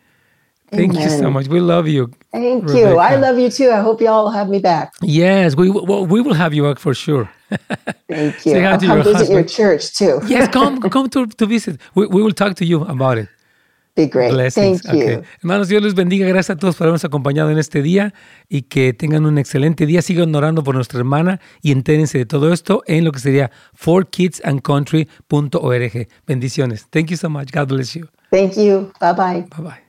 Thank 0.70 0.94
amen. 0.94 1.10
you 1.10 1.18
so 1.18 1.30
much. 1.30 1.46
We 1.46 1.60
love 1.60 1.86
you. 1.86 2.10
Thank 2.32 2.64
Rebecca. 2.64 2.78
you. 2.78 2.98
I 2.98 3.14
love 3.16 3.38
you 3.38 3.50
too. 3.50 3.70
I 3.70 3.80
hope 3.80 4.00
you 4.00 4.08
all 4.08 4.30
have 4.30 4.48
me 4.48 4.58
back. 4.58 4.92
Yes, 5.00 5.54
we 5.54 5.70
well, 5.70 6.04
we 6.04 6.20
will 6.20 6.34
have 6.34 6.52
you 6.52 6.64
back 6.64 6.80
for 6.80 6.92
sure. 6.92 7.30
Thank 8.08 8.46
you. 8.46 8.58
I'll 8.58 8.80
come 8.80 8.98
visit 8.98 9.16
husband. 9.16 9.30
your 9.30 9.44
church 9.44 9.94
too. 9.94 10.20
yes, 10.26 10.48
come 10.48 10.80
come 10.90 11.08
to, 11.10 11.26
to 11.26 11.46
visit. 11.46 11.80
We, 11.94 12.06
we 12.06 12.22
will 12.22 12.32
talk 12.32 12.56
to 12.56 12.64
you 12.64 12.82
about 12.82 13.18
it. 13.18 13.28
Be 13.96 14.08
great. 14.08 14.32
Blessings. 14.32 14.82
Thank 14.82 14.94
you. 14.94 15.02
Okay. 15.02 15.22
Hermanos, 15.42 15.68
Dios 15.68 15.82
les 15.82 15.94
bendiga. 15.94 16.28
Gracias 16.28 16.56
a 16.56 16.58
todos 16.58 16.76
por 16.76 16.84
habernos 16.84 17.06
acompañado 17.06 17.50
en 17.50 17.56
este 17.58 17.80
día 17.80 18.12
y 18.48 18.62
que 18.62 18.92
tengan 18.92 19.24
un 19.24 19.38
excelente 19.38 19.86
día. 19.86 20.02
Sigan 20.02 20.34
orando 20.34 20.62
por 20.62 20.74
nuestra 20.74 20.98
hermana 20.98 21.40
y 21.62 21.72
entérense 21.72 22.18
de 22.18 22.26
todo 22.26 22.52
esto 22.52 22.82
en 22.86 23.04
lo 23.04 23.12
que 23.12 23.20
sería 23.20 23.50
forkidsandcountry.org. 23.72 26.08
Bendiciones. 26.26 26.86
Thank 26.90 27.06
you 27.06 27.16
so 27.16 27.30
much. 27.30 27.50
God 27.52 27.68
bless 27.68 27.94
you. 27.94 28.06
Thank 28.30 28.56
you. 28.56 28.92
Bye 29.00 29.14
bye. 29.14 29.46
Bye 29.56 29.64
bye. 29.64 29.85